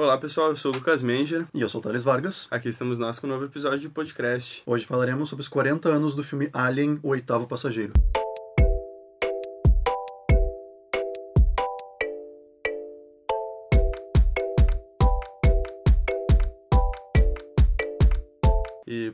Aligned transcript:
Olá 0.00 0.16
pessoal, 0.16 0.50
eu 0.50 0.56
sou 0.56 0.70
o 0.70 0.74
Lucas 0.76 1.02
Menger. 1.02 1.44
E 1.52 1.60
eu 1.60 1.68
sou 1.68 1.80
o 1.80 1.82
Thales 1.82 2.04
Vargas. 2.04 2.46
Aqui 2.52 2.68
estamos 2.68 2.98
nós 2.98 3.18
com 3.18 3.26
um 3.26 3.30
novo 3.30 3.46
episódio 3.46 3.80
de 3.80 3.88
podcast. 3.88 4.62
Hoje 4.64 4.86
falaremos 4.86 5.28
sobre 5.28 5.42
os 5.42 5.48
40 5.48 5.88
anos 5.88 6.14
do 6.14 6.22
filme 6.22 6.48
Alien, 6.52 7.00
o 7.02 7.08
oitavo 7.08 7.48
passageiro. 7.48 7.92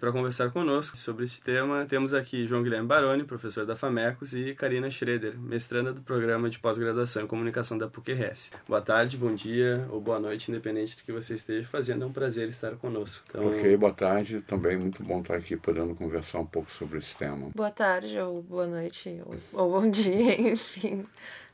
Para 0.04 0.12
conversar 0.12 0.50
conosco 0.50 0.98
sobre 0.98 1.24
esse 1.24 1.40
tema, 1.40 1.86
temos 1.86 2.12
aqui 2.12 2.46
João 2.46 2.62
Guilherme 2.62 2.86
Baroni, 2.86 3.24
professor 3.24 3.64
da 3.64 3.74
FAMECOS, 3.74 4.34
e 4.34 4.54
Karina 4.54 4.90
Schroeder, 4.90 5.34
mestranda 5.38 5.94
do 5.94 6.02
programa 6.02 6.50
de 6.50 6.58
pós-graduação 6.58 7.22
em 7.22 7.26
comunicação 7.26 7.78
da 7.78 7.88
PUC-RS. 7.88 8.50
Boa 8.68 8.82
tarde, 8.82 9.16
bom 9.16 9.34
dia 9.34 9.86
ou 9.88 10.02
boa 10.02 10.20
noite, 10.20 10.50
independente 10.50 10.94
do 10.98 11.04
que 11.04 11.10
você 11.10 11.36
esteja 11.36 11.66
fazendo, 11.66 12.04
é 12.04 12.06
um 12.06 12.12
prazer 12.12 12.50
estar 12.50 12.72
conosco. 12.72 13.24
Então... 13.30 13.46
Ok, 13.46 13.74
boa 13.78 13.94
tarde, 13.94 14.42
também 14.42 14.76
muito 14.76 15.02
bom 15.02 15.22
estar 15.22 15.36
aqui 15.36 15.56
podendo 15.56 15.94
conversar 15.94 16.40
um 16.40 16.46
pouco 16.46 16.70
sobre 16.70 16.98
esse 16.98 17.16
tema. 17.16 17.48
Boa 17.54 17.70
tarde, 17.70 18.18
ou 18.18 18.42
boa 18.42 18.66
noite, 18.66 19.22
ou, 19.24 19.36
ou 19.54 19.80
bom 19.80 19.90
dia, 19.90 20.36
enfim. 20.52 21.06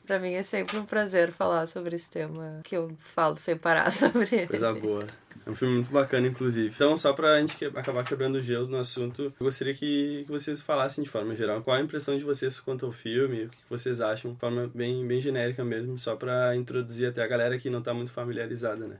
Para 0.05 0.19
mim 0.19 0.33
é 0.33 0.43
sempre 0.43 0.77
um 0.77 0.85
prazer 0.85 1.31
falar 1.31 1.67
sobre 1.67 1.95
esse 1.95 2.09
tema 2.09 2.59
que 2.65 2.75
eu 2.75 2.91
falo 2.99 3.37
sem 3.37 3.55
parar 3.55 3.89
sobre 3.95 4.27
ele. 4.29 4.47
Coisa 4.47 4.73
boa. 4.73 5.07
É 5.45 5.49
um 5.49 5.55
filme 5.55 5.75
muito 5.75 5.91
bacana, 5.91 6.27
inclusive. 6.27 6.71
Então, 6.73 6.97
só 6.97 7.13
pra 7.13 7.39
gente 7.39 7.57
que, 7.57 7.65
acabar 7.65 8.03
quebrando 8.03 8.35
o 8.35 8.41
gelo 8.41 8.67
no 8.67 8.77
assunto, 8.77 9.23
eu 9.23 9.43
gostaria 9.45 9.73
que, 9.73 10.23
que 10.25 10.31
vocês 10.31 10.61
falassem 10.61 11.03
de 11.03 11.09
forma 11.09 11.35
geral 11.35 11.61
qual 11.61 11.77
a 11.77 11.81
impressão 11.81 12.15
de 12.15 12.23
vocês 12.23 12.59
quanto 12.59 12.85
ao 12.85 12.91
filme, 12.91 13.45
o 13.45 13.49
que 13.49 13.57
vocês 13.69 14.01
acham, 14.01 14.33
de 14.33 14.39
forma 14.39 14.69
bem, 14.73 15.05
bem 15.07 15.19
genérica 15.19 15.63
mesmo, 15.63 15.97
só 15.97 16.15
para 16.15 16.55
introduzir 16.55 17.09
até 17.09 17.23
a 17.23 17.27
galera 17.27 17.57
que 17.57 17.69
não 17.69 17.81
tá 17.81 17.93
muito 17.93 18.11
familiarizada, 18.11 18.85
né? 18.87 18.97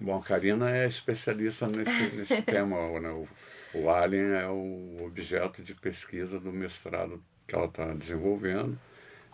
Bom, 0.00 0.16
a 0.16 0.22
Karina 0.22 0.70
é 0.70 0.86
especialista 0.86 1.66
nesse, 1.66 2.16
nesse 2.16 2.42
tema, 2.46 2.76
né? 3.00 3.10
O, 3.10 3.28
o 3.74 3.90
Alien 3.90 4.32
é 4.32 4.48
o 4.48 5.04
objeto 5.04 5.62
de 5.62 5.74
pesquisa 5.74 6.38
do 6.38 6.52
mestrado 6.52 7.22
que 7.46 7.54
ela 7.54 7.66
está 7.66 7.92
desenvolvendo. 7.92 8.78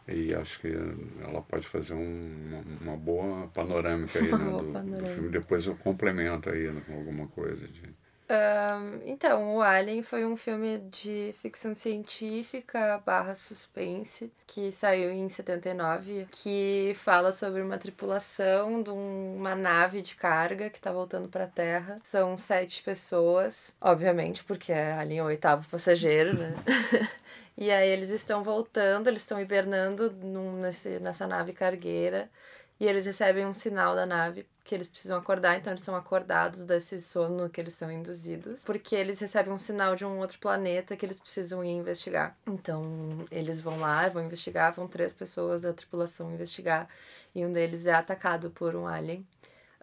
E 0.08 0.32
acho 0.34 0.60
que 0.60 0.72
ela 1.20 1.42
pode 1.42 1.66
fazer 1.66 1.94
um, 1.94 1.98
uma, 2.00 2.92
uma, 2.92 2.96
boa 2.96 3.48
panorâmica 3.48 4.18
aí, 4.18 4.30
né, 4.30 4.38
do, 4.38 4.72
panorâmica. 4.72 5.02
do, 5.02 5.08
filme. 5.08 5.28
Depois 5.30 5.66
eu 5.66 5.76
complemento 5.76 6.48
aí 6.48 6.70
né, 6.70 6.80
com 6.86 6.94
alguma 6.94 7.26
coisa 7.28 7.66
de... 7.66 7.82
Um, 8.28 9.08
então, 9.08 9.54
o 9.56 9.62
Alien 9.62 10.02
foi 10.02 10.26
um 10.26 10.36
filme 10.36 10.78
de 10.90 11.32
ficção 11.40 11.72
científica 11.72 13.00
barra 13.06 13.36
suspense 13.36 14.32
que 14.44 14.72
saiu 14.72 15.12
em 15.12 15.28
79, 15.28 16.26
que 16.32 16.92
fala 16.96 17.30
sobre 17.30 17.62
uma 17.62 17.78
tripulação 17.78 18.82
de 18.82 18.90
uma 18.90 19.54
nave 19.54 20.02
de 20.02 20.16
carga 20.16 20.68
que 20.68 20.78
está 20.78 20.90
voltando 20.90 21.28
para 21.28 21.44
a 21.44 21.48
Terra. 21.48 22.00
São 22.02 22.36
sete 22.36 22.82
pessoas, 22.82 23.76
obviamente, 23.80 24.42
porque 24.42 24.72
é 24.72 24.92
Alien 24.94 25.22
o 25.22 25.26
oitavo 25.26 25.68
passageiro, 25.68 26.34
né? 26.36 26.54
E 27.56 27.70
aí 27.70 27.88
eles 27.88 28.10
estão 28.10 28.42
voltando, 28.42 29.08
eles 29.08 29.22
estão 29.22 29.40
hibernando 29.40 30.10
num, 30.10 30.60
nesse, 30.60 31.00
nessa 31.00 31.26
nave 31.26 31.52
cargueira. 31.52 32.30
E 32.78 32.86
eles 32.86 33.06
recebem 33.06 33.46
um 33.46 33.54
sinal 33.54 33.94
da 33.94 34.04
nave 34.04 34.46
que 34.62 34.74
eles 34.74 34.88
precisam 34.88 35.16
acordar, 35.16 35.56
então 35.56 35.72
eles 35.72 35.82
são 35.82 35.96
acordados 35.96 36.64
desse 36.64 37.00
sono 37.00 37.48
que 37.48 37.60
eles 37.60 37.72
são 37.72 37.90
induzidos, 37.90 38.64
porque 38.64 38.94
eles 38.94 39.18
recebem 39.20 39.52
um 39.52 39.58
sinal 39.58 39.94
de 39.94 40.04
um 40.04 40.18
outro 40.18 40.38
planeta 40.38 40.96
que 40.96 41.06
eles 41.06 41.18
precisam 41.20 41.64
ir 41.64 41.70
investigar. 41.70 42.36
Então 42.46 43.24
eles 43.30 43.60
vão 43.60 43.78
lá, 43.78 44.08
vão 44.08 44.24
investigar, 44.24 44.74
vão 44.74 44.88
três 44.88 45.12
pessoas 45.12 45.62
da 45.62 45.72
tripulação 45.72 46.32
investigar, 46.32 46.88
e 47.34 47.46
um 47.46 47.52
deles 47.52 47.86
é 47.86 47.94
atacado 47.94 48.50
por 48.50 48.74
um 48.74 48.86
alien. 48.86 49.26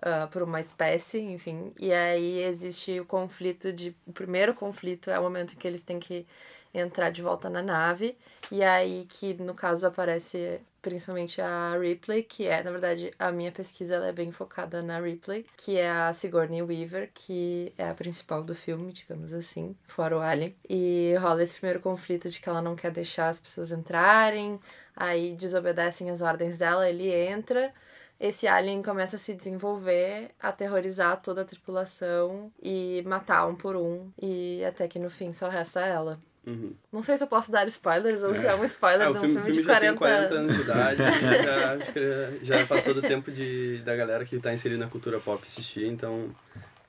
Uh, 0.06 0.28
por 0.28 0.44
uma 0.44 0.60
espécie, 0.60 1.18
enfim, 1.22 1.72
e 1.80 1.94
aí 1.94 2.42
existe 2.44 3.00
o 3.00 3.06
conflito 3.06 3.72
de. 3.72 3.96
O 4.06 4.12
primeiro 4.12 4.54
conflito 4.54 5.10
é 5.10 5.18
o 5.18 5.24
momento 5.24 5.54
em 5.54 5.56
que 5.56 5.66
eles 5.66 5.82
têm 5.82 5.98
que 5.98 6.28
entrar 6.74 7.10
de 7.10 7.22
volta 7.22 7.50
na 7.50 7.62
nave. 7.62 8.18
E 8.52 8.64
aí 8.64 9.06
que 9.10 9.34
no 9.36 9.54
caso 9.54 9.88
aparece 9.88 10.60
principalmente 10.82 11.42
a 11.42 11.78
Ripley, 11.80 12.24
que 12.24 12.46
é, 12.46 12.62
na 12.62 12.70
verdade, 12.70 13.14
a 13.18 13.32
minha 13.32 13.54
pesquisa 13.54 13.96
ela 13.96 14.08
é 14.08 14.12
bem 14.12 14.32
focada 14.32 14.82
na 14.82 15.00
Ripley, 15.00 15.46
que 15.56 15.78
é 15.78 15.90
a 15.90 16.12
Sigourney 16.12 16.62
Weaver, 16.62 17.10
que 17.14 17.74
é 17.78 17.90
a 17.90 17.94
principal 17.94 18.44
do 18.44 18.54
filme, 18.54 18.92
digamos 18.92 19.34
assim, 19.34 19.78
fora 19.88 20.18
o 20.18 20.22
Alien. 20.22 20.54
E 20.70 21.16
rola 21.20 21.42
esse 21.42 21.56
primeiro 21.56 21.80
conflito 21.80 22.30
de 22.30 22.42
que 22.42 22.50
ela 22.50 22.62
não 22.62 22.76
quer 22.76 22.92
deixar 22.92 23.30
as 23.30 23.40
pessoas 23.40 23.72
entrarem, 23.72 24.60
aí 24.94 25.34
desobedecem 25.36 26.10
as 26.12 26.22
ordens 26.22 26.58
dela, 26.58 26.90
ele 26.90 27.10
entra, 27.10 27.74
esse 28.20 28.48
alien 28.48 28.82
começa 28.82 29.16
a 29.16 29.20
se 29.20 29.34
desenvolver, 29.34 30.32
aterrorizar 30.40 31.22
toda 31.22 31.42
a 31.42 31.46
tripulação 31.46 32.52
e 32.62 33.02
matar 33.06 33.48
um 33.48 33.56
por 33.56 33.76
um, 33.76 34.12
e 34.22 34.64
até 34.66 34.88
que 34.88 35.00
no 35.00 35.10
fim 35.10 35.34
só 35.34 35.50
resta 35.50 35.82
ela. 35.82 36.20
Uhum. 36.46 36.74
Não 36.92 37.02
sei 37.02 37.18
se 37.18 37.24
eu 37.24 37.28
posso 37.28 37.52
dar 37.52 37.68
spoilers 37.68 38.22
ou 38.24 38.32
é. 38.32 38.34
se 38.34 38.46
é 38.46 38.56
um 38.56 38.66
spoiler 38.66 39.08
é, 39.08 39.12
de 39.12 39.18
um 39.18 39.22
filme, 39.22 39.42
filme, 39.42 39.62
de 39.62 39.64
40... 39.64 39.98
40 39.98 40.34
anos 40.34 40.56
de 40.56 40.62
idade. 40.62 40.98
já, 41.44 41.74
acho 41.74 41.92
que 41.94 42.40
já 42.46 42.66
passou 42.66 42.94
do 42.94 43.02
tempo 43.02 43.32
de, 43.32 43.78
da 43.80 43.96
galera 43.96 44.26
que 44.26 44.36
está 44.36 44.54
inserida 44.54 44.84
na 44.84 44.90
cultura 44.90 45.20
pop 45.20 45.42
assistir, 45.42 45.86
então 45.86 46.36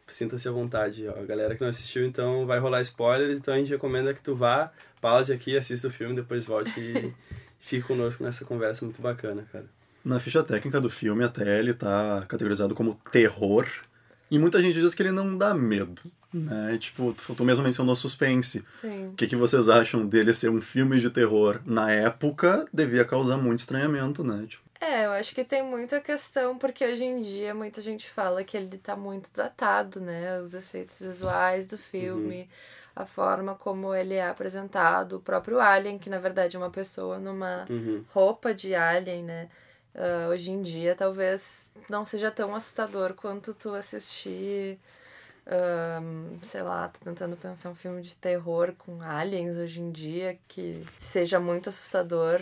sinta-se 0.07 0.49
à 0.49 0.51
vontade. 0.51 1.07
Ó. 1.09 1.21
A 1.21 1.25
galera 1.25 1.55
que 1.55 1.61
não 1.61 1.69
assistiu, 1.69 2.05
então 2.05 2.47
vai 2.47 2.59
rolar 2.59 2.81
spoilers, 2.81 3.39
então 3.39 3.55
a 3.55 3.59
gente 3.59 3.71
recomenda 3.71 4.13
que 4.13 4.21
tu 4.21 4.35
vá, 4.35 4.73
pause 5.01 5.33
aqui, 5.33 5.57
assista 5.57 5.89
o 5.89 5.91
filme, 5.91 6.15
depois 6.15 6.45
volte 6.45 6.79
e 6.79 7.13
fique 7.61 7.87
conosco 7.87 8.25
nessa 8.25 8.45
conversa 8.45 8.85
muito 8.85 9.01
bacana, 9.01 9.47
cara. 9.53 9.67
Na 10.05 10.21
ficha 10.21 10.43
técnica 10.43 10.81
do 10.81 10.91
filme, 10.91 11.25
até 11.25 11.59
ele 11.59 11.71
está 11.71 12.25
categorizado 12.29 12.75
como 12.75 13.01
terror, 13.11 13.67
e 14.31 14.39
muita 14.39 14.62
gente 14.62 14.81
diz 14.81 14.95
que 14.95 15.03
ele 15.03 15.12
não 15.12 15.37
dá 15.37 15.55
medo. 15.55 16.03
Né? 16.33 16.77
Tipo, 16.79 17.12
tu, 17.12 17.35
tu 17.35 17.45
mesmo 17.45 17.62
mencionou 17.62 17.95
suspense. 17.95 18.65
Sim. 18.81 19.09
O 19.09 19.12
que, 19.12 19.29
que 19.29 19.37
vocês 19.37 19.69
acham 19.69 20.05
dele 20.05 20.35
ser 20.35 20.51
um 20.51 20.61
filme 20.61 20.99
de 20.99 21.09
terror? 21.09 21.61
Na 21.65 21.93
época, 21.93 22.67
devia 22.73 23.05
causar 23.05 23.37
muito 23.37 23.61
estranhamento, 23.61 24.25
né? 24.25 24.45
Tipo, 24.49 24.65
é, 24.85 25.07
eu 25.07 25.12
acho 25.12 25.35
que 25.35 25.43
tem 25.45 25.62
muita 25.62 25.99
questão, 25.99 26.59
porque 26.59 26.85
hoje 26.85 27.05
em 27.05 27.23
dia 27.23 27.55
muita 27.55 27.81
gente 27.81 28.11
fala 28.11 28.45
que 28.45 28.55
ele 28.55 28.77
tá 28.77 28.95
muito 28.95 29.31
datado, 29.35 29.99
né? 29.99 30.39
Os 30.41 30.53
efeitos 30.53 30.99
visuais 31.01 31.67
do 31.67 31.79
filme, 31.79 32.41
uhum. 32.41 32.47
a 32.97 33.06
forma 33.06 33.55
como 33.55 33.95
ele 33.95 34.12
é 34.12 34.29
apresentado, 34.29 35.17
o 35.17 35.21
próprio 35.21 35.59
Alien, 35.59 35.99
que 35.99 36.11
na 36.11 36.19
verdade 36.19 36.56
é 36.56 36.59
uma 36.59 36.69
pessoa 36.69 37.19
numa 37.19 37.65
uhum. 37.71 38.05
roupa 38.12 38.53
de 38.53 38.75
Alien, 38.75 39.23
né? 39.25 39.49
Uh, 39.94 40.28
hoje 40.31 40.50
em 40.50 40.60
dia 40.60 40.97
talvez 40.97 41.71
não 41.88 42.05
seja 42.05 42.28
tão 42.28 42.55
assustador 42.55 43.15
quanto 43.15 43.55
tu 43.55 43.72
assistir 43.75 44.77
um, 45.47 46.38
sei 46.43 46.62
lá, 46.62 46.88
tô 46.88 47.05
tentando 47.05 47.37
pensar 47.37 47.69
um 47.69 47.75
filme 47.75 48.00
de 48.00 48.16
terror 48.16 48.72
com 48.78 49.03
aliens 49.03 49.56
hoje 49.56 49.81
em 49.81 49.91
dia 49.91 50.38
que 50.49 50.84
seja 50.99 51.38
muito 51.38 51.69
assustador. 51.69 52.41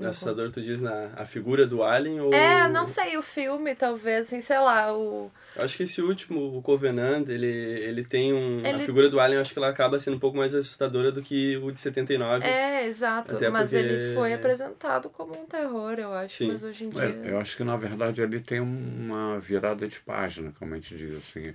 Assustador, 0.00 0.50
tu 0.50 0.60
diz 0.60 0.80
na 0.80 1.10
a 1.16 1.24
figura 1.24 1.66
do 1.66 1.82
alien 1.82 2.20
ou. 2.20 2.34
É, 2.34 2.68
não 2.68 2.84
sei, 2.84 3.16
o 3.16 3.22
filme, 3.22 3.76
talvez, 3.76 4.26
assim, 4.26 4.40
sei 4.40 4.58
lá, 4.58 4.92
o. 4.92 5.30
Eu 5.54 5.64
acho 5.64 5.76
que 5.76 5.84
esse 5.84 6.02
último, 6.02 6.56
o 6.56 6.60
Covenant, 6.60 7.28
ele, 7.28 7.46
ele 7.46 8.04
tem 8.04 8.32
um. 8.32 8.58
Ele... 8.58 8.70
A 8.70 8.80
figura 8.80 9.08
do 9.08 9.20
alien, 9.20 9.36
eu 9.36 9.40
acho 9.40 9.52
que 9.52 9.58
ela 9.58 9.68
acaba 9.68 9.98
sendo 10.00 10.16
um 10.16 10.18
pouco 10.20 10.36
mais 10.36 10.52
assustadora 10.52 11.12
do 11.12 11.22
que 11.22 11.56
o 11.58 11.70
de 11.70 11.78
79. 11.78 12.44
É, 12.44 12.86
exato. 12.86 13.36
Mas 13.52 13.70
porque... 13.70 13.76
ele 13.76 14.14
foi 14.14 14.34
apresentado 14.34 15.08
como 15.10 15.40
um 15.40 15.46
terror, 15.46 15.92
eu 15.92 16.12
acho. 16.12 16.38
Sim. 16.38 16.48
Mas 16.48 16.64
hoje 16.64 16.86
em 16.86 16.88
dia. 16.88 17.04
É, 17.04 17.30
eu 17.30 17.38
acho 17.38 17.56
que 17.56 17.62
na 17.62 17.76
verdade 17.76 18.20
ali 18.20 18.40
tem 18.40 18.58
uma 18.58 19.38
virada 19.38 19.86
de 19.86 20.00
página, 20.00 20.52
como 20.58 20.74
a 20.74 20.76
gente 20.76 20.96
diz 20.96 21.16
assim 21.16 21.54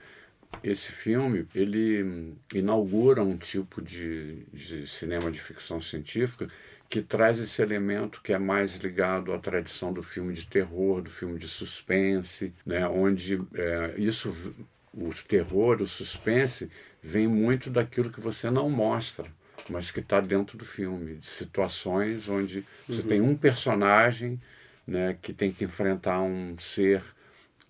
esse 0.63 0.91
filme 0.91 1.47
ele 1.53 2.35
inaugura 2.53 3.21
um 3.21 3.37
tipo 3.37 3.81
de, 3.81 4.43
de 4.51 4.87
cinema 4.87 5.29
de 5.29 5.39
ficção 5.39 5.79
científica 5.79 6.47
que 6.89 7.01
traz 7.01 7.39
esse 7.39 7.61
elemento 7.61 8.21
que 8.21 8.33
é 8.33 8.39
mais 8.39 8.75
ligado 8.75 9.31
à 9.31 9.37
tradição 9.37 9.93
do 9.93 10.01
filme 10.01 10.33
de 10.33 10.45
terror, 10.47 11.01
do 11.01 11.09
filme 11.09 11.37
de 11.37 11.47
suspense, 11.47 12.51
né? 12.65 12.87
onde 12.87 13.39
é, 13.53 13.93
isso, 13.97 14.55
o 14.91 15.13
terror, 15.27 15.81
o 15.81 15.87
suspense, 15.87 16.71
vem 17.01 17.27
muito 17.27 17.69
daquilo 17.69 18.09
que 18.09 18.19
você 18.19 18.49
não 18.49 18.69
mostra, 18.71 19.27
mas 19.69 19.91
que 19.91 19.99
está 19.99 20.19
dentro 20.19 20.57
do 20.57 20.65
filme, 20.65 21.15
de 21.17 21.27
situações 21.27 22.27
onde 22.27 22.65
você 22.87 23.01
uhum. 23.01 23.07
tem 23.07 23.21
um 23.21 23.35
personagem 23.35 24.41
né, 24.87 25.15
que 25.21 25.31
tem 25.31 25.51
que 25.51 25.63
enfrentar 25.63 26.21
um 26.21 26.57
ser 26.57 27.03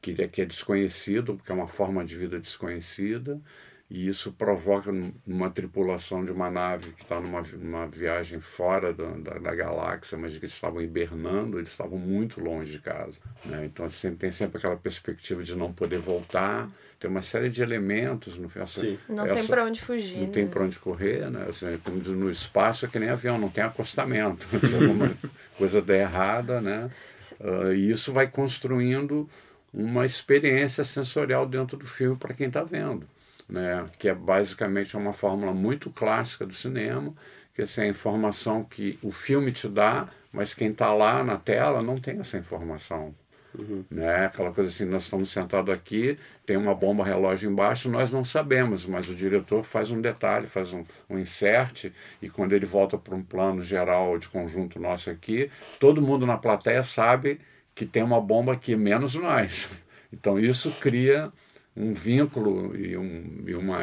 que 0.01 0.15
é, 0.21 0.27
que 0.29 0.41
é 0.41 0.45
desconhecido, 0.45 1.35
porque 1.35 1.51
é 1.51 1.55
uma 1.55 1.67
forma 1.67 2.05
de 2.05 2.15
vida 2.15 2.39
desconhecida, 2.39 3.41
e 3.89 4.07
isso 4.07 4.31
provoca 4.33 4.91
uma 5.25 5.49
tripulação 5.49 6.23
de 6.23 6.31
uma 6.31 6.51
nave 6.51 6.91
que 6.91 7.01
está 7.01 7.19
numa, 7.19 7.41
numa 7.41 7.87
viagem 7.87 8.39
fora 8.39 8.93
da, 8.93 9.07
da, 9.13 9.39
da, 9.39 9.55
galáxia, 9.55 10.15
mas 10.15 10.33
que 10.33 10.45
eles 10.45 10.53
estavam 10.53 10.79
hibernando, 10.79 11.57
eles 11.57 11.69
estavam 11.69 11.97
muito 11.97 12.39
longe 12.39 12.71
de 12.71 12.79
casa. 12.79 13.17
Né? 13.43 13.65
Então 13.65 13.89
sempre, 13.89 14.17
tem 14.17 14.31
sempre 14.31 14.59
aquela 14.59 14.77
perspectiva 14.77 15.43
de 15.43 15.55
não 15.55 15.73
poder 15.73 15.97
voltar, 15.97 16.69
tem 16.99 17.09
uma 17.09 17.23
série 17.23 17.49
de 17.49 17.63
elementos 17.63 18.37
no 18.37 18.51
essa, 18.55 18.85
Não 19.07 19.25
essa, 19.25 19.35
tem 19.35 19.47
para 19.47 19.65
onde 19.65 19.81
fugir. 19.81 20.17
Não 20.17 20.25
né? 20.27 20.31
tem 20.33 20.47
para 20.47 20.63
onde 20.63 20.77
correr, 20.77 21.31
né? 21.31 21.47
Assim, 21.49 21.65
no 22.11 22.29
espaço 22.29 22.85
é 22.85 22.89
que 22.89 22.99
nem 22.99 23.09
avião, 23.09 23.39
não 23.39 23.49
tem 23.49 23.63
acostamento. 23.63 24.45
Se 24.59 24.75
alguma 24.75 25.09
coisa 25.57 25.81
der 25.81 26.01
errada, 26.01 26.61
né? 26.61 26.91
Uh, 27.39 27.71
e 27.71 27.89
isso 27.89 28.11
vai 28.11 28.27
construindo 28.27 29.27
uma 29.73 30.05
experiência 30.05 30.83
sensorial 30.83 31.47
dentro 31.47 31.77
do 31.77 31.87
filme 31.87 32.17
para 32.17 32.33
quem 32.33 32.47
está 32.47 32.63
vendo. 32.63 33.07
Né? 33.49 33.85
Que 33.97 34.09
é 34.09 34.13
basicamente 34.13 34.95
uma 34.95 35.13
fórmula 35.13 35.53
muito 35.53 35.89
clássica 35.89 36.45
do 36.45 36.53
cinema, 36.53 37.13
que 37.53 37.61
é 37.61 37.83
a 37.83 37.87
informação 37.87 38.63
que 38.63 38.97
o 39.01 39.11
filme 39.11 39.51
te 39.51 39.67
dá, 39.67 40.07
mas 40.31 40.53
quem 40.53 40.69
está 40.71 40.93
lá 40.93 41.23
na 41.23 41.37
tela 41.37 41.81
não 41.81 41.99
tem 41.99 42.19
essa 42.19 42.37
informação. 42.37 43.13
Uhum. 43.57 43.83
Né? 43.89 44.25
Aquela 44.25 44.51
coisa 44.51 44.69
assim, 44.69 44.85
nós 44.85 45.03
estamos 45.03 45.29
sentados 45.29 45.73
aqui, 45.73 46.17
tem 46.45 46.55
uma 46.55 46.75
bomba 46.75 47.03
relógio 47.03 47.49
embaixo, 47.49 47.89
nós 47.89 48.11
não 48.11 48.23
sabemos, 48.23 48.85
mas 48.85 49.09
o 49.09 49.15
diretor 49.15 49.63
faz 49.63 49.89
um 49.89 49.99
detalhe, 49.99 50.47
faz 50.47 50.71
um, 50.71 50.85
um 51.09 51.17
insert, 51.17 51.91
e 52.21 52.29
quando 52.29 52.53
ele 52.53 52.65
volta 52.65 52.97
para 52.97 53.15
um 53.15 53.23
plano 53.23 53.63
geral 53.63 54.17
de 54.17 54.29
conjunto 54.29 54.79
nosso 54.79 55.09
aqui, 55.09 55.49
todo 55.79 56.01
mundo 56.01 56.25
na 56.25 56.37
plateia 56.37 56.83
sabe 56.83 57.39
que 57.73 57.85
tem 57.85 58.03
uma 58.03 58.21
bomba 58.21 58.53
aqui, 58.53 58.75
menos 58.75 59.15
nós. 59.15 59.69
Então 60.11 60.39
isso 60.39 60.71
cria 60.81 61.31
um 61.79 61.93
vínculo 61.93 62.75
e, 62.75 62.97
um, 62.97 63.43
e 63.47 63.55
uma, 63.55 63.79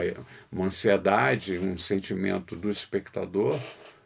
uma 0.52 0.66
ansiedade, 0.66 1.58
um 1.58 1.78
sentimento 1.78 2.54
do 2.54 2.68
espectador. 2.68 3.58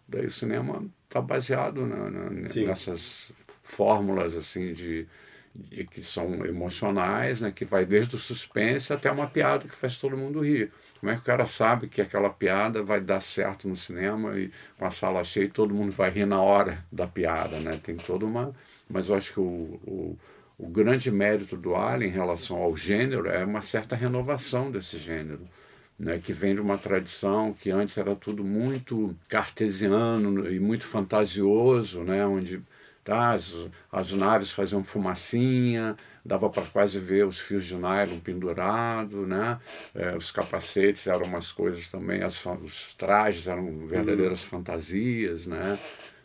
Daí 0.06 0.26
o 0.26 0.30
cinema 0.30 0.84
está 1.08 1.20
baseado 1.20 1.84
na, 1.84 2.08
na, 2.08 2.30
nessas 2.30 3.32
fórmulas 3.64 4.36
assim 4.36 4.72
de, 4.72 5.08
de, 5.54 5.84
que 5.86 6.04
são 6.04 6.46
emocionais, 6.46 7.40
né, 7.40 7.50
que 7.50 7.64
vai 7.64 7.84
desde 7.84 8.14
o 8.14 8.18
suspense 8.18 8.92
até 8.92 9.10
uma 9.10 9.26
piada 9.26 9.66
que 9.66 9.74
faz 9.74 9.98
todo 9.98 10.16
mundo 10.16 10.40
rir. 10.40 10.70
Como 11.00 11.10
é 11.10 11.16
que 11.16 11.22
o 11.22 11.24
cara 11.24 11.46
sabe 11.46 11.88
que 11.88 12.00
aquela 12.00 12.30
piada 12.30 12.84
vai 12.84 13.00
dar 13.00 13.20
certo 13.20 13.66
no 13.66 13.76
cinema 13.76 14.38
e 14.38 14.52
com 14.78 14.84
a 14.84 14.90
sala 14.92 15.24
cheia 15.24 15.48
todo 15.48 15.74
mundo 15.74 15.90
vai 15.90 16.10
rir 16.10 16.26
na 16.26 16.40
hora 16.40 16.84
da 16.92 17.08
piada, 17.08 17.58
né? 17.58 17.72
Tem 17.72 17.96
toda 17.96 18.24
uma 18.24 18.54
mas 18.90 19.08
eu 19.08 19.14
acho 19.14 19.32
que 19.32 19.40
o, 19.40 19.80
o, 19.86 20.18
o 20.60 20.68
grande 20.68 21.10
mérito 21.10 21.56
do 21.56 21.74
Alien 21.74 22.10
em 22.10 22.14
relação 22.14 22.58
ao 22.58 22.76
gênero 22.76 23.28
é 23.28 23.44
uma 23.44 23.62
certa 23.62 23.96
renovação 23.96 24.70
desse 24.70 24.98
gênero. 24.98 25.48
Né, 25.98 26.18
que 26.18 26.32
vem 26.32 26.54
de 26.54 26.62
uma 26.62 26.78
tradição 26.78 27.52
que 27.52 27.70
antes 27.70 27.98
era 27.98 28.16
tudo 28.16 28.42
muito 28.42 29.14
cartesiano 29.28 30.50
e 30.50 30.58
muito 30.58 30.86
fantasioso, 30.86 32.02
né, 32.02 32.24
onde 32.24 32.62
tá, 33.04 33.32
as, 33.32 33.54
as 33.92 34.10
naves 34.12 34.50
faziam 34.50 34.82
fumacinha, 34.82 35.94
dava 36.24 36.48
para 36.48 36.62
quase 36.62 36.98
ver 36.98 37.26
os 37.26 37.38
fios 37.38 37.66
de 37.66 37.74
nylon 37.74 38.18
pendurados, 38.18 39.28
né, 39.28 39.60
é, 39.94 40.16
os 40.16 40.30
capacetes 40.30 41.06
eram 41.06 41.26
umas 41.26 41.52
coisas 41.52 41.88
também, 41.88 42.22
as, 42.22 42.42
os 42.46 42.94
trajes 42.94 43.46
eram 43.46 43.86
verdadeiras 43.86 44.42
uhum. 44.42 44.48
fantasias, 44.48 45.46
né, 45.46 45.78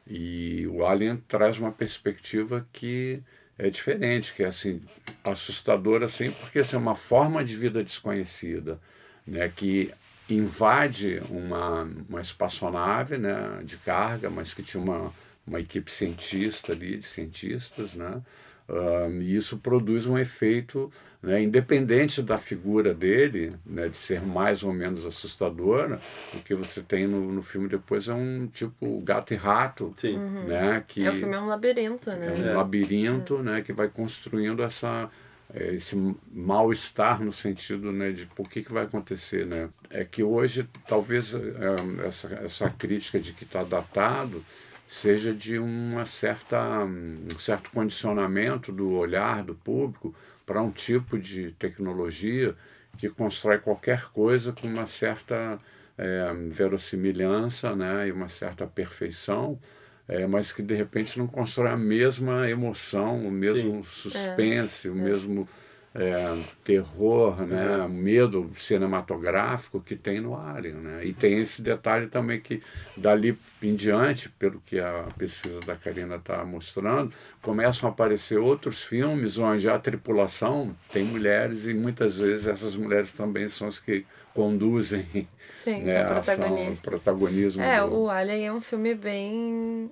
e 0.08 0.66
o 0.68 0.86
Alien 0.86 1.18
traz 1.28 1.58
uma 1.58 1.74
perspectiva 1.74 2.66
que 2.72 3.22
é 3.58 3.70
diferente, 3.70 4.34
que 4.34 4.44
é 4.44 4.48
assim, 4.48 4.82
assustadora 5.24 6.06
assim, 6.06 6.32
porque 6.32 6.60
assim, 6.60 6.76
é 6.76 6.80
uma 6.80 6.96
forma 6.96 7.44
de 7.44 7.56
vida 7.56 7.84
desconhecida, 7.84 8.80
né, 9.26 9.50
que 9.54 9.92
invade 10.30 11.22
uma, 11.30 11.84
uma 12.10 12.22
espaçonave 12.22 13.18
né, 13.18 13.62
de 13.64 13.78
carga, 13.78 14.30
mas 14.30 14.54
que 14.54 14.64
tinha 14.64 14.82
uma, 14.82 15.14
uma 15.46 15.60
equipe 15.60 15.92
cientista 15.92 16.74
ali, 16.74 16.98
de 16.98 17.06
cientistas, 17.06 17.94
né, 17.94 18.22
um, 18.68 19.22
e 19.22 19.36
isso 19.36 19.58
produz 19.58 20.08
um 20.08 20.18
efeito 20.18 20.92
né, 21.22 21.42
independente 21.42 22.22
da 22.22 22.38
figura 22.38 22.94
dele, 22.94 23.54
né, 23.66 23.88
de 23.88 23.98
ser 23.98 24.22
mais 24.22 24.64
ou 24.64 24.72
menos 24.72 25.06
assustadora, 25.06 26.00
o 26.34 26.40
que 26.40 26.54
você 26.54 26.82
tem 26.82 27.08
no, 27.08 27.32
no 27.32 27.42
filme 27.42 27.68
depois 27.68 28.08
é 28.08 28.14
um 28.14 28.48
tipo 28.48 29.02
gato 29.02 29.34
e 29.34 29.38
rato, 29.38 29.94
Sim. 29.98 30.18
né, 30.18 30.84
que 30.88 31.04
é 31.04 31.10
o 31.10 31.16
filme 31.16 31.36
é 31.36 31.40
um 31.40 31.48
labirinto, 31.48 32.12
né? 32.12 32.28
É 32.28 32.40
um 32.40 32.50
é. 32.50 32.54
labirinto, 32.54 33.40
né, 33.40 33.62
que 33.62 33.74
vai 33.74 33.88
construindo 33.88 34.62
essa 34.62 35.10
é, 35.54 35.76
esse 35.76 35.96
mal-estar 36.34 37.24
no 37.24 37.32
sentido 37.32 37.92
né, 37.92 38.12
de 38.12 38.26
por 38.26 38.50
que, 38.50 38.64
que 38.64 38.74
vai 38.74 38.84
acontecer. 38.84 39.46
Né? 39.46 39.70
É 39.90 40.04
que 40.04 40.24
hoje, 40.24 40.68
talvez, 40.88 41.34
é, 41.34 42.06
essa, 42.06 42.28
essa 42.44 42.70
crítica 42.70 43.20
de 43.20 43.32
que 43.32 43.44
está 43.44 43.64
datado 43.64 44.44
seja 44.88 45.34
de 45.34 45.58
uma 45.58 46.06
certa, 46.06 46.84
um 46.84 47.40
certo 47.40 47.72
condicionamento 47.72 48.72
do 48.72 48.92
olhar 48.92 49.44
do 49.44 49.56
público 49.56 50.14
para 50.46 50.62
um 50.62 50.72
tipo 50.72 51.18
de 51.18 51.52
tecnologia 51.54 52.56
que 52.98 53.10
constrói 53.10 53.58
qualquer 53.58 54.06
coisa 54.12 54.54
com 54.54 54.68
uma 54.68 54.86
certa 54.86 55.60
é, 55.98 56.32
verossimilhança 56.50 57.76
né, 57.76 58.08
e 58.08 58.12
uma 58.12 58.30
certa 58.30 58.68
perfeição, 58.68 59.60
é, 60.08 60.28
mas 60.28 60.52
que 60.52 60.62
de 60.62 60.76
repente 60.76 61.18
não 61.18 61.28
constrói 61.28 61.72
a 61.72 61.78
mesma 61.78 62.50
emoção, 62.50 63.26
o 63.26 63.32
mesmo 63.32 63.84
Sim. 63.84 63.90
suspense, 63.90 64.88
é. 64.88 64.92
o 64.92 64.96
mesmo 64.96 65.48
é, 65.96 66.38
terror, 66.62 67.42
né, 67.42 67.78
uhum. 67.78 67.88
medo 67.88 68.52
cinematográfico 68.58 69.80
que 69.80 69.96
tem 69.96 70.20
no 70.20 70.36
Alien. 70.36 70.76
Né? 70.76 71.06
E 71.06 71.14
tem 71.14 71.40
esse 71.40 71.62
detalhe 71.62 72.08
também 72.08 72.42
que 72.42 72.62
dali 72.98 73.38
em 73.64 73.74
diante, 73.76 74.28
pelo 74.28 74.62
que 74.66 74.78
a 74.78 75.08
pesquisa 75.18 75.62
da 75.62 75.76
Karina 75.76 76.18
está 76.18 76.44
mostrando, 76.44 77.14
começam 77.42 77.88
a 77.88 77.92
aparecer 77.94 78.38
outros 78.38 78.84
filmes 78.84 79.38
onde 79.38 79.70
a 79.70 79.80
tripulação 79.80 80.76
tem 80.92 81.06
mulheres 81.06 81.66
e 81.66 81.74
muitas 81.74 82.18
vezes 82.18 82.46
essas 82.46 82.76
mulheres 82.76 83.14
também 83.14 83.48
são 83.48 83.70
as 83.70 83.80
que 83.80 84.06
conduzem 84.34 85.30
Sim, 85.64 85.84
né, 85.84 86.04
são 86.04 86.14
protagonistas. 86.14 86.72
Ação, 86.72 86.92
protagonismo. 86.92 87.62
É, 87.62 87.80
do... 87.80 87.96
o 87.96 88.10
Alien 88.10 88.48
é 88.48 88.54
um 88.54 88.62
filme 88.62 88.94
bem 88.94 89.90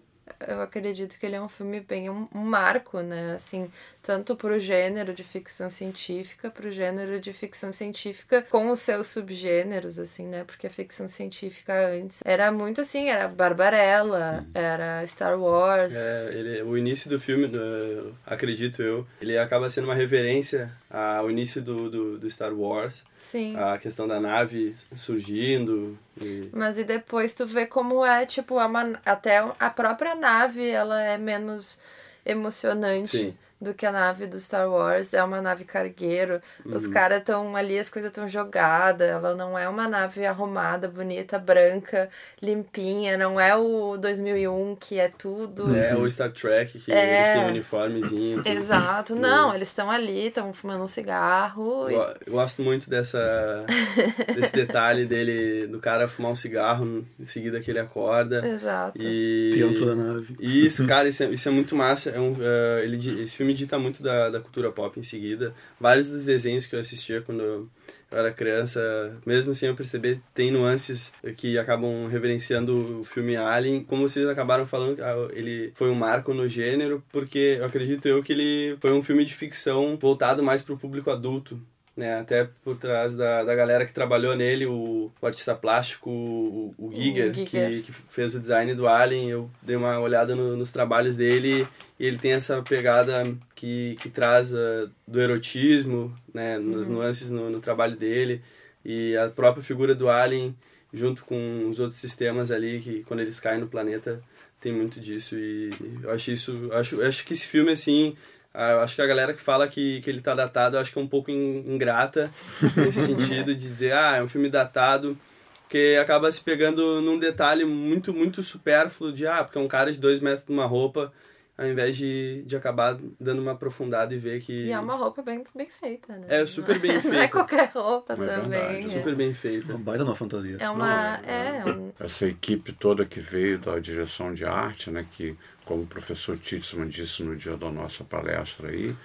eu 0.48 0.62
acredito 0.62 1.18
que 1.18 1.26
ele 1.26 1.36
é 1.36 1.42
um 1.42 1.50
filme 1.50 1.80
bem 1.80 2.10
um, 2.10 2.28
um 2.34 2.42
marco, 2.42 3.02
né? 3.02 3.34
Assim, 3.36 3.70
tanto 4.02 4.36
para 4.36 4.54
o 4.54 4.60
gênero 4.60 5.14
de 5.14 5.24
ficção 5.24 5.70
científica, 5.70 6.52
para 6.52 6.68
o 6.68 6.72
gênero 6.72 7.20
de 7.20 7.32
ficção 7.34 7.72
científica 7.72 8.42
com 8.42 8.70
os 8.70 8.80
seus 8.80 9.08
subgêneros, 9.08 9.98
assim, 10.00 10.28
né? 10.28 10.44
Porque 10.44 10.68
a 10.68 10.70
ficção 10.70 11.08
científica 11.08 11.74
antes 11.90 12.22
era 12.26 12.52
muito 12.52 12.82
assim, 12.82 13.10
era 13.10 13.28
Barbarella, 13.28 14.46
era 14.54 15.06
Star 15.08 15.40
Wars. 15.40 15.96
É, 15.96 16.30
ele, 16.34 16.62
o 16.64 16.78
início 16.78 17.10
do 17.10 17.20
filme, 17.20 17.48
do, 17.48 18.16
acredito 18.26 18.82
eu, 18.82 19.08
ele 19.22 19.38
acaba 19.38 19.70
sendo 19.70 19.86
uma 19.86 19.96
reverência 19.96 20.72
ao 20.90 21.30
início 21.32 21.62
do, 21.62 21.90
do, 21.90 22.20
do 22.20 22.30
Star 22.30 22.54
Wars. 22.54 23.04
Sim. 23.16 23.56
A 23.56 23.78
questão 23.78 24.08
da 24.08 24.20
nave 24.20 24.76
surgindo. 24.94 25.98
E... 26.20 26.50
Mas 26.54 26.78
e 26.78 26.84
depois 26.84 27.34
tu 27.34 27.46
vê 27.46 27.66
como 27.66 28.06
é, 28.06 28.26
tipo, 28.26 28.60
a 28.60 28.70
até 29.06 29.40
a 29.60 29.70
própria 29.70 30.16
nave, 30.16 30.70
ela 30.70 31.02
é 31.02 31.18
menos 31.18 31.80
emocionante. 32.26 33.10
Sim 33.10 33.38
do 33.64 33.74
que 33.74 33.86
a 33.86 33.92
nave 33.92 34.28
do 34.28 34.40
Star 34.40 34.70
Wars. 34.70 35.14
É 35.14 35.24
uma 35.24 35.42
nave 35.42 35.64
cargueiro. 35.64 36.42
Uhum. 36.66 36.76
Os 36.76 36.88
caras 36.88 37.20
estão 37.20 37.56
ali, 37.56 37.80
as 37.80 37.90
coisas 37.90 38.12
estão 38.12 38.28
jogadas. 38.28 39.10
Ela 39.10 39.34
não 39.36 39.58
é 39.58 39.68
uma 39.68 39.88
nave 39.88 40.26
arrumada, 40.26 40.88
bonita, 40.88 41.40
branca, 41.40 42.10
limpinha. 42.42 43.18
Não 43.18 43.40
é 43.40 43.56
o 43.56 43.98
2001 43.98 44.76
que 44.80 45.00
é 45.00 45.08
tudo. 45.08 45.76
É, 45.76 45.96
o 45.96 46.10
Star 46.10 46.32
Trek 46.32 46.80
que 46.80 46.92
é... 46.92 47.16
eles 47.16 47.30
têm 47.30 47.44
um 47.44 47.48
uniformezinho. 47.48 48.38
Tudo. 48.38 48.48
Exato. 48.48 49.16
Não, 49.16 49.56
eles 49.56 49.70
estão 49.70 49.90
ali, 49.90 50.28
estão 50.28 50.54
fumando 50.54 50.84
um 50.84 50.88
cigarro. 50.88 51.90
Eu, 51.90 52.02
eu 52.26 52.34
gosto 52.34 52.62
muito 52.62 52.90
dessa 52.90 53.66
desse 54.36 54.54
detalhe 54.54 55.06
dele, 55.06 55.68
do 55.68 55.80
cara 55.80 56.08
fumar 56.08 56.32
um 56.32 56.36
cigarro, 56.36 57.06
em 57.20 57.26
seguida 57.26 57.60
que 57.60 57.72
ele 57.72 57.80
acorda. 57.80 58.46
Exato. 58.46 59.02
E... 59.02 59.52
Dentro 59.54 59.86
da 59.86 59.96
nave. 59.96 60.36
Isso, 60.40 60.86
cara, 60.86 61.08
isso 61.08 61.24
é, 61.24 61.28
isso 61.28 61.48
é 61.48 61.52
muito 61.52 61.76
massa. 61.76 62.10
É 62.10 62.20
um, 62.20 62.34
uh, 62.34 62.80
ele, 62.84 63.22
esse 63.22 63.36
filme 63.36 63.53
dita 63.54 63.78
muito 63.78 64.02
da, 64.02 64.30
da 64.30 64.40
cultura 64.40 64.72
pop 64.72 65.00
em 65.00 65.04
seguida. 65.04 65.54
Vários 65.80 66.08
dos 66.08 66.26
desenhos 66.26 66.66
que 66.66 66.76
eu 66.76 66.80
assistia 66.80 67.22
quando 67.22 67.42
eu 67.42 67.70
era 68.12 68.32
criança, 68.32 69.18
mesmo 69.26 69.54
sem 69.56 69.70
eu 69.70 69.76
perceber, 69.76 70.20
tem 70.34 70.52
nuances 70.52 71.12
que 71.36 71.58
acabam 71.58 72.06
reverenciando 72.08 73.00
o 73.00 73.04
filme 73.04 73.36
Alien. 73.36 73.84
Como 73.84 74.08
vocês 74.08 74.28
acabaram 74.28 74.66
falando, 74.66 75.02
ah, 75.04 75.30
ele 75.34 75.72
foi 75.74 75.90
um 75.90 75.96
marco 75.96 76.34
no 76.34 76.48
gênero, 76.48 77.04
porque 77.12 77.58
eu 77.60 77.66
acredito 77.66 78.08
eu 78.08 78.22
que 78.22 78.34
ele 78.34 78.78
foi 78.80 78.92
um 78.94 79.02
filme 79.02 79.26
de 79.26 79.34
ficção 79.34 79.98
voltado 80.00 80.44
mais 80.44 80.62
para 80.62 80.74
o 80.74 80.78
público 80.78 81.10
adulto 81.10 81.60
né? 81.96 82.20
Até 82.20 82.50
por 82.64 82.76
trás 82.78 83.16
da, 83.16 83.44
da 83.44 83.56
galera 83.56 83.86
que 83.86 83.94
trabalhou 83.94 84.36
nele, 84.36 84.66
o, 84.66 85.12
o 85.22 85.26
artista 85.26 85.54
plástico, 85.54 86.10
o, 86.10 86.76
o 86.78 86.92
Giger, 86.92 87.32
o 87.32 87.34
Giger. 87.34 87.70
Que, 87.70 87.82
que 87.84 87.92
fez 87.92 88.34
o 88.36 88.40
design 88.40 88.74
do 88.74 88.88
Alien, 88.88 89.30
eu 89.30 89.50
dei 89.62 89.76
uma 89.76 90.00
olhada 90.00 90.36
no, 90.36 90.58
nos 90.58 90.72
trabalhos 90.72 91.16
dele 91.16 91.68
e 92.00 92.06
ele 92.06 92.18
tem 92.18 92.34
essa 92.34 92.62
pegada 92.62 93.24
que, 93.54 93.96
que 94.00 94.10
traz 94.10 94.52
uh, 94.52 94.90
do 95.08 95.22
erotismo, 95.22 96.14
né? 96.34 96.58
Nas 96.58 96.88
uhum. 96.88 96.94
nuances 96.94 97.30
no, 97.30 97.50
no 97.50 97.60
trabalho 97.60 97.96
dele 97.96 98.42
e 98.84 99.16
a 99.16 99.30
própria 99.30 99.64
figura 99.64 99.96
do 99.96 100.10
Alien 100.10 100.56
junto 100.94 101.24
com 101.26 101.68
os 101.70 101.80
outros 101.80 102.00
sistemas 102.00 102.52
ali 102.52 102.80
que 102.80 103.04
quando 103.04 103.22
eles 103.22 103.40
caem 103.40 103.60
no 103.60 103.68
planeta 103.68 104.22
tem 104.60 104.72
muito 104.72 105.00
disso 105.00 105.36
e 105.36 105.70
eu 106.02 106.12
acho 106.12 106.32
isso 106.32 106.70
acho 106.74 107.02
acho 107.02 107.26
que 107.26 107.34
esse 107.34 107.48
filme 107.48 107.72
assim 107.72 108.16
eu 108.54 108.82
acho 108.82 108.96
que 108.96 109.02
a 109.02 109.08
galera 109.08 109.34
que 109.34 109.42
fala 109.42 109.68
que, 109.68 110.02
que 110.02 110.10
ele 110.10 110.22
tá 110.22 110.36
datado, 110.36 110.76
eu 110.78 110.82
acho 110.82 110.92
que 110.92 111.00
é 111.00 111.02
um 111.02 111.08
pouco 111.08 111.32
ingrata 111.32 112.30
nesse 112.78 113.08
sentido 113.08 113.56
de 113.56 113.68
dizer, 113.70 113.94
ah, 113.94 114.18
é 114.18 114.24
um 114.24 114.28
filme 114.28 114.50
datado, 114.50 115.18
porque 115.64 115.98
acaba 116.00 116.32
se 116.32 116.44
pegando 116.44 117.02
num 117.02 117.18
detalhe 117.18 117.66
muito, 117.66 118.14
muito 118.14 118.44
supérfluo 118.44 119.12
de, 119.12 119.26
ah, 119.26 119.44
porque 119.44 119.58
é 119.58 119.62
um 119.62 119.68
cara 119.68 119.92
de 119.92 119.98
dois 120.00 120.20
metros 120.20 120.48
numa 120.48 120.66
roupa 120.66 121.12
ao 121.56 121.68
invés 121.68 121.96
de, 121.96 122.42
de 122.48 122.56
acabar 122.56 122.98
dando 123.20 123.40
uma 123.40 123.52
aprofundada 123.52 124.14
e 124.14 124.18
ver 124.18 124.42
que. 124.42 124.66
E 124.66 124.72
é 124.72 124.80
uma 124.80 124.96
roupa 124.96 125.22
bem, 125.22 125.44
bem 125.56 125.70
feita, 125.70 126.12
né? 126.18 126.26
É 126.28 126.46
super 126.48 126.80
bem 126.80 127.00
feita. 127.00 127.10
Não 127.16 127.22
é 127.24 127.28
qualquer 127.28 127.70
roupa 127.70 128.14
É 128.14 128.16
também. 128.16 128.50
verdade. 128.50 128.84
é. 128.86 128.88
Super 128.88 129.16
bem 129.16 129.34
feita. 129.36 129.68
Uma 129.72 129.78
baita 129.78 130.04
numa 130.04 130.16
fantasia. 130.16 130.58
É 130.60 130.68
uma. 130.70 131.18
Não, 131.20 131.30
É, 131.30 131.64
um, 131.68 131.92
essa 132.00 132.26
equipe 132.26 132.72
toda 132.74 133.06
que 133.06 133.20
veio 133.20 133.60
da 133.60 133.78
direção 133.78 134.34
de 134.34 134.46
arte, 134.46 134.90
né, 134.90 135.06
que, 135.12 135.38
como 135.66 135.84
o 135.84 135.88
professor 135.88 136.38
Titzman 136.38 136.88
disse 136.88 137.24
no 137.24 137.36
dia 137.36 137.56
da 137.58 137.72
nossa 137.72 138.04
palestra 138.04 138.70
aí, 138.70 138.96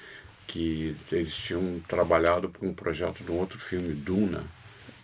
que 0.47 0.97
eles 1.13 1.37
tinham 1.37 1.81
trabalhado 1.87 2.49
por 2.49 2.67
um 2.67 2.73
projeto 2.73 3.23
de 3.23 3.31
um 3.31 3.37
outro 3.39 3.59
filme, 3.59 3.95
Duna, 3.95 4.45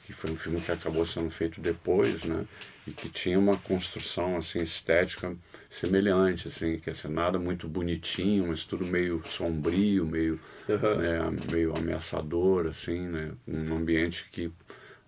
que 0.06 0.12
foi 0.12 0.30
um 0.30 0.36
filme 0.36 0.60
que 0.60 0.72
acabou 0.72 1.04
sendo 1.06 1.30
feito 1.30 1.60
depois, 1.60 2.24
né, 2.24 2.44
e 2.86 2.90
que 2.90 3.08
tinha 3.08 3.38
uma 3.38 3.56
construção 3.56 4.36
assim 4.36 4.62
estética 4.62 5.34
semelhante, 5.70 6.48
assim, 6.48 6.78
que 6.78 6.90
é 6.90 6.94
nada 7.08 7.38
muito 7.38 7.66
bonitinho, 7.68 8.48
mas 8.48 8.64
tudo 8.64 8.84
meio 8.84 9.22
sombrio, 9.26 10.04
meio 10.06 10.38
Uhum. 10.66 10.96
né, 10.96 11.18
meio 11.52 11.76
ameaçador, 11.76 12.66
assim, 12.66 13.00
né? 13.00 13.32
Um 13.46 13.76
ambiente 13.76 14.26
que 14.32 14.50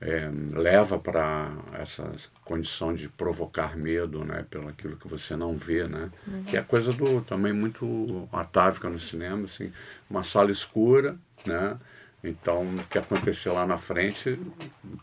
é, 0.00 0.30
leva 0.52 0.98
para 0.98 1.50
essa 1.72 2.10
condição 2.44 2.94
de 2.94 3.08
provocar 3.08 3.76
medo, 3.76 4.24
né? 4.24 4.44
Pelo 4.48 4.68
aquilo 4.68 4.96
que 4.96 5.08
você 5.08 5.34
não 5.36 5.56
vê, 5.56 5.86
né? 5.88 6.10
Que 6.46 6.56
é 6.56 6.62
coisa 6.62 6.92
do 6.92 7.22
também 7.22 7.52
muito 7.52 8.28
atávica 8.32 8.88
no 8.90 8.98
cinema, 8.98 9.44
assim, 9.44 9.72
uma 10.08 10.22
sala 10.22 10.50
escura, 10.50 11.16
né? 11.46 11.76
Então, 12.28 12.62
o 12.76 12.84
que 12.88 12.98
acontecer 12.98 13.50
lá 13.50 13.66
na 13.66 13.78
frente 13.78 14.38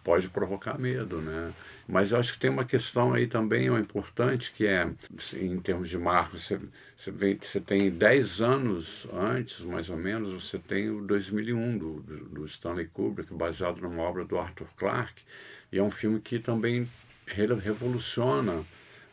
pode 0.03 0.29
provocar 0.29 0.77
medo, 0.79 1.21
né? 1.21 1.53
Mas 1.87 2.11
eu 2.11 2.19
acho 2.19 2.33
que 2.33 2.39
tem 2.39 2.49
uma 2.49 2.65
questão 2.65 3.13
aí 3.13 3.27
também 3.27 3.67
importante, 3.67 4.51
que 4.53 4.65
é, 4.65 4.89
assim, 5.17 5.45
em 5.53 5.59
termos 5.59 5.89
de 5.89 5.97
marco, 5.97 6.37
você, 6.37 6.59
você, 6.97 7.11
vem, 7.11 7.37
você 7.41 7.59
tem 7.59 7.89
10 7.91 8.41
anos 8.41 9.07
antes, 9.13 9.61
mais 9.61 9.89
ou 9.89 9.97
menos, 9.97 10.43
você 10.43 10.57
tem 10.57 10.89
o 10.89 11.01
2001 11.01 11.77
do, 11.77 11.99
do 12.01 12.45
Stanley 12.45 12.87
Kubrick, 12.87 13.33
baseado 13.33 13.81
numa 13.81 14.03
obra 14.03 14.23
do 14.25 14.37
Arthur 14.37 14.67
Clarke, 14.77 15.23
e 15.71 15.77
é 15.79 15.83
um 15.83 15.91
filme 15.91 16.19
que 16.19 16.39
também 16.39 16.87
re- 17.27 17.53
revoluciona 17.55 18.63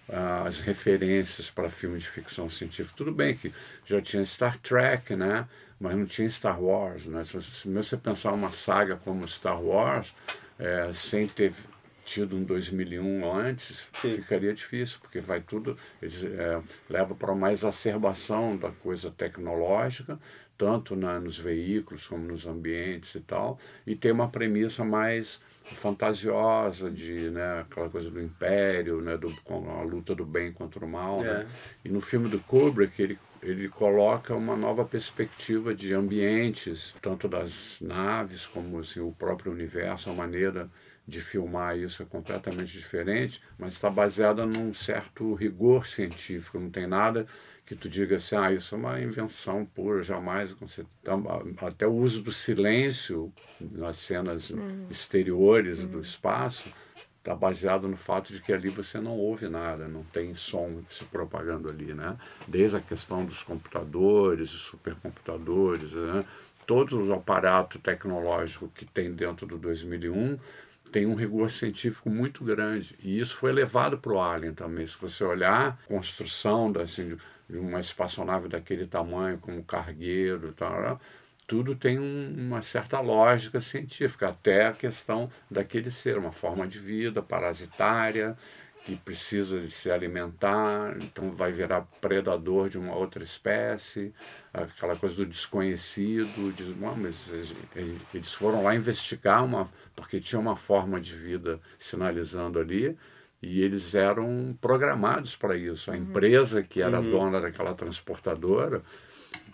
ah, 0.09 0.45
as 0.47 0.61
referências 0.61 1.51
para 1.51 1.71
filme 1.71 1.99
de 1.99 2.09
ficção 2.09 2.51
científica. 2.51 2.95
Tudo 2.97 3.13
bem 3.13 3.37
que 3.37 3.53
já 3.87 4.01
tinha 4.01 4.25
Star 4.25 4.59
Trek, 4.59 5.15
né? 5.17 5.47
Mas 5.81 5.97
não 5.97 6.05
tinha 6.05 6.29
Star 6.29 6.63
Wars. 6.63 7.07
Né? 7.07 7.25
Se 7.25 7.69
você- 7.69 7.97
pensar 7.97 8.33
uma 8.33 8.53
saga 8.53 8.97
como 8.97 9.27
Star 9.27 9.61
Wars, 9.63 10.15
eh, 10.59 10.91
sem 10.93 11.27
ter 11.27 11.55
tido 12.05 12.37
um 12.37 12.43
2001 12.45 13.33
antes, 13.33 13.89
Sim. 14.01 14.11
ficaria 14.13 14.53
difícil, 14.53 14.99
porque 15.01 15.21
vai 15.21 15.41
tudo, 15.41 15.77
eles 16.03 16.23
eh, 16.25 16.61
leva 16.89 17.15
para 17.15 17.33
uma 17.33 17.53
exacerbação 17.53 18.57
da 18.57 18.71
coisa 18.71 19.11
tecnológica, 19.11 20.19
tanto 20.59 20.95
na, 20.95 21.19
nos 21.19 21.39
veículos 21.39 22.07
como 22.07 22.27
nos 22.27 22.47
ambientes 22.47 23.15
e 23.15 23.21
tal, 23.21 23.59
e 23.87 23.97
tem 23.97 24.13
uma 24.13 24.29
premissa 24.29 24.85
mais 24.85 25.41
fantasiosa 25.65 26.91
de 26.91 27.31
né, 27.31 27.61
aquela 27.61 27.89
coisa 27.89 28.11
do 28.11 28.21
império, 28.21 29.01
né, 29.01 29.17
do, 29.17 29.33
a 29.79 29.83
luta 29.83 30.15
do 30.15 30.25
bem 30.27 30.53
contra 30.53 30.85
o 30.85 30.89
mal. 30.89 31.23
Né? 31.23 31.47
E 31.85 31.89
no 31.89 32.01
filme 32.01 32.29
do 32.29 32.39
Kubrick, 32.41 33.01
ele, 33.01 33.19
ele 33.43 33.69
coloca 33.69 34.35
uma 34.35 34.57
nova 34.57 34.85
perspectiva 34.85 35.75
de 35.75 35.95
ambientes, 35.95 36.95
tanto 37.01 37.27
das 37.29 37.79
naves 37.81 38.47
como 38.47 38.79
assim, 38.81 39.01
o 39.01 39.13
próprio 39.13 39.53
universo, 39.53 40.11
a 40.11 40.15
maneira 40.15 40.71
de 41.09 41.21
filmar 41.21 41.77
isso 41.77 42.03
é 42.03 42.07
completamente 42.07 42.73
diferente, 42.73 43.43
mas 43.59 43.75
está 43.75 43.91
baseada 43.91 44.47
num 44.47 44.73
certo 44.73 45.35
rigor 45.35 45.87
científico, 45.87 46.59
não 46.61 46.71
tem 46.71 46.87
nada 46.87 47.27
que 47.67 47.75
tu 47.75 47.89
diga 47.89 48.17
assim, 48.17 48.37
ah, 48.37 48.53
isso 48.53 48.75
é 48.75 48.79
uma 48.79 49.01
invenção 49.01 49.65
pura, 49.65 50.03
jamais. 50.03 50.55
Tam- 51.05 51.25
até 51.59 51.87
o 51.87 51.93
uso 51.93 52.21
do 52.23 52.33
silêncio 52.33 53.33
nas 53.61 53.99
cenas 53.99 54.53
exteriores 54.91 55.85
do 55.85 56.01
espaço 56.01 56.69
está 57.21 57.35
baseado 57.35 57.87
no 57.87 57.97
fato 57.97 58.33
de 58.33 58.41
que 58.41 58.53
ali 58.53 58.69
você 58.69 58.99
não 58.99 59.13
ouve 59.13 59.49
nada, 59.49 59.87
não 59.87 60.03
tem 60.03 60.35
som 60.35 60.83
se 60.91 61.05
propagando 61.05 61.69
ali, 61.69 61.95
né? 61.95 62.17
Desde 62.49 62.77
a 62.77 62.81
questão 62.81 63.25
dos 63.25 63.43
computadores, 63.43 64.51
supercomputadores, 64.51 65.93
né? 65.93 66.25
todo 66.71 67.05
o 67.05 67.13
aparato 67.13 67.81
tecnológico 67.81 68.69
que 68.69 68.85
tem 68.85 69.13
dentro 69.13 69.45
do 69.45 69.59
2001 69.59 70.39
tem 70.93 71.05
um 71.05 71.17
rigor 71.17 71.51
científico 71.51 72.09
muito 72.09 72.45
grande. 72.45 72.97
E 73.03 73.19
isso 73.19 73.37
foi 73.37 73.51
levado 73.51 73.99
para 73.99 74.13
o 74.13 74.21
Alien 74.21 74.55
também. 74.55 74.87
Se 74.87 74.97
você 74.97 75.25
olhar 75.25 75.69
a 75.69 75.89
construção 75.89 76.73
assim, 76.81 77.17
de 77.49 77.59
uma 77.59 77.81
espaçonave 77.81 78.49
daquele 78.49 78.87
tamanho, 78.87 79.39
como 79.39 79.65
cargueiro 79.65 80.51
e 80.51 80.53
tal, 80.53 81.01
tudo 81.51 81.75
tem 81.75 81.99
um- 81.99 82.33
uma 82.39 82.63
certa 82.63 83.01
lógica 83.01 83.61
científica, 83.61 84.29
até 84.29 84.69
a 84.69 84.73
questão 84.73 85.29
daquele 85.51 85.91
ser, 85.91 86.17
uma 86.17 86.31
forma 86.31 86.65
de 86.65 86.79
vida 86.79 87.21
parasitária, 87.21 88.39
que 88.85 88.95
precisa 88.95 89.61
de 89.61 89.69
se 89.69 89.91
alimentar, 89.91 90.97
então 91.03 91.33
vai 91.33 91.51
virar 91.51 91.81
predador 92.01 92.69
de 92.69 92.79
uma 92.79 92.95
outra 92.95 93.25
espécie, 93.25 94.15
aquela 94.55 94.95
coisa 94.95 95.17
do 95.17 95.27
desconhecido, 95.27 96.55
"Não, 96.81 96.97
mas 96.97 97.29
eles- 98.15 98.33
foram 98.33 98.63
lá 98.63 98.73
investigar 98.77 99.45
uma, 99.45 99.69
porque 99.97 100.21
tinha 100.21 100.41
uma 100.41 100.55
forma 100.55 101.01
de 101.01 101.15
vida 101.15 101.59
sinalizando 101.81 102.61
ali, 102.61 102.97
e 103.43 103.61
eles 103.61 103.95
eram 103.95 104.57
programados 104.61 105.35
para 105.35 105.57
isso. 105.57 105.91
A 105.91 105.97
empresa 105.97 106.63
que 106.63 106.81
era 106.81 107.01
dona 107.11 107.41
daquela 107.41 107.75
transportadora 107.75 108.83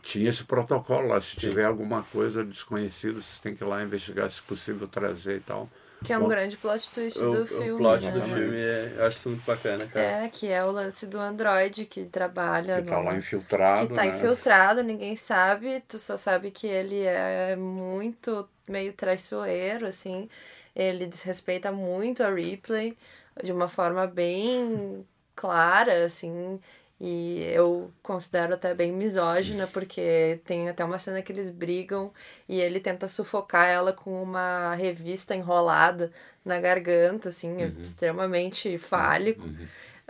tinha 0.06 0.30
esse 0.30 0.44
protocolo 0.44 1.08
lá. 1.08 1.20
Se 1.20 1.36
tiver 1.36 1.64
alguma 1.64 2.02
coisa 2.04 2.44
desconhecida, 2.44 3.14
vocês 3.20 3.40
têm 3.40 3.54
que 3.54 3.64
ir 3.64 3.66
lá 3.66 3.82
investigar, 3.82 4.30
se 4.30 4.42
possível, 4.42 4.86
trazer 4.88 5.36
e 5.38 5.40
tal. 5.40 5.68
que 6.04 6.12
é 6.12 6.18
um 6.18 6.22
Bom, 6.22 6.28
grande 6.28 6.56
plot 6.56 6.90
twist 6.90 7.18
O, 7.18 7.30
do 7.30 7.42
o 7.42 7.46
filme. 7.46 7.78
plot 7.82 8.04
né? 8.04 8.10
do 8.12 8.22
filme, 8.22 8.56
é, 8.56 8.94
eu 8.98 9.06
acho 9.06 9.18
isso 9.18 9.28
muito 9.30 9.44
bacana, 9.44 9.86
cara. 9.88 10.06
É, 10.24 10.28
que 10.28 10.46
é 10.48 10.64
o 10.64 10.70
lance 10.70 11.06
do 11.06 11.18
androide 11.18 11.86
que 11.86 12.04
trabalha. 12.06 12.82
Que 12.82 12.90
no- 12.90 13.02
lá 13.04 13.16
infiltrado. 13.16 13.88
que 13.88 13.94
tá 13.94 14.04
né? 14.04 14.16
infiltrado, 14.16 14.82
ninguém 14.82 15.16
sabe, 15.16 15.80
tu 15.88 15.98
só 15.98 16.16
sabe 16.16 16.50
que 16.50 16.66
ele 16.66 17.02
é 17.02 17.56
muito 17.56 18.48
meio 18.68 18.92
traiçoeiro, 18.92 19.86
assim. 19.86 20.28
Ele 20.74 21.06
desrespeita 21.06 21.72
muito 21.72 22.22
a 22.22 22.30
Ripley 22.30 22.96
de 23.42 23.52
uma 23.52 23.68
forma 23.68 24.06
bem 24.06 25.06
clara, 25.34 26.04
assim. 26.04 26.60
E 26.98 27.42
eu 27.52 27.92
considero 28.02 28.54
até 28.54 28.72
bem 28.74 28.90
misógina, 28.90 29.66
porque 29.66 30.40
tem 30.44 30.68
até 30.68 30.82
uma 30.82 30.98
cena 30.98 31.20
que 31.20 31.30
eles 31.30 31.50
brigam 31.50 32.10
e 32.48 32.58
ele 32.58 32.80
tenta 32.80 33.06
sufocar 33.06 33.68
ela 33.68 33.92
com 33.92 34.22
uma 34.22 34.74
revista 34.74 35.34
enrolada 35.34 36.10
na 36.42 36.58
garganta, 36.58 37.28
assim, 37.28 37.54
extremamente 37.80 38.78
fálico. 38.78 39.46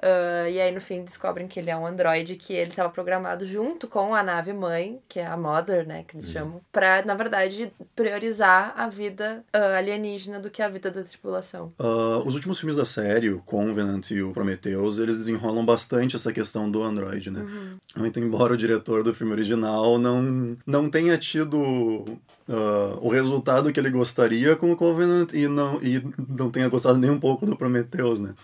Ah, 0.02 0.48
e 0.48 0.60
aí 0.60 0.72
no 0.72 0.80
fim 0.80 1.02
descobrem 1.02 1.48
que 1.48 1.58
ele 1.58 1.70
é 1.70 1.76
um 1.76 1.86
androide 1.86 2.36
que 2.36 2.52
ele 2.52 2.70
estava 2.70 2.90
programado 2.90 3.46
junto 3.46 3.88
com 3.88 4.14
a 4.14 4.22
nave 4.22 4.52
mãe, 4.52 5.00
que 5.08 5.20
é 5.20 5.26
a 5.26 5.36
Mother, 5.36 5.86
né, 5.86 6.04
que 6.06 6.16
eles 6.16 6.30
chamam, 6.30 6.60
pra, 6.70 7.04
na 7.04 7.14
verdade, 7.14 7.72
priorizar 7.94 8.74
a 8.76 8.88
vida 8.88 9.44
ah, 9.52 9.78
alienígena 9.78 10.38
do 10.38 10.50
que 10.50 10.62
a 10.62 10.68
vida 10.68 10.90
da 10.90 11.02
tripulação. 11.02 11.72
Ah, 11.78 12.22
os 12.24 12.34
últimos 12.34 12.58
filmes 12.58 12.76
da 12.76 12.84
série, 12.84 13.30
o 13.30 13.40
Covenant 13.40 14.10
e 14.10 14.22
o 14.22 14.32
Prometheus, 14.32 14.98
eles 14.98 15.18
desenrolam 15.18 15.64
bastante 15.64 16.16
essa 16.16 16.32
questão 16.32 16.70
do 16.70 16.82
Android, 16.82 17.30
né? 17.30 17.46
Muito 17.96 18.20
embora 18.20 18.52
o 18.52 18.56
diretor 18.56 19.02
do 19.02 19.14
filme 19.14 19.32
original 19.32 19.98
não, 19.98 20.56
não 20.66 20.90
tenha 20.90 21.16
tido 21.16 22.04
ah, 22.48 22.98
o 23.00 23.08
resultado 23.08 23.72
que 23.72 23.80
ele 23.80 23.90
gostaria 23.90 24.54
com 24.56 24.70
o 24.70 24.76
Covenant 24.76 25.32
e 25.32 25.48
não, 25.48 25.80
e 25.82 26.02
não 26.28 26.50
tenha 26.50 26.68
gostado 26.68 26.98
nem 26.98 27.10
um 27.10 27.18
pouco 27.18 27.46
do 27.46 27.56
Prometheus, 27.56 28.20
né? 28.20 28.34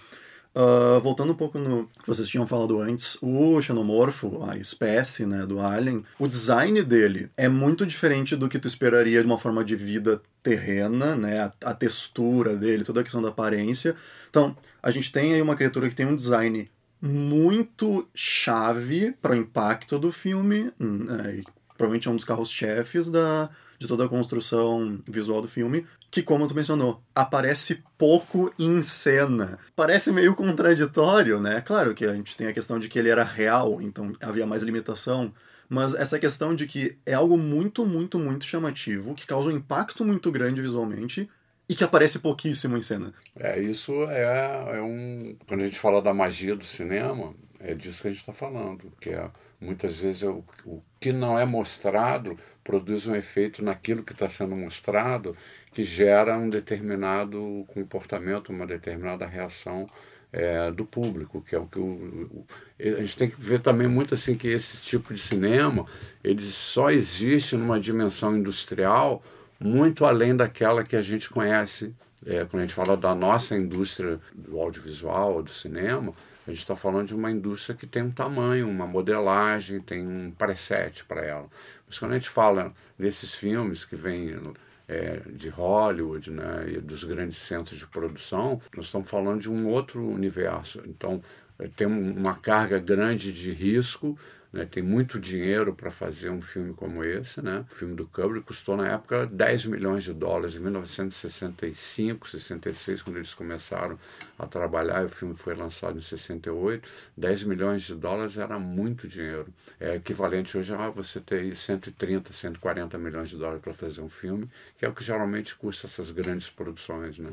Ah, 0.55 0.99
voltando 1.03 1.33
um 1.33 1.37
pouco 1.37 1.59
no 1.59 1.87
que 1.87 2.07
vocês 2.07 2.29
tinham 2.29 2.47
falado 2.47 2.79
antes, 2.81 3.17
o 3.23 3.61
xenomorfo, 3.61 4.45
a 4.45 4.57
espécie 4.57 5.25
né, 5.25 5.47
do 5.47 5.61
alien, 5.61 6.05
o 6.19 6.29
design 6.29 6.83
dele 6.83 7.31
é 7.37 7.49
muito 7.49 7.87
diferente 7.87 8.37
do 8.37 8.49
que 8.49 8.59
tu 8.59 8.69
esperaria 8.69 9.21
de 9.21 9.27
uma 9.27 9.39
forma 9.39 9.65
de 9.65 9.75
vida 9.75 10.21
terrena, 10.43 11.17
né? 11.17 11.41
A, 11.41 11.71
a 11.71 11.75
textura 11.75 12.55
dele, 12.57 12.85
toda 12.85 13.01
a 13.01 13.03
questão 13.03 13.23
da 13.23 13.29
aparência. 13.29 13.97
Então, 14.29 14.57
a 14.83 14.91
gente 14.91 15.11
tem 15.11 15.35
aí 15.35 15.41
uma 15.41 15.57
criatura 15.57 15.89
que 15.89 15.95
tem 15.95 16.07
um 16.07 16.17
design 16.17 16.71
muito 17.01 18.09
chave 18.15 19.13
para 19.23 19.33
o 19.33 19.37
impacto 19.37 19.99
do 19.99 20.13
filme, 20.13 20.71
né, 20.79 21.43
provavelmente 21.77 22.07
é 22.07 22.11
um 22.11 22.17
dos 22.17 22.25
carros-chefes 22.25 23.11
da, 23.11 23.51
de 23.83 23.89
toda 23.89 24.05
a 24.05 24.09
construção 24.09 25.01
visual 25.07 25.43
do 25.43 25.49
filme, 25.49 25.85
que, 26.11 26.23
como 26.23 26.47
tu 26.47 26.55
mencionou, 26.55 27.03
aparece 27.15 27.83
pouco 27.99 28.53
em 28.59 28.81
cena. 28.81 29.59
Parece 29.75 30.13
meio 30.13 30.35
contraditório, 30.35 31.41
né? 31.41 31.61
Claro 31.61 31.95
que 31.95 32.07
a 32.07 32.15
gente 32.15 32.37
tem 32.37 32.47
a 32.47 32.53
questão 32.53 32.79
de 32.79 32.89
que 32.89 32.99
ele 32.99 33.11
era 33.11 33.25
real, 33.25 33.83
então 33.83 34.13
havia 34.21 34.47
mais 34.47 34.63
limitação, 34.63 35.35
mas 35.69 35.95
essa 35.95 36.19
questão 36.19 36.55
de 36.55 36.67
que 36.67 36.97
é 37.05 37.15
algo 37.15 37.37
muito, 37.37 37.85
muito, 37.85 38.19
muito 38.19 38.45
chamativo, 38.45 39.15
que 39.15 39.27
causa 39.27 39.51
um 39.51 39.57
impacto 39.57 40.05
muito 40.05 40.31
grande 40.31 40.63
visualmente 40.63 41.29
e 41.69 41.75
que 41.75 41.83
aparece 41.83 42.21
pouquíssimo 42.21 42.77
em 42.77 42.83
cena. 42.83 43.13
É, 43.35 43.61
isso 43.61 44.05
é, 44.05 44.77
é 44.77 44.83
um. 44.83 45.37
Quando 45.47 45.63
a 45.63 45.65
gente 45.65 45.79
fala 45.79 46.01
da 46.01 46.15
magia 46.15 46.55
do 46.55 46.65
cinema, 46.65 47.35
é 47.59 47.75
disso 47.75 48.03
que 48.03 48.09
a 48.09 48.11
gente 48.11 48.21
está 48.21 48.33
falando, 48.33 48.93
que 49.01 49.11
é 49.11 49.29
muitas 49.61 49.97
vezes 49.97 50.23
o, 50.23 50.45
o 50.67 50.83
que 51.01 51.13
não 51.13 51.39
é 51.39 51.45
mostrado 51.45 52.37
produz 52.65 53.07
um 53.07 53.15
efeito 53.15 53.63
naquilo 53.63 54.03
que 54.03 54.13
está 54.13 54.29
sendo 54.29 54.55
mostrado 54.55 55.37
que 55.73 55.83
gera 55.83 56.37
um 56.37 56.49
determinado 56.49 57.65
comportamento, 57.69 58.51
uma 58.51 58.67
determinada 58.67 59.27
reação 59.27 59.87
é, 60.33 60.71
do 60.71 60.85
público, 60.85 61.43
que 61.43 61.55
é 61.55 61.59
o 61.59 61.67
que 61.67 61.79
o, 61.79 61.83
o, 61.83 62.47
a 62.81 63.01
gente 63.01 63.17
tem 63.17 63.29
que 63.29 63.41
ver 63.41 63.61
também 63.61 63.87
muito 63.87 64.15
assim 64.15 64.35
que 64.35 64.49
esse 64.49 64.83
tipo 64.83 65.13
de 65.13 65.21
cinema 65.21 65.87
ele 66.25 66.45
só 66.45 66.91
existe 66.91 67.57
numa 67.57 67.79
dimensão 67.79 68.37
industrial 68.37 69.23
muito 69.61 70.05
além 70.05 70.35
daquela 70.35 70.83
que 70.83 70.97
a 70.97 71.03
gente 71.03 71.29
conhece 71.29 71.95
é, 72.27 72.45
quando 72.45 72.63
a 72.63 72.67
gente 72.67 72.75
fala 72.75 72.97
da 72.97 73.15
nossa 73.15 73.57
indústria 73.57 74.21
do 74.35 74.59
audiovisual, 74.61 75.43
do 75.43 75.51
cinema, 75.51 76.15
a 76.47 76.51
gente 76.51 76.61
está 76.61 76.75
falando 76.75 77.09
de 77.09 77.15
uma 77.15 77.31
indústria 77.31 77.77
que 77.77 77.87
tem 77.87 78.03
um 78.03 78.11
tamanho, 78.11 78.69
uma 78.69 78.87
modelagem, 78.87 79.81
tem 79.81 80.07
um 80.07 80.31
preset 80.31 81.05
para 81.05 81.25
ela. 81.25 81.49
Mas 81.87 81.99
quando 81.99 82.13
a 82.13 82.15
gente 82.15 82.29
fala 82.29 82.73
desses 82.99 83.35
filmes 83.35 83.85
que 83.85 83.95
vêm 83.95 84.53
é, 84.89 85.21
de 85.27 85.49
Hollywood 85.49 86.31
né, 86.31 86.65
e 86.69 86.81
dos 86.81 87.05
grandes 87.05 87.39
centros 87.39 87.79
de 87.79 87.87
produção, 87.87 88.61
nós 88.77 88.87
estamos 88.87 89.09
falando 89.09 89.41
de 89.41 89.51
um 89.51 89.69
outro 89.69 90.05
universo. 90.05 90.83
Então, 90.87 91.23
é, 91.59 91.69
tem 91.69 91.87
uma 91.87 92.35
carga 92.35 92.79
grande 92.79 93.33
de 93.33 93.53
risco, 93.53 94.19
né? 94.53 94.67
Tem 94.67 94.83
muito 94.83 95.19
dinheiro 95.19 95.75
para 95.75 95.91
fazer 95.91 96.29
um 96.29 96.43
filme 96.43 96.75
como 96.75 97.03
esse. 97.03 97.41
Né? 97.41 97.65
O 97.71 97.75
filme 97.75 97.95
do 97.95 98.07
Kubrick 98.07 98.47
custou 98.47 98.77
na 98.77 98.89
época 98.89 99.27
10 99.27 99.67
milhões 99.67 100.05
de 100.05 100.13
dólares, 100.13 100.55
em 100.55 100.59
1965, 100.59 102.29
66, 102.29 103.03
quando 103.03 103.17
eles 103.17 103.33
começaram 103.33 103.99
a 104.39 104.47
trabalhar. 104.47 105.05
O 105.07 105.09
filme 105.09 105.35
foi 105.35 105.55
lançado 105.55 105.99
em 105.99 106.03
68. 106.03 106.87
10 107.17 107.45
milhões 107.45 107.83
de 107.83 107.95
dólares 107.95 108.37
era 108.37 108.59
muito 108.59 109.09
dinheiro. 109.09 109.47
É 109.81 109.97
equivalente 109.97 110.59
hoje 110.59 110.75
a 110.75 110.91
você 110.91 111.19
ter 111.19 111.57
130, 111.57 112.33
140 112.33 112.99
milhões 112.99 113.31
de 113.31 113.39
dólares 113.39 113.63
para 113.63 113.73
fazer 113.73 114.03
um 114.03 114.11
filme, 114.11 114.51
que 114.77 114.85
é 114.85 114.89
o 114.89 114.93
que 114.93 115.03
geralmente 115.03 115.55
custa 115.57 115.87
essas 115.87 116.11
grandes 116.11 116.51
produções. 116.51 117.19
Né? 117.19 117.33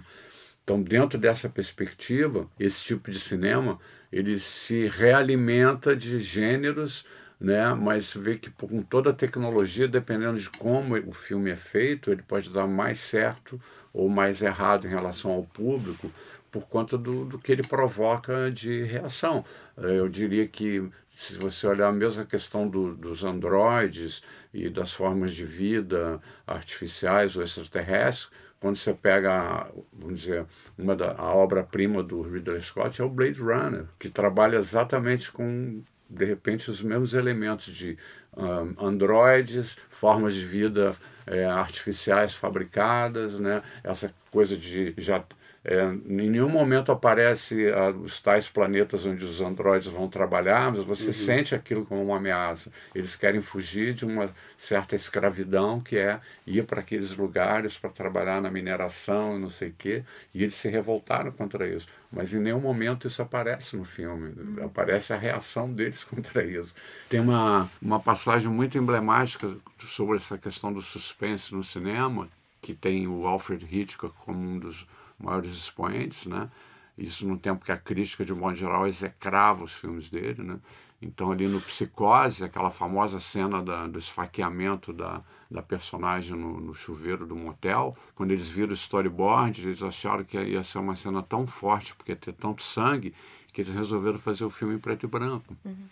Então, 0.64 0.82
dentro 0.82 1.18
dessa 1.18 1.50
perspectiva, 1.50 2.48
esse 2.60 2.84
tipo 2.84 3.10
de 3.10 3.20
cinema 3.20 3.80
ele 4.12 4.40
se 4.40 4.88
realimenta 4.88 5.96
de 5.96 6.20
gêneros, 6.20 7.06
né? 7.40 7.74
Mas 7.74 8.14
vê 8.14 8.38
que 8.38 8.50
com 8.50 8.82
toda 8.82 9.12
a 9.12 9.14
tecnologia, 9.14 9.88
dependendo 9.88 10.40
de 10.40 10.50
como 10.50 10.96
o 10.96 11.14
filme 11.14 11.52
é 11.52 11.56
feito, 11.56 12.12
ele 12.12 12.22
pode 12.22 12.50
dar 12.50 12.68
mais 12.68 13.00
certo 13.00 13.62
ou 13.94 14.10
mais 14.10 14.42
errado 14.42 14.86
em 14.86 14.90
relação 14.90 15.32
ao 15.32 15.44
público 15.44 16.12
por 16.52 16.68
conta 16.68 16.98
do, 16.98 17.26
do 17.26 17.40
que 17.40 17.52
ele 17.52 17.64
provoca 17.64 18.52
de 18.52 18.84
reação. 18.84 19.46
Eu 19.78 20.10
diria 20.10 20.48
que 20.48 20.90
se 21.16 21.34
você 21.36 21.68
olhar 21.68 21.90
a 21.90 21.92
mesma 21.92 22.26
questão 22.26 22.68
do, 22.68 22.96
dos 22.96 23.24
androides 23.24 24.24
e 24.54 24.70
das 24.70 24.94
formas 24.94 25.34
de 25.34 25.46
vida 25.46 26.20
artificiais 26.48 27.36
ou 27.36 27.44
extraterrestres, 27.44 28.30
quando 28.60 28.78
você 28.78 28.94
pega, 28.94 29.70
vamos 29.94 30.22
dizer, 30.22 30.46
uma 30.78 30.96
da 30.96 31.14
a 31.14 31.34
obra-prima 31.34 32.04
do 32.04 32.22
Ridley 32.22 32.62
Scott 32.62 33.02
é 33.02 33.06
o 33.06 33.10
Blade 33.10 33.40
Runner, 33.40 33.86
que 33.98 34.10
trabalha 34.10 34.58
exatamente 34.58 35.32
com 35.32 35.82
de 36.10 36.26
repente 36.26 36.72
os 36.72 36.82
mesmos 36.82 37.14
elementos 37.14 37.74
de 37.74 37.98
um, 38.36 38.88
androides, 38.88 39.78
formas 39.90 40.34
de 40.34 40.46
vida 40.46 40.96
é, 41.28 41.46
artificiais 41.46 42.36
fabricadas, 42.36 43.40
né? 43.40 43.62
Essa 43.84 44.14
coisa 44.32 44.58
de 44.58 44.94
já 44.98 45.24
é, 45.64 45.84
em 45.84 46.30
nenhum 46.30 46.48
momento 46.48 46.92
aparece 46.92 47.70
ah, 47.70 47.90
os 47.90 48.20
tais 48.22 48.48
planetas 48.48 49.06
onde 49.06 49.26
os 49.26 49.42
androides 49.42 49.90
vão 49.90 50.08
trabalhar, 50.08 50.72
mas 50.72 50.86
você 50.86 51.08
uhum. 51.08 51.14
sente 51.14 51.54
aquilo 51.54 51.86
como 51.86 52.02
uma 52.02 52.18
ameaça. 52.18 52.72
Eles 52.96 53.16
querem 53.16 53.42
fugir 53.42 53.94
de 53.94 54.06
uma 54.06 54.34
certa 54.58 54.96
escravidão 54.96 55.82
que 55.82 55.98
é 55.98 56.22
ir 56.48 56.66
para 56.66 56.80
aqueles 56.80 57.16
lugares 57.16 57.78
para 57.78 57.90
trabalhar 57.90 58.42
na 58.42 58.50
mineração 58.50 59.38
e 59.38 59.40
não 59.42 59.50
sei 59.50 59.70
o 59.70 59.76
quê, 59.78 60.04
e 60.34 60.44
eles 60.44 60.56
se 60.56 60.70
revoltaram 60.70 61.32
contra 61.32 61.68
isso. 61.68 61.88
Mas 62.12 62.34
em 62.34 62.40
nenhum 62.40 62.62
momento 62.62 63.08
isso 63.08 63.22
aparece 63.22 63.76
no 63.76 63.84
filme, 63.84 64.30
uhum. 64.30 64.66
aparece 64.66 65.12
a 65.12 65.18
reação 65.18 65.72
deles 65.72 66.04
contra 66.06 66.44
isso. 66.44 66.74
Tem 67.10 67.20
uma, 67.20 67.70
uma 67.82 68.00
passagem 68.00 68.50
muito 68.50 68.78
emblemática 68.78 69.54
sobre 69.88 70.18
essa 70.18 70.38
questão 70.38 70.72
do 70.72 70.82
suspense 70.82 71.54
no 71.54 71.64
cinema, 71.66 72.30
que 72.62 72.74
tem 72.74 73.08
o 73.08 73.28
Alfred 73.28 73.68
Hitchcock 73.70 74.14
como 74.26 74.40
um 74.40 74.58
dos 74.58 74.86
maiores 75.20 75.52
expoentes, 75.52 76.26
né? 76.26 76.50
Isso 76.98 77.26
no 77.26 77.38
tempo 77.38 77.64
que 77.64 77.72
a 77.72 77.78
crítica, 77.78 78.26
de 78.26 78.34
modo 78.34 78.56
geral, 78.56 78.88
execrava 78.88 79.64
os 79.64 79.74
filmes 79.74 80.10
dele, 80.10 80.44
né? 80.44 80.60
Então, 81.02 81.32
ali 81.32 81.48
no 81.48 81.62
Psicose, 81.62 82.44
aquela 82.44 82.70
famosa 82.70 83.22
cena 83.22 83.64
da, 83.64 83.88
do 83.88 83.98
esfaqueamento 83.98 84.92
da, 84.92 85.24
da 85.50 85.62
personagem 85.62 86.36
no, 86.36 86.60
no, 86.60 86.76
chuveiro 86.76 87.26
do 87.26 87.38
motel, 87.38 87.96
quando 88.14 88.32
eles 88.32 88.50
viram 88.50 88.72
o 88.72 88.74
storyboard, 88.74 89.66
eles 89.66 89.82
acharam 89.82 90.26
que 90.26 90.38
ia 90.38 90.62
ser 90.62 90.78
uma 90.80 90.98
cena 90.98 91.24
tão 91.24 91.48
forte, 91.48 91.96
porque 91.96 92.12
ia 92.12 92.18
ter 92.18 92.34
tanto 92.34 92.64
sangue, 92.64 93.14
que 93.54 93.62
eles 93.62 93.74
resolveram 93.74 94.20
fazer 94.20 94.44
o 94.44 94.50
filme 94.50 94.76
em 94.76 94.80
preto 94.80 95.06
e 95.06 95.08
branco. 95.08 95.56
Uhum. 95.64 95.88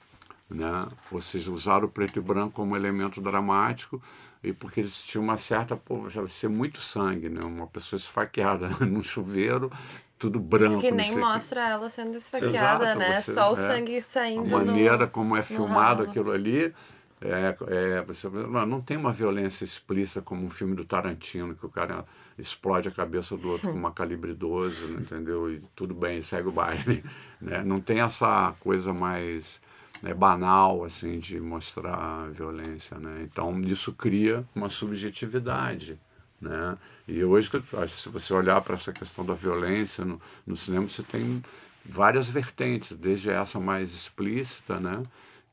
Né? 0.50 0.88
Ou 1.10 1.22
seja, 1.22 1.52
usaram 1.52 1.86
o 1.88 1.90
preto 1.90 2.20
e 2.20 2.22
branco 2.22 2.52
como 2.52 2.76
elemento 2.76 3.22
dramático, 3.22 4.02
e 4.44 4.54
porque 4.54 4.82
eles 4.82 5.02
tinham 5.02 5.24
uma 5.24 5.38
certa, 5.38 5.76
pô, 5.76 6.10
já 6.10 6.26
ser 6.28 6.50
muito 6.50 6.82
sangue, 6.82 7.30
né? 7.30 7.42
Uma 7.44 7.68
pessoa 7.68 7.98
esfaqueada 7.98 8.70
num 8.86 9.04
chuveiro, 9.04 9.72
tudo 10.18 10.40
branco. 10.40 10.74
Isso 10.74 10.82
que 10.82 10.92
nem 10.92 11.18
mostra 11.18 11.62
que... 11.62 11.72
ela 11.72 11.90
sendo 11.90 12.18
esfaqueada, 12.18 12.86
Exato, 12.86 13.00
né? 13.00 13.22
Você, 13.22 13.34
Só 13.34 13.50
o 13.50 13.54
é, 13.54 13.56
sangue 13.56 14.02
saindo. 14.02 14.56
A 14.56 14.60
maneira 14.60 14.98
no, 14.98 15.08
como 15.08 15.36
é 15.36 15.42
filmado 15.42 16.04
aquilo 16.04 16.32
ali. 16.32 16.74
É, 17.20 17.56
é, 17.68 18.02
você, 18.04 18.30
não, 18.30 18.66
não 18.66 18.82
tem 18.82 18.96
uma 18.96 19.12
violência 19.12 19.64
explícita 19.64 20.22
como 20.22 20.46
um 20.46 20.52
filme 20.52 20.76
do 20.76 20.86
Tarantino, 20.86 21.56
que 21.56 21.66
o 21.66 21.70
cara 21.70 22.06
explode 22.38 22.88
a 22.88 22.92
cabeça 22.92 23.36
do 23.36 23.50
outro 23.50 23.72
com 23.72 23.78
uma 23.78 23.90
calibre 23.92 24.36
12, 24.36 24.84
entendeu? 24.94 25.52
E 25.52 25.60
tudo 25.76 25.96
bem, 25.96 26.22
segue 26.22 26.48
o 26.48 26.52
baile. 26.52 27.04
Né? 27.40 27.64
Não 27.64 27.80
tem 27.80 28.00
essa 28.00 28.56
coisa 28.60 28.92
mais 28.92 29.62
né, 30.02 30.14
banal 30.14 30.84
assim 30.84 31.20
de 31.20 31.40
mostrar 31.40 32.30
violência, 32.32 32.98
né? 32.98 33.22
Então 33.24 33.60
isso 33.62 33.94
cria 33.94 34.46
uma 34.56 34.70
subjetividade, 34.70 36.00
né? 36.40 36.78
E 37.08 37.24
hoje 37.24 37.50
se 37.90 38.10
você 38.10 38.34
olhar 38.34 38.62
para 38.62 38.76
essa 38.76 38.92
questão 38.92 39.26
da 39.26 39.34
violência 39.34 40.06
no, 40.06 40.22
no 40.46 40.56
cinema 40.56 40.90
você 40.90 41.04
tem 41.04 41.44
várias 41.86 42.30
vertentes, 42.30 42.94
desde 42.94 43.30
essa 43.30 43.60
mais 43.60 43.92
explícita, 43.92 44.80
né? 44.80 45.04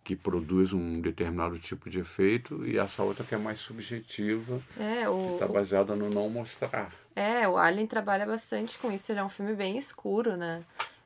que 0.05 0.15
produz 0.15 0.75
um 0.75 1.01
determinado 1.01 1.59
tipo 1.59 1.89
de 1.89 1.99
efeito 2.01 2.65
e 2.67 2.77
essa 2.77 3.03
outra 3.03 3.25
que 3.25 3.35
é 3.35 3.39
mais 3.39 3.59
subjetiva, 3.59 4.61
é, 4.79 5.09
o, 5.09 5.29
que 5.29 5.33
está 5.35 5.49
baseada 5.49 5.97
no 5.97 6.11
não 6.11 6.29
mostrar. 6.29 6.93
É, 7.17 7.49
o 7.49 7.57
Alien 7.57 7.87
trabalha 7.87 8.27
bastante 8.27 8.79
com 8.79 8.93
isso, 8.93 9.11
ele 9.11 9.21
é 9.21 9.25
um 9.25 9.31
filme 9.31 9.55
bem 9.55 9.79
escuro, 9.79 10.37
né? 10.37 10.63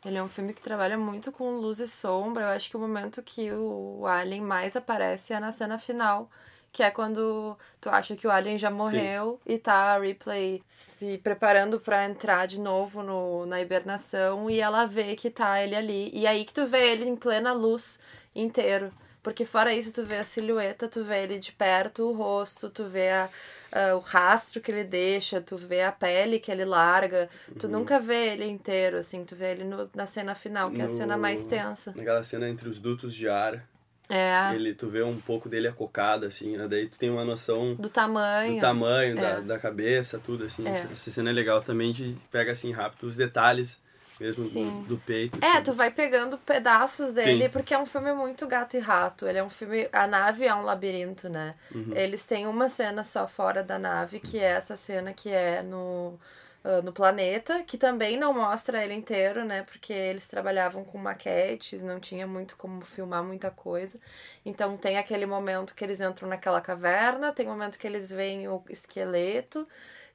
Ele 0.09 0.19
é 0.19 0.23
um 0.23 0.29
filme 0.29 0.55
que 0.55 0.63
trabalha 0.63 0.97
muito 0.97 1.31
com 1.31 1.57
luz 1.57 1.79
e 1.79 1.87
sombra. 1.87 2.45
Eu 2.45 2.49
acho 2.49 2.71
que 2.71 2.77
o 2.77 2.81
momento 2.81 3.23
que 3.23 3.53
o 3.53 4.07
Alien 4.07 4.41
mais 4.41 4.75
aparece 4.75 5.33
é 5.33 5.41
na 5.41 5.53
cena 5.53 5.79
final. 5.79 6.31
Que 6.73 6.83
é 6.83 6.91
quando 6.91 7.57
tu 7.81 7.89
acha 7.89 8.15
que 8.15 8.27
o 8.27 8.31
Alien 8.31 8.59
já 8.59 8.71
morreu 8.71 9.41
Sim. 9.47 9.55
e 9.55 9.59
tá 9.59 9.95
a 9.95 9.99
Ripley 9.99 10.63
se 10.67 11.19
preparando 11.19 11.81
para 11.81 12.05
entrar 12.07 12.47
de 12.47 12.61
novo 12.61 13.03
no, 13.03 13.47
na 13.47 13.61
hibernação 13.61 14.51
e 14.51 14.61
ela 14.61 14.85
vê 14.85 15.17
que 15.17 15.31
tá 15.31 15.63
ele 15.63 15.75
ali. 15.75 16.11
E 16.13 16.27
aí 16.27 16.45
que 16.45 16.53
tu 16.53 16.67
vê 16.67 16.93
ele 16.93 17.07
em 17.07 17.17
plena 17.17 17.53
luz 17.53 17.99
inteiro. 18.35 18.93
Porque 19.29 19.45
fora 19.45 19.75
isso, 19.75 19.93
tu 19.93 20.07
vê 20.07 20.17
a 20.17 20.25
silhueta, 20.25 20.89
tu 20.89 21.05
vê 21.05 21.23
ele 21.23 21.39
de 21.39 21.53
perto, 21.53 22.03
o 22.05 22.15
rosto, 22.15 22.71
tu 22.71 22.87
vê 22.87 23.11
a, 23.11 23.29
a, 23.71 23.95
o 23.95 23.99
rastro 23.99 24.59
que 24.59 24.71
ele 24.71 24.85
deixa, 24.85 25.39
tu 25.39 25.55
vê 25.55 25.83
a 25.83 25.93
pele 25.93 26.41
que 26.41 26.51
ele 26.51 26.65
larga. 26.65 27.29
Tu 27.59 27.67
uhum. 27.67 27.75
nunca 27.75 28.01
vê 28.01 28.29
ele 28.29 28.47
inteiro, 28.47 28.97
assim, 28.97 29.27
tu 29.27 29.37
vê 29.37 29.51
ele 29.51 29.65
no, 29.65 29.87
na 29.95 30.07
cena 30.07 30.35
final, 30.35 30.71
que 30.71 30.79
no, 30.79 30.85
é 30.85 30.87
a 30.87 30.89
cena 30.89 31.19
mais 31.19 31.45
tensa. 31.45 31.93
Naquela 31.95 32.23
cena 32.23 32.49
entre 32.49 32.71
os 32.71 32.79
dutos 32.79 33.15
de 33.15 33.29
ar. 33.29 33.63
É. 34.09 34.55
Ele, 34.55 34.73
tu 34.73 34.89
vê 34.89 35.03
um 35.03 35.21
pouco 35.21 35.47
dele 35.47 35.69
acocado, 35.69 36.25
assim, 36.25 36.57
né? 36.57 36.67
daí 36.67 36.89
tu 36.89 36.99
tem 36.99 37.11
uma 37.11 37.23
noção 37.23 37.75
do 37.75 37.91
tamanho, 37.91 38.55
do 38.55 38.61
tamanho 38.63 39.19
é. 39.19 39.21
da, 39.21 39.41
da 39.41 39.59
cabeça, 39.59 40.19
tudo, 40.19 40.45
assim. 40.45 40.67
É. 40.67 40.87
Essa 40.91 41.11
cena 41.11 41.29
é 41.29 41.35
legal 41.35 41.61
também 41.61 41.93
de 41.93 42.17
pega 42.33 42.53
assim 42.53 42.73
rápido 42.73 43.07
os 43.07 43.15
detalhes 43.15 43.79
mesmo 44.21 44.49
do, 44.49 44.81
do, 44.87 44.99
peito. 44.99 45.39
É, 45.45 45.61
tu 45.61 45.73
vai 45.73 45.91
pegando 45.91 46.37
pedaços 46.39 47.13
dele, 47.13 47.45
Sim. 47.45 47.51
porque 47.51 47.73
é 47.73 47.79
um 47.79 47.87
filme 47.87 48.13
muito 48.13 48.47
gato 48.47 48.77
e 48.77 48.81
rato. 48.81 49.27
Ele 49.27 49.39
é 49.39 49.45
um 49.45 49.51
filme. 49.51 49.89
A 49.93 50.07
nave 50.07 50.47
é 50.47 50.55
um 50.55 50.63
labirinto, 50.63 51.29
né? 51.29 51.55
Uhum. 51.75 51.93
Eles 51.95 52.25
têm 52.25 52.47
uma 52.47 52.69
cena 52.69 53.05
só 53.05 53.27
fora 53.27 53.63
da 53.63 53.79
nave, 53.79 54.21
que 54.21 54.39
é 54.39 54.51
essa 54.51 54.77
cena 54.77 55.13
que 55.13 55.31
é 55.31 55.63
no. 55.63 56.19
Uh, 56.65 56.83
no 56.83 56.93
planeta, 56.93 57.63
que 57.63 57.79
também 57.79 58.19
não 58.19 58.35
mostra 58.35 58.83
ele 58.85 58.93
inteiro, 58.93 59.45
né? 59.45 59.63
Porque 59.63 59.93
eles 59.93 60.27
trabalhavam 60.27 60.85
com 60.85 60.99
maquetes, 60.99 61.85
não 61.85 62.01
tinha 62.01 62.27
muito 62.27 62.57
como 62.57 62.85
filmar 62.85 63.23
muita 63.23 63.49
coisa. 63.49 63.97
Então 64.45 64.77
tem 64.77 64.99
aquele 64.99 65.25
momento 65.25 65.73
que 65.73 65.85
eles 65.85 66.01
entram 66.01 66.29
naquela 66.29 66.61
caverna, 66.61 67.33
tem 67.33 67.47
o 67.47 67.51
momento 67.51 67.79
que 67.79 67.87
eles 67.87 68.11
veem 68.11 68.49
o 68.49 68.61
esqueleto, 68.69 69.69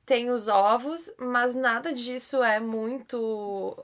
tem 0.06 0.30
os 0.30 0.50
ovos, 0.50 1.10
mas 1.18 1.56
nada 1.56 1.94
disso 1.94 2.44
é 2.44 2.60
muito 2.60 3.82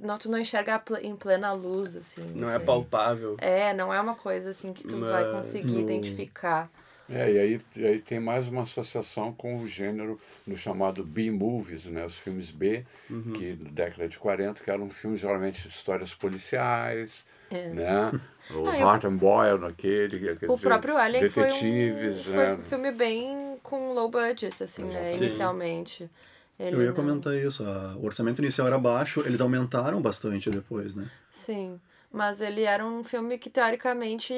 não, 0.00 0.18
tu 0.18 0.30
não 0.30 0.38
enxerga 0.38 0.82
em 1.02 1.16
plena 1.16 1.52
luz, 1.52 1.96
assim. 1.96 2.22
Não 2.34 2.50
é 2.50 2.58
palpável. 2.58 3.36
É, 3.38 3.72
não 3.72 3.92
é 3.92 4.00
uma 4.00 4.14
coisa 4.14 4.50
assim 4.50 4.72
que 4.72 4.86
tu 4.86 4.96
Mas... 4.96 5.10
vai 5.10 5.30
conseguir 5.32 5.72
no... 5.72 5.80
identificar. 5.80 6.70
É, 7.12 7.32
e 7.32 7.38
aí, 7.38 7.60
e 7.74 7.84
aí 7.84 7.98
tem 7.98 8.20
mais 8.20 8.46
uma 8.46 8.62
associação 8.62 9.32
com 9.32 9.58
o 9.58 9.66
gênero 9.66 10.18
no 10.46 10.56
chamado 10.56 11.02
B-movies, 11.02 11.86
né? 11.86 12.06
Os 12.06 12.16
filmes 12.16 12.52
B, 12.52 12.84
uhum. 13.10 13.32
que 13.32 13.58
na 13.60 13.70
década 13.70 14.08
de 14.08 14.16
40, 14.16 14.62
que 14.62 14.70
eram 14.70 14.88
filmes 14.90 15.20
geralmente 15.20 15.66
histórias 15.66 16.14
policiais, 16.14 17.26
é. 17.50 17.68
né? 17.68 18.20
O 18.50 18.64
Não, 18.64 18.88
Hart 18.88 19.04
and 19.04 19.16
Boyle 19.16 19.60
naquele, 19.60 20.16
o 20.16 20.54
dizer, 20.56 20.68
próprio 20.68 20.96
Alien 20.96 21.22
detetives, 21.22 22.24
foi 22.24 22.32
um, 22.32 22.36
né? 22.36 22.46
foi 22.46 22.54
um 22.54 22.68
filme 22.68 22.90
bem 22.90 23.58
com 23.62 23.92
low 23.92 24.10
budget, 24.10 24.60
assim, 24.60 24.82
né? 24.82 25.14
Inicialmente. 25.14 26.10
Ele 26.60 26.76
Eu 26.76 26.82
ia 26.82 26.88
não... 26.88 26.94
comentar 26.94 27.34
isso. 27.34 27.64
o 27.96 28.04
orçamento 28.04 28.40
inicial 28.42 28.66
era 28.66 28.78
baixo, 28.78 29.22
eles 29.24 29.40
aumentaram 29.40 30.00
bastante 30.02 30.50
depois, 30.50 30.94
né? 30.94 31.08
Sim. 31.30 31.80
Mas 32.12 32.40
ele 32.40 32.62
era 32.62 32.84
um 32.84 33.02
filme 33.02 33.38
que, 33.38 33.48
teoricamente, 33.48 34.34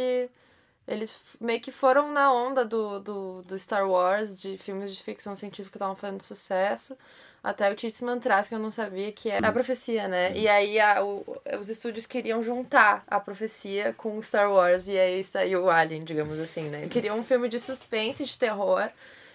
eles 0.87 1.17
meio 1.41 1.61
que 1.61 1.73
foram 1.73 2.13
na 2.13 2.33
onda 2.33 2.65
do, 2.65 3.01
do, 3.01 3.43
do 3.43 3.59
Star 3.59 3.89
Wars, 3.89 4.39
de 4.39 4.57
filmes 4.57 4.95
de 4.95 5.03
ficção 5.03 5.35
científica 5.35 5.73
que 5.73 5.77
estavam 5.77 5.97
fazendo 5.97 6.23
sucesso. 6.23 6.97
Até 7.43 7.69
o 7.73 7.75
Titzman 7.75 8.21
traz, 8.21 8.47
que 8.49 8.55
eu 8.55 8.59
não 8.61 8.71
sabia, 8.71 9.11
que 9.11 9.29
é 9.29 9.39
a 9.45 9.51
profecia, 9.51 10.07
né? 10.07 10.33
E 10.37 10.47
aí 10.47 10.79
a, 10.79 11.05
o, 11.05 11.25
os 11.59 11.69
estúdios 11.69 12.07
queriam 12.07 12.41
juntar 12.41 13.03
a 13.05 13.19
profecia 13.19 13.93
com 13.95 14.23
Star 14.23 14.49
Wars, 14.53 14.87
e 14.87 14.97
aí 14.97 15.25
saiu 15.25 15.65
o 15.65 15.71
Alien, 15.71 16.05
digamos 16.05 16.39
assim, 16.39 16.69
né? 16.69 16.87
Queriam 16.89 17.19
um 17.19 17.25
filme 17.25 17.49
de 17.49 17.59
suspense, 17.59 18.25
de 18.25 18.39
terror, 18.39 18.89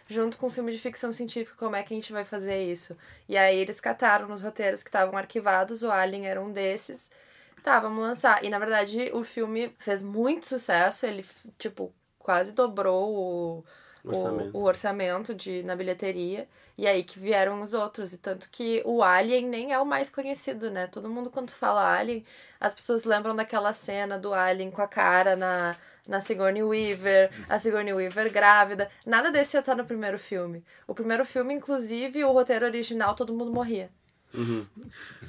junto 0.07 0.37
com 0.37 0.47
um 0.47 0.49
filme 0.49 0.71
de 0.71 0.79
ficção 0.79 1.11
científica, 1.11 1.55
como 1.57 1.75
é 1.75 1.83
que 1.83 1.93
a 1.93 1.97
gente 1.97 2.13
vai 2.13 2.25
fazer 2.25 2.63
isso? 2.63 2.97
E 3.27 3.37
aí 3.37 3.57
eles 3.57 3.79
cataram 3.79 4.27
nos 4.27 4.41
roteiros 4.41 4.83
que 4.83 4.89
estavam 4.89 5.17
arquivados, 5.17 5.83
o 5.83 5.91
Alien 5.91 6.27
era 6.27 6.41
um 6.41 6.51
desses. 6.51 7.09
Tá, 7.63 7.79
vamos 7.79 7.99
lançar. 7.99 8.43
E 8.43 8.49
na 8.49 8.59
verdade 8.59 9.11
o 9.13 9.23
filme 9.23 9.73
fez 9.77 10.01
muito 10.01 10.45
sucesso, 10.47 11.05
ele, 11.05 11.25
tipo, 11.57 11.93
quase 12.17 12.53
dobrou 12.53 13.13
o 13.13 13.63
orçamento. 14.03 14.57
O, 14.57 14.61
o, 14.61 14.63
orçamento 14.63 15.35
de, 15.35 15.63
na 15.63 15.75
bilheteria. 15.75 16.47
E 16.77 16.87
aí 16.87 17.03
que 17.03 17.19
vieram 17.19 17.61
os 17.61 17.73
outros. 17.73 18.13
E 18.13 18.17
tanto 18.17 18.49
que 18.49 18.81
o 18.85 19.03
Alien 19.03 19.47
nem 19.47 19.73
é 19.73 19.79
o 19.79 19.85
mais 19.85 20.09
conhecido, 20.09 20.69
né? 20.69 20.87
Todo 20.87 21.09
mundo, 21.09 21.29
quando 21.29 21.51
fala 21.51 21.97
Alien, 21.97 22.23
as 22.59 22.73
pessoas 22.73 23.03
lembram 23.03 23.35
daquela 23.35 23.73
cena 23.73 24.17
do 24.17 24.33
Alien 24.33 24.71
com 24.71 24.81
a 24.81 24.87
cara 24.87 25.35
na, 25.35 25.75
na 26.07 26.21
Sigourney 26.21 26.63
Weaver, 26.63 27.29
a 27.49 27.59
Sigourney 27.59 27.93
Weaver 27.93 28.31
grávida. 28.31 28.89
Nada 29.05 29.31
desse 29.31 29.57
ia 29.57 29.59
estar 29.59 29.75
no 29.75 29.85
primeiro 29.85 30.17
filme. 30.17 30.63
O 30.87 30.93
primeiro 30.93 31.25
filme, 31.25 31.53
inclusive, 31.53 32.23
o 32.23 32.31
roteiro 32.31 32.65
original, 32.65 33.15
todo 33.15 33.33
mundo 33.33 33.51
morria. 33.51 33.89
Uhum. 34.33 34.65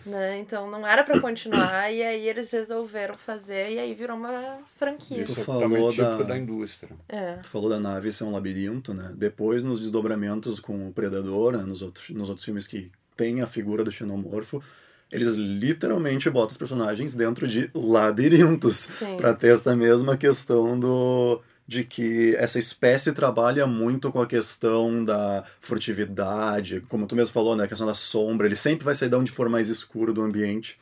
Né? 0.04 0.38
Então 0.38 0.70
não 0.70 0.86
era 0.86 1.04
para 1.04 1.20
continuar 1.20 1.92
e 1.92 2.02
aí 2.02 2.28
eles 2.28 2.50
resolveram 2.50 3.16
fazer 3.16 3.72
e 3.72 3.78
aí 3.78 3.94
virou 3.94 4.16
uma 4.16 4.58
franquia. 4.76 5.22
Isso 5.22 5.34
tu 5.34 5.44
falou 5.44 5.94
da... 5.94 6.22
da 6.22 6.38
indústria. 6.38 6.90
É. 7.08 7.34
Tu 7.34 7.48
falou 7.48 7.70
da 7.70 7.78
nave 7.78 8.10
ser 8.10 8.24
um 8.24 8.32
labirinto, 8.32 8.92
né? 8.92 9.12
Depois 9.14 9.62
nos 9.62 9.80
desdobramentos 9.80 10.58
com 10.58 10.88
o 10.88 10.92
Predador, 10.92 11.56
né? 11.56 11.64
nos, 11.64 11.80
outros, 11.80 12.10
nos 12.10 12.28
outros 12.28 12.44
filmes 12.44 12.66
que 12.66 12.90
tem 13.16 13.40
a 13.40 13.46
figura 13.46 13.84
do 13.84 13.92
xenomorfo, 13.92 14.62
eles 15.10 15.34
literalmente 15.34 16.28
botam 16.28 16.52
os 16.52 16.56
personagens 16.56 17.14
dentro 17.14 17.48
de 17.48 17.70
labirintos 17.74 18.88
para 19.16 19.34
ter 19.34 19.54
essa 19.54 19.74
mesma 19.74 20.16
questão 20.16 20.78
do 20.78 21.40
de 21.66 21.84
que 21.84 22.34
essa 22.36 22.58
espécie 22.58 23.12
trabalha 23.12 23.66
muito 23.66 24.10
com 24.10 24.22
a 24.22 24.26
questão 24.26 25.04
da 25.04 25.44
furtividade, 25.60 26.80
como 26.88 27.06
tu 27.06 27.14
mesmo 27.14 27.34
falou, 27.34 27.54
né, 27.54 27.64
a 27.64 27.68
questão 27.68 27.86
da 27.86 27.92
sombra, 27.92 28.46
ele 28.46 28.56
sempre 28.56 28.86
vai 28.86 28.94
sair 28.94 29.10
de 29.10 29.16
onde 29.16 29.30
for 29.30 29.50
mais 29.50 29.68
escuro 29.68 30.14
do 30.14 30.22
ambiente. 30.22 30.80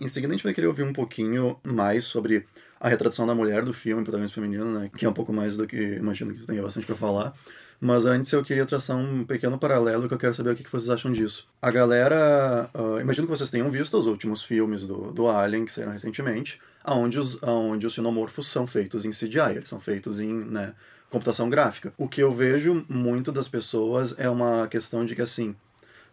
Em 0.00 0.08
seguida 0.08 0.32
a 0.32 0.36
gente 0.36 0.44
vai 0.44 0.54
querer 0.54 0.66
ouvir 0.66 0.82
um 0.82 0.94
pouquinho 0.94 1.58
mais 1.62 2.04
sobre 2.04 2.46
a 2.80 2.88
retratação 2.88 3.26
da 3.26 3.34
mulher 3.34 3.66
do 3.66 3.74
filme, 3.74 4.02
protagonista 4.02 4.40
feminino, 4.40 4.70
né, 4.70 4.90
que 4.96 5.04
é 5.04 5.08
um 5.08 5.12
pouco 5.12 5.30
mais 5.30 5.58
do 5.58 5.66
que 5.66 5.76
imagino 5.76 6.32
que 6.32 6.40
tu 6.40 6.46
tenha 6.46 6.62
bastante 6.62 6.86
para 6.86 6.96
falar. 6.96 7.34
Mas 7.80 8.06
antes 8.06 8.32
eu 8.32 8.42
queria 8.42 8.64
traçar 8.64 8.96
um 8.96 9.24
pequeno 9.24 9.58
paralelo 9.58 10.08
que 10.08 10.14
eu 10.14 10.18
quero 10.18 10.34
saber 10.34 10.50
o 10.50 10.56
que 10.56 10.70
vocês 10.70 10.90
acham 10.90 11.12
disso. 11.12 11.48
A 11.60 11.70
galera. 11.70 12.70
Uh, 12.74 13.00
imagino 13.00 13.26
que 13.26 13.36
vocês 13.36 13.50
tenham 13.50 13.70
visto 13.70 13.98
os 13.98 14.06
últimos 14.06 14.42
filmes 14.42 14.86
do, 14.86 15.12
do 15.12 15.28
Alien 15.28 15.64
que 15.64 15.72
saíram 15.72 15.92
recentemente 15.92 16.58
onde 16.86 17.18
os, 17.18 17.42
onde 17.42 17.86
os 17.86 17.94
xenomorfos 17.94 18.46
são 18.46 18.66
feitos 18.66 19.04
em 19.04 19.10
CGI, 19.10 19.56
eles 19.56 19.68
são 19.68 19.80
feitos 19.80 20.20
em 20.20 20.32
né, 20.32 20.74
computação 21.08 21.48
gráfica. 21.48 21.92
O 21.96 22.08
que 22.08 22.22
eu 22.22 22.32
vejo 22.32 22.84
muito 22.88 23.32
das 23.32 23.48
pessoas 23.48 24.14
é 24.18 24.28
uma 24.28 24.68
questão 24.68 25.04
de 25.06 25.14
que, 25.14 25.22
assim, 25.22 25.56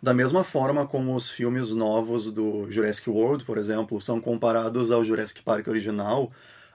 da 0.01 0.13
mesma 0.13 0.43
forma 0.43 0.87
como 0.87 1.15
os 1.15 1.29
filmes 1.29 1.71
novos 1.71 2.31
do 2.31 2.71
Jurassic 2.71 3.09
World, 3.09 3.43
por 3.43 3.57
exemplo, 3.57 3.99
são 4.01 4.21
comparados 4.21 4.91
ao 4.91 5.03
Jurassic 5.03 5.43
Park 5.43 5.67
original, 5.67 6.31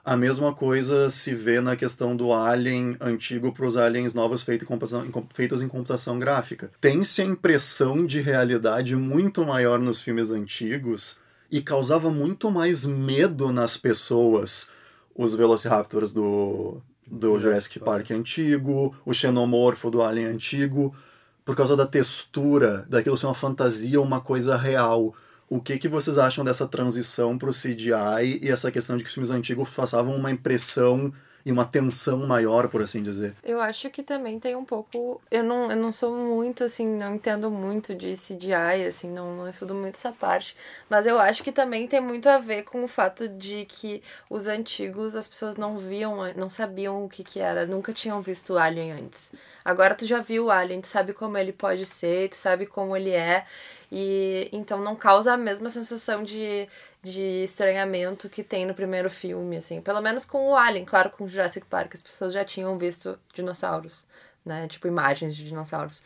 a 0.07 0.15
mesma 0.15 0.53
coisa 0.53 1.09
se 1.09 1.35
vê 1.35 1.59
na 1.59 1.75
questão 1.75 2.15
do 2.15 2.31
Alien 2.31 2.95
antigo 3.01 3.51
para 3.51 3.67
os 3.67 3.75
aliens 3.75 4.13
novos 4.13 4.41
feito 4.41 4.65
em 4.65 5.11
feitos 5.33 5.61
em 5.61 5.67
computação 5.67 6.17
gráfica. 6.17 6.71
Tem-se 6.79 7.21
a 7.21 7.25
impressão 7.25 8.05
de 8.05 8.21
realidade 8.21 8.95
muito 8.95 9.45
maior 9.45 9.77
nos 9.77 9.99
filmes 9.99 10.31
antigos 10.31 11.17
e 11.51 11.61
causava 11.61 12.09
muito 12.09 12.49
mais 12.49 12.85
medo 12.85 13.51
nas 13.51 13.75
pessoas 13.75 14.69
os 15.13 15.35
Velociraptors 15.35 16.13
do, 16.13 16.81
do 17.05 17.37
Jurassic 17.37 17.77
Park 17.77 18.11
antigo, 18.11 18.95
o 19.05 19.13
xenomorfo 19.13 19.91
do 19.91 20.01
Alien 20.01 20.27
antigo, 20.27 20.95
por 21.43 21.53
causa 21.53 21.75
da 21.75 21.85
textura, 21.85 22.85
daquilo 22.87 23.17
ser 23.17 23.25
uma 23.25 23.35
fantasia, 23.35 23.99
uma 23.99 24.21
coisa 24.21 24.55
real. 24.55 25.13
O 25.49 25.61
que, 25.61 25.77
que 25.79 25.87
vocês 25.87 26.17
acham 26.17 26.43
dessa 26.43 26.67
transição 26.67 27.37
para 27.37 27.49
o 27.49 27.53
CGI 27.53 28.39
e 28.41 28.49
essa 28.49 28.71
questão 28.71 28.97
de 28.97 29.03
que 29.03 29.07
os 29.07 29.13
filmes 29.13 29.31
antigos 29.31 29.69
passavam 29.69 30.15
uma 30.15 30.29
impressão 30.29 31.13
e 31.47 31.51
uma 31.51 31.63
tensão 31.63 32.27
maior, 32.27 32.67
por 32.67 32.81
assim 32.81 33.01
dizer. 33.01 33.33
Eu 33.41 33.61
acho 33.61 33.89
que 33.89 34.03
também 34.03 34.37
tem 34.37 34.53
um 34.53 34.65
pouco. 34.65 35.21
Eu 35.31 35.45
não, 35.45 35.71
eu 35.71 35.77
não 35.77 35.93
sou 35.93 36.13
muito, 36.13 36.65
assim, 36.65 36.85
não 36.85 37.15
entendo 37.15 37.49
muito 37.49 37.95
de 37.95 38.17
CGI, 38.17 38.85
assim, 38.85 39.09
não, 39.09 39.33
não 39.33 39.49
estudo 39.49 39.73
muito 39.73 39.95
essa 39.95 40.11
parte. 40.11 40.57
Mas 40.89 41.05
eu 41.05 41.17
acho 41.17 41.41
que 41.41 41.53
também 41.53 41.87
tem 41.87 42.01
muito 42.01 42.27
a 42.27 42.37
ver 42.37 42.63
com 42.63 42.83
o 42.83 42.87
fato 42.87 43.29
de 43.29 43.63
que 43.63 44.03
os 44.29 44.45
antigos, 44.47 45.15
as 45.15 45.25
pessoas 45.25 45.55
não 45.55 45.77
viam, 45.77 46.17
não 46.35 46.49
sabiam 46.49 47.05
o 47.05 47.07
que, 47.07 47.23
que 47.23 47.39
era, 47.39 47.65
nunca 47.65 47.93
tinham 47.93 48.21
visto 48.21 48.57
Alien 48.57 48.91
antes. 48.91 49.31
Agora 49.63 49.95
tu 49.95 50.05
já 50.05 50.19
viu 50.19 50.47
o 50.47 50.51
Alien, 50.51 50.81
tu 50.81 50.87
sabe 50.87 51.13
como 51.13 51.37
ele 51.37 51.53
pode 51.53 51.85
ser, 51.85 52.27
tu 52.27 52.35
sabe 52.35 52.65
como 52.65 52.93
ele 52.93 53.11
é. 53.11 53.45
E 53.91 54.49
então 54.51 54.81
não 54.81 54.95
causa 54.95 55.33
a 55.33 55.37
mesma 55.37 55.69
sensação 55.69 56.23
de 56.23 56.67
de 57.01 57.43
estranhamento 57.43 58.29
que 58.29 58.43
tem 58.43 58.65
no 58.65 58.73
primeiro 58.73 59.09
filme, 59.09 59.57
assim. 59.57 59.81
Pelo 59.81 60.01
menos 60.01 60.25
com 60.25 60.49
o 60.49 60.55
Alien, 60.55 60.85
claro, 60.85 61.09
com 61.11 61.27
Jurassic 61.27 61.65
Park, 61.67 61.93
as 61.93 62.01
pessoas 62.01 62.33
já 62.33 62.43
tinham 62.43 62.77
visto 62.77 63.17
dinossauros, 63.33 64.05
né? 64.45 64.67
Tipo, 64.67 64.87
imagens 64.87 65.35
de 65.35 65.45
dinossauros. 65.45 66.03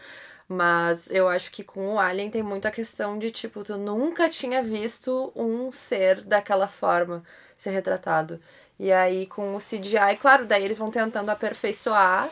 Mas 0.47 1.09
eu 1.09 1.27
acho 1.29 1.51
que 1.51 1.63
com 1.63 1.95
o 1.95 1.99
Alien 1.99 2.29
tem 2.29 2.43
muita 2.43 2.69
questão 2.71 3.17
de, 3.17 3.31
tipo, 3.31 3.63
tu 3.63 3.77
nunca 3.77 4.29
tinha 4.29 4.61
visto 4.61 5.31
um 5.35 5.71
ser 5.71 6.21
daquela 6.23 6.67
forma 6.67 7.23
ser 7.57 7.71
retratado. 7.71 8.39
E 8.79 8.91
aí 8.91 9.27
com 9.27 9.55
o 9.55 9.59
CGI, 9.59 10.17
claro, 10.19 10.45
daí 10.45 10.63
eles 10.63 10.77
vão 10.77 10.91
tentando 10.91 11.29
aperfeiçoar, 11.29 12.29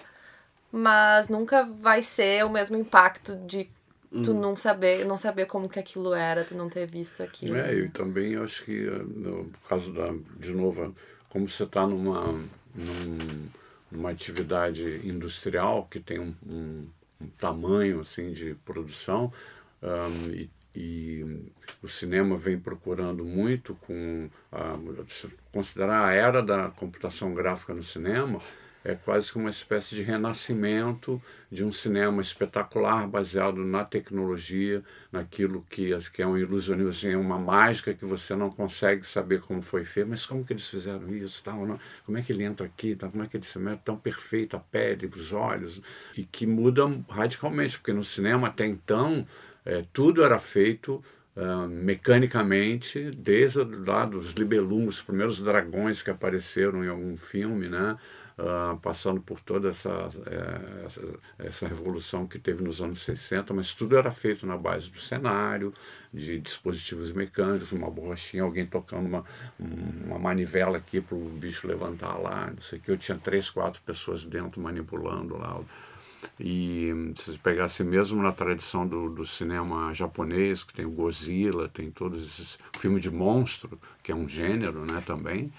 mas 0.71 1.29
nunca 1.29 1.63
vai 1.63 2.03
ser 2.03 2.45
o 2.45 2.49
mesmo 2.49 2.77
impacto 2.77 3.35
de 3.45 3.69
tu 4.11 4.31
hum. 4.31 4.39
não 4.39 4.57
saber 4.57 5.05
não 5.05 5.17
saber 5.17 5.45
como 5.45 5.69
que 5.69 5.79
aquilo 5.79 6.13
era 6.13 6.43
tu 6.43 6.55
não 6.55 6.67
ter 6.67 6.87
visto 6.87 7.21
aquilo 7.21 7.55
é 7.55 7.73
eu 7.73 7.91
também 7.91 8.35
acho 8.35 8.65
que 8.65 8.87
eh, 8.87 9.03
no 9.03 9.51
caso 9.67 9.93
da 9.93 10.11
de 10.37 10.51
novo 10.51 10.95
como 11.29 11.47
você 11.47 11.63
está 11.63 11.85
numa 11.85 12.25
num, 12.73 13.49
numa 13.91 14.09
atividade 14.09 15.07
industrial 15.07 15.87
que 15.89 15.99
tem 15.99 16.19
um, 16.19 16.33
um, 16.47 16.87
um 17.21 17.27
tamanho 17.37 17.99
assim 17.99 18.31
de 18.31 18.55
produção 18.65 19.31
um, 19.83 20.31
e, 20.31 20.49
e, 20.75 21.43
o 21.81 21.87
cinema 21.87 22.35
vem 22.35 22.59
procurando 22.59 23.23
muito 23.23 23.75
com 23.75 24.29
a, 24.51 24.77
considerar 25.51 26.07
a 26.07 26.13
era 26.13 26.41
da 26.41 26.69
computação 26.69 27.33
gráfica 27.33 27.73
no 27.73 27.83
cinema 27.83 28.39
é 28.83 28.95
quase 28.95 29.31
que 29.31 29.37
uma 29.37 29.49
espécie 29.49 29.93
de 29.93 30.01
renascimento 30.01 31.21
de 31.51 31.63
um 31.65 31.71
cinema 31.71 32.21
espetacular 32.21 33.07
baseado 33.07 33.63
na 33.63 33.83
tecnologia, 33.83 34.83
naquilo 35.11 35.65
que, 35.69 35.91
que 36.13 36.21
é 36.21 36.27
um 36.27 36.37
ilusionismo, 36.37 37.19
uma 37.19 37.37
mágica 37.37 37.93
que 37.93 38.05
você 38.05 38.35
não 38.35 38.49
consegue 38.49 39.05
saber 39.05 39.41
como 39.41 39.61
foi 39.61 39.83
feito, 39.83 40.09
mas 40.09 40.25
como 40.25 40.45
que 40.45 40.53
eles 40.53 40.67
fizeram 40.67 41.13
isso, 41.13 41.43
tal, 41.43 41.65
não? 41.65 41.79
como 42.05 42.17
é 42.17 42.21
que 42.21 42.31
ele 42.31 42.43
entra 42.43 42.65
aqui, 42.65 42.95
tal, 42.95 43.11
como 43.11 43.23
é 43.23 43.27
que 43.27 43.35
ele 43.35 43.45
se 43.45 43.59
mete 43.59 43.81
tão 43.81 43.97
perfeito, 43.97 44.55
a 44.55 44.59
pele, 44.59 45.09
os 45.13 45.33
olhos, 45.33 45.81
e 46.15 46.23
que 46.23 46.47
muda 46.47 46.83
radicalmente, 47.09 47.77
porque 47.77 47.93
no 47.93 48.03
cinema 48.03 48.47
até 48.47 48.65
então 48.65 49.27
é, 49.65 49.83
tudo 49.91 50.23
era 50.23 50.39
feito 50.39 51.03
Uh, 51.35 51.69
mecanicamente, 51.69 53.11
desde 53.11 53.63
lá 53.63 54.03
dos 54.03 54.31
libelungos, 54.31 54.95
os 54.95 55.01
primeiros 55.01 55.41
dragões 55.41 56.01
que 56.01 56.09
apareceram 56.09 56.83
em 56.83 56.89
algum 56.89 57.15
filme, 57.15 57.69
né? 57.69 57.95
Passando 58.81 59.19
por 59.19 59.39
toda 59.41 59.69
essa, 59.69 60.09
é, 60.25 60.85
essa, 60.85 61.01
essa, 61.37 61.67
revolução 61.67 62.25
que 62.25 62.39
teve 62.39 62.63
nos 62.63 62.81
anos 62.81 63.01
60, 63.01 63.53
mas 63.53 63.73
tudo 63.73 63.97
era 63.97 64.11
feito 64.11 64.45
na 64.45 64.57
base 64.57 64.89
do 64.89 64.99
cenário, 64.99 65.73
de 66.13 66.39
dispositivos 66.39 67.11
mecânicos, 67.11 67.71
uma 67.71 67.89
borrachinha, 67.89 68.43
alguém 68.43 68.65
tocando 68.65 69.07
uma, 69.07 69.25
uma 69.59 70.17
manivela 70.17 70.77
aqui 70.77 71.01
para 71.01 71.15
o 71.15 71.29
bicho 71.29 71.67
levantar 71.67 72.17
lá, 72.17 72.51
não 72.53 72.61
sei 72.61 72.79
o 72.79 72.81
que. 72.81 72.91
Eu 72.91 72.97
tinha 72.97 73.17
três, 73.17 73.49
quatro 73.49 73.81
pessoas 73.81 74.23
dentro 74.23 74.61
manipulando 74.61 75.37
lá. 75.37 75.59
E 76.39 77.13
se 77.17 77.37
pegasse 77.39 77.83
mesmo 77.83 78.21
na 78.21 78.31
tradição 78.31 78.87
do, 78.87 79.09
do, 79.09 79.25
cinema 79.25 79.93
japonês, 79.93 80.63
que 80.63 80.73
tem 80.73 80.85
o 80.85 80.91
Godzilla, 80.91 81.69
tem 81.69 81.89
todos 81.91 82.23
esses 82.23 82.59
filmes 82.77 83.01
de 83.01 83.11
monstro, 83.11 83.79
que 84.03 84.11
é 84.11 84.15
um 84.15 84.27
gênero 84.27 84.85
né, 84.85 85.01
também, 85.05 85.51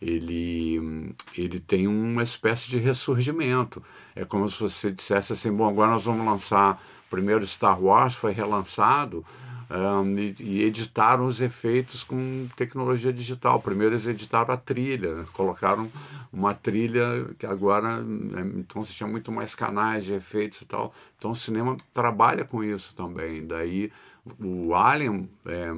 ele, 0.00 1.14
ele 1.36 1.60
tem 1.60 1.86
uma 1.86 2.22
espécie 2.22 2.68
de 2.68 2.78
ressurgimento. 2.78 3.82
É 4.14 4.24
como 4.24 4.48
se 4.48 4.60
você 4.60 4.90
dissesse 4.90 5.32
assim, 5.32 5.52
bom, 5.52 5.68
agora 5.68 5.92
nós 5.92 6.04
vamos 6.04 6.24
lançar, 6.24 6.80
primeiro 7.10 7.46
Star 7.46 7.80
Wars 7.82 8.14
foi 8.14 8.32
relançado, 8.32 9.24
um, 9.70 10.18
e, 10.18 10.34
e, 10.40 10.62
editaram 10.62 11.26
os 11.26 11.42
efeitos 11.42 12.02
com 12.02 12.48
tecnologia 12.56 13.12
digital. 13.12 13.60
Primeiro 13.60 13.94
eles 13.94 14.06
editaram 14.06 14.54
a 14.54 14.56
trilha, 14.56 15.14
né? 15.14 15.26
colocaram 15.32 15.90
uma 16.32 16.54
trilha 16.54 17.26
que 17.38 17.44
agora, 17.44 18.00
né, 18.00 18.50
então 18.56 18.82
você 18.82 18.92
tinha 18.92 19.08
muito 19.08 19.30
mais 19.30 19.54
canais 19.54 20.06
de 20.06 20.14
efeitos 20.14 20.62
e 20.62 20.64
tal. 20.64 20.94
Então 21.18 21.32
o 21.32 21.36
cinema 21.36 21.76
trabalha 21.92 22.44
com 22.44 22.64
isso 22.64 22.94
também. 22.94 23.46
Daí 23.46 23.92
o 24.40 24.74
Alien, 24.74 25.28
é, 25.46 25.70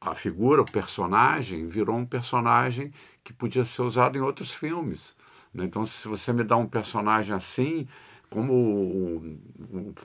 a 0.00 0.14
figura, 0.14 0.62
o 0.62 0.70
personagem, 0.70 1.66
virou 1.66 1.96
um 1.96 2.06
personagem 2.06 2.92
que 3.22 3.32
podia 3.32 3.64
ser 3.64 3.82
usado 3.82 4.16
em 4.16 4.20
outros 4.20 4.50
filmes. 4.52 5.14
Né? 5.52 5.64
Então 5.64 5.84
se 5.84 6.08
você 6.08 6.32
me 6.32 6.42
dá 6.42 6.56
um 6.56 6.66
personagem 6.66 7.34
assim, 7.34 7.86
como 8.30 9.22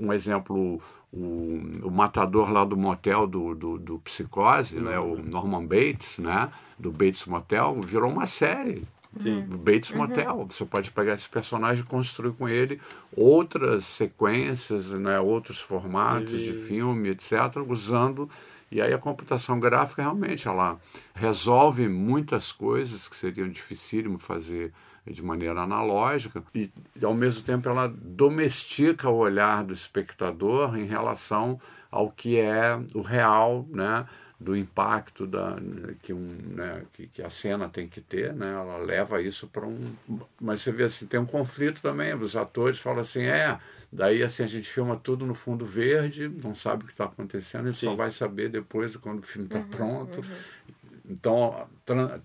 um 0.01 0.11
exemplo 0.11 0.81
o, 1.15 1.87
o 1.87 1.91
matador 1.91 2.51
lá 2.51 2.65
do 2.65 2.75
motel 2.75 3.25
do, 3.25 3.55
do, 3.55 3.77
do 3.77 3.99
Psicose, 3.99 4.79
né, 4.79 4.99
o 4.99 5.15
Norman 5.15 5.65
Bates, 5.65 6.17
né, 6.17 6.51
do 6.77 6.91
Bates 6.91 7.25
Motel, 7.25 7.79
virou 7.85 8.11
uma 8.11 8.27
série. 8.27 8.83
Sim. 9.17 9.45
Do 9.47 9.57
Bates 9.57 9.91
uhum. 9.91 9.97
Motel. 9.99 10.45
Você 10.49 10.65
pode 10.65 10.91
pegar 10.91 11.13
esse 11.13 11.29
personagem 11.29 11.85
e 11.85 11.87
construir 11.87 12.33
com 12.33 12.49
ele 12.49 12.81
outras 13.15 13.85
sequências, 13.85 14.89
né, 14.89 15.19
outros 15.21 15.61
formatos 15.61 16.37
de 16.41 16.53
filme, 16.53 17.09
etc., 17.09 17.33
usando. 17.65 18.29
E 18.71 18.81
aí 18.81 18.93
a 18.93 18.97
computação 18.97 19.59
gráfica 19.59 20.01
realmente 20.01 20.47
ela 20.47 20.79
resolve 21.13 21.87
muitas 21.87 22.51
coisas 22.51 23.07
que 23.07 23.15
seriam 23.15 23.49
dificílimo 23.49 24.17
fazer 24.17 24.73
de 25.05 25.23
maneira 25.23 25.61
analógica 25.61 26.43
e, 26.53 26.71
ao 27.03 27.13
mesmo 27.13 27.43
tempo, 27.43 27.69
ela 27.69 27.87
domestica 27.87 29.07
o 29.09 29.17
olhar 29.17 29.63
do 29.63 29.73
espectador 29.73 30.77
em 30.77 30.85
relação 30.85 31.59
ao 31.91 32.09
que 32.09 32.39
é 32.39 32.79
o 32.93 33.01
real, 33.01 33.67
né? 33.69 34.05
do 34.37 34.55
impacto 34.55 35.25
da, 35.25 35.55
que, 36.03 36.11
um, 36.11 36.37
né, 36.47 36.83
que, 36.91 37.07
que, 37.07 37.21
a 37.21 37.29
cena 37.29 37.69
tem 37.69 37.87
que 37.87 38.01
ter, 38.01 38.33
né? 38.33 38.51
ela 38.51 38.77
leva 38.77 39.21
isso 39.21 39.47
para 39.47 39.65
um. 39.65 39.79
Mas 40.41 40.61
você 40.61 40.71
vê 40.73 40.83
assim, 40.83 41.05
tem 41.05 41.19
um 41.19 41.25
conflito 41.25 41.81
também. 41.81 42.13
Os 42.13 42.35
atores 42.35 42.77
falam 42.77 42.99
assim: 42.99 43.23
é, 43.23 43.57
daí 43.95 44.21
assim 44.21 44.43
a 44.43 44.47
gente 44.47 44.69
filma 44.69 44.95
tudo 44.95 45.25
no 45.25 45.33
fundo 45.33 45.65
verde, 45.65 46.29
não 46.43 46.53
sabe 46.53 46.83
o 46.83 46.87
que 46.87 46.93
está 46.93 47.05
acontecendo, 47.05 47.73
Sim. 47.73 47.87
só 47.87 47.95
vai 47.95 48.11
saber 48.11 48.49
depois 48.49 48.95
quando 48.97 49.19
o 49.19 49.23
filme 49.23 49.47
está 49.47 49.59
uhum, 49.59 49.67
pronto. 49.67 50.19
Uhum. 50.19 50.65
Então 51.09 51.67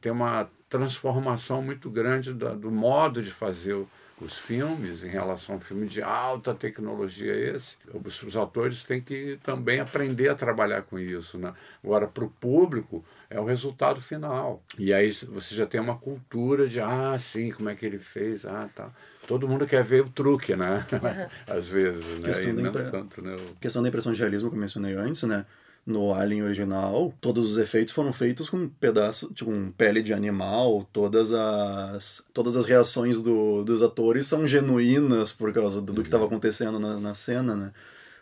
tem 0.00 0.10
uma 0.10 0.50
transformação 0.68 1.62
muito 1.62 1.90
grande 1.90 2.32
do, 2.32 2.56
do 2.56 2.70
modo 2.70 3.22
de 3.22 3.30
fazer 3.30 3.74
o, 3.74 3.88
os 4.20 4.38
filmes 4.38 5.02
em 5.02 5.08
relação 5.08 5.54
a 5.54 5.58
um 5.58 5.60
filme 5.60 5.86
de 5.86 6.02
alta 6.02 6.54
tecnologia 6.54 7.34
esse. 7.34 7.76
Os, 7.92 8.22
os 8.22 8.36
atores 8.36 8.84
têm 8.84 9.00
que 9.00 9.38
também 9.42 9.80
aprender 9.80 10.28
a 10.28 10.34
trabalhar 10.34 10.82
com 10.82 10.98
isso. 10.98 11.38
Né? 11.38 11.52
Agora, 11.82 12.06
para 12.06 12.24
o 12.24 12.30
público, 12.30 13.04
é 13.28 13.40
o 13.40 13.44
resultado 13.44 14.00
final. 14.00 14.62
E 14.78 14.92
aí 14.92 15.10
você 15.10 15.54
já 15.54 15.66
tem 15.66 15.80
uma 15.80 15.96
cultura 15.96 16.68
de, 16.68 16.80
ah, 16.80 17.18
sim, 17.18 17.50
como 17.50 17.68
é 17.68 17.74
que 17.74 17.86
ele 17.86 17.98
fez, 17.98 18.44
ah, 18.44 18.68
tá. 18.74 18.90
Todo 19.30 19.46
mundo 19.46 19.64
quer 19.64 19.84
ver 19.84 20.02
o 20.02 20.08
truque, 20.08 20.56
né? 20.56 20.84
Às 21.46 21.68
vezes, 21.68 22.18
né? 22.18 22.26
Questão, 22.26 22.52
da, 22.52 22.62
impre... 22.62 22.90
tanto, 22.90 23.22
né? 23.22 23.36
questão 23.60 23.80
da 23.80 23.88
impressão 23.88 24.12
de 24.12 24.18
realismo 24.18 24.50
que 24.50 24.56
eu 24.56 24.60
mencionei 24.60 24.94
antes, 24.94 25.22
né? 25.22 25.46
no 25.86 26.12
Alien 26.12 26.42
original, 26.42 27.14
todos 27.20 27.52
os 27.52 27.56
efeitos 27.56 27.94
foram 27.94 28.12
feitos 28.12 28.50
com 28.50 28.56
um 28.56 28.68
pedaço, 28.68 29.32
tipo, 29.32 29.52
um 29.52 29.70
pele 29.70 30.02
de 30.02 30.12
animal, 30.12 30.84
todas 30.92 31.32
as 31.32 32.24
todas 32.34 32.56
as 32.56 32.66
reações 32.66 33.22
do, 33.22 33.62
dos 33.62 33.82
atores 33.82 34.26
são 34.26 34.44
genuínas 34.48 35.32
por 35.32 35.52
causa 35.52 35.80
do, 35.80 35.92
do 35.92 36.02
que 36.02 36.08
estava 36.08 36.24
acontecendo 36.26 36.80
na, 36.80 36.98
na 36.98 37.14
cena, 37.14 37.54
né? 37.54 37.72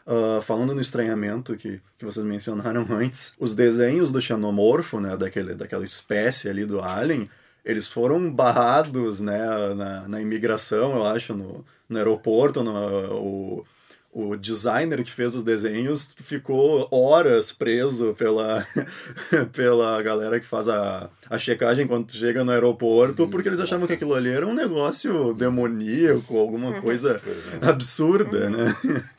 Uh, 0.06 0.42
falando 0.42 0.74
no 0.74 0.80
estranhamento 0.80 1.56
que, 1.56 1.80
que 1.98 2.04
vocês 2.04 2.24
mencionaram 2.24 2.86
antes, 2.92 3.32
os 3.40 3.54
desenhos 3.54 4.12
do 4.12 4.20
xenomorfo, 4.20 5.00
né, 5.00 5.16
daquele, 5.16 5.54
daquela 5.54 5.84
espécie 5.84 6.50
ali 6.50 6.66
do 6.66 6.82
alien, 6.82 7.30
eles 7.68 7.86
foram 7.86 8.32
barrados, 8.32 9.20
né, 9.20 9.38
na, 9.76 10.08
na 10.08 10.20
imigração, 10.22 10.96
eu 10.96 11.06
acho, 11.06 11.34
no, 11.34 11.64
no 11.86 11.98
aeroporto, 11.98 12.64
no, 12.64 12.72
o, 13.14 13.66
o 14.10 14.36
designer 14.36 15.04
que 15.04 15.12
fez 15.12 15.34
os 15.34 15.44
desenhos 15.44 16.16
ficou 16.22 16.88
horas 16.90 17.52
preso 17.52 18.14
pela, 18.14 18.66
pela 19.52 20.02
galera 20.02 20.40
que 20.40 20.46
faz 20.46 20.66
a, 20.66 21.10
a 21.28 21.38
checagem 21.38 21.86
quando 21.86 22.10
chega 22.10 22.42
no 22.42 22.52
aeroporto, 22.52 23.24
hum, 23.24 23.30
porque 23.30 23.50
eles 23.50 23.60
achavam 23.60 23.86
que 23.86 23.92
aquilo 23.92 24.14
ali 24.14 24.30
era 24.30 24.46
um 24.46 24.54
negócio 24.54 25.34
demoníaco, 25.34 26.38
alguma 26.38 26.70
uhum. 26.70 26.80
coisa 26.80 27.20
é. 27.62 27.68
absurda, 27.68 28.48
né? 28.48 28.74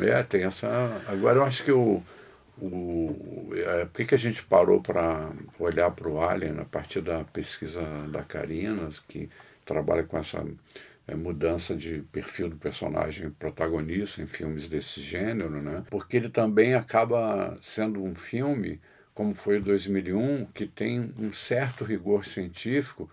É, 0.00 0.24
tem 0.24 0.42
essa. 0.42 1.00
Agora 1.06 1.38
eu 1.38 1.44
acho 1.44 1.62
que 1.62 1.70
o. 1.70 2.02
o 2.58 3.50
é, 3.54 3.84
por 3.84 4.06
que, 4.06 4.14
a 4.14 4.18
gente 4.18 4.42
parou 4.44 4.80
para 4.80 5.30
olhar 5.58 5.90
para 5.90 6.08
o 6.08 6.20
Alien 6.20 6.58
a 6.60 6.64
partir 6.64 7.00
da 7.00 7.24
pesquisa 7.24 7.82
da 8.10 8.22
Karina, 8.22 8.90
que 9.08 9.28
trabalha 9.64 10.04
com 10.04 10.18
essa 10.18 10.44
é, 11.06 11.14
mudança 11.14 11.74
de 11.74 12.02
perfil 12.12 12.48
do 12.48 12.56
personagem 12.56 13.30
protagonista 13.30 14.22
em 14.22 14.26
filmes 14.26 14.68
desse 14.68 15.00
gênero, 15.00 15.62
né? 15.62 15.84
porque 15.90 16.16
ele 16.16 16.28
também 16.28 16.74
acaba 16.74 17.58
sendo 17.62 18.02
um 18.02 18.14
filme, 18.14 18.80
como 19.12 19.34
foi 19.34 19.58
o 19.58 19.62
2001, 19.62 20.46
que 20.46 20.66
tem 20.66 21.12
um 21.18 21.32
certo 21.32 21.84
rigor 21.84 22.24
científico 22.24 23.10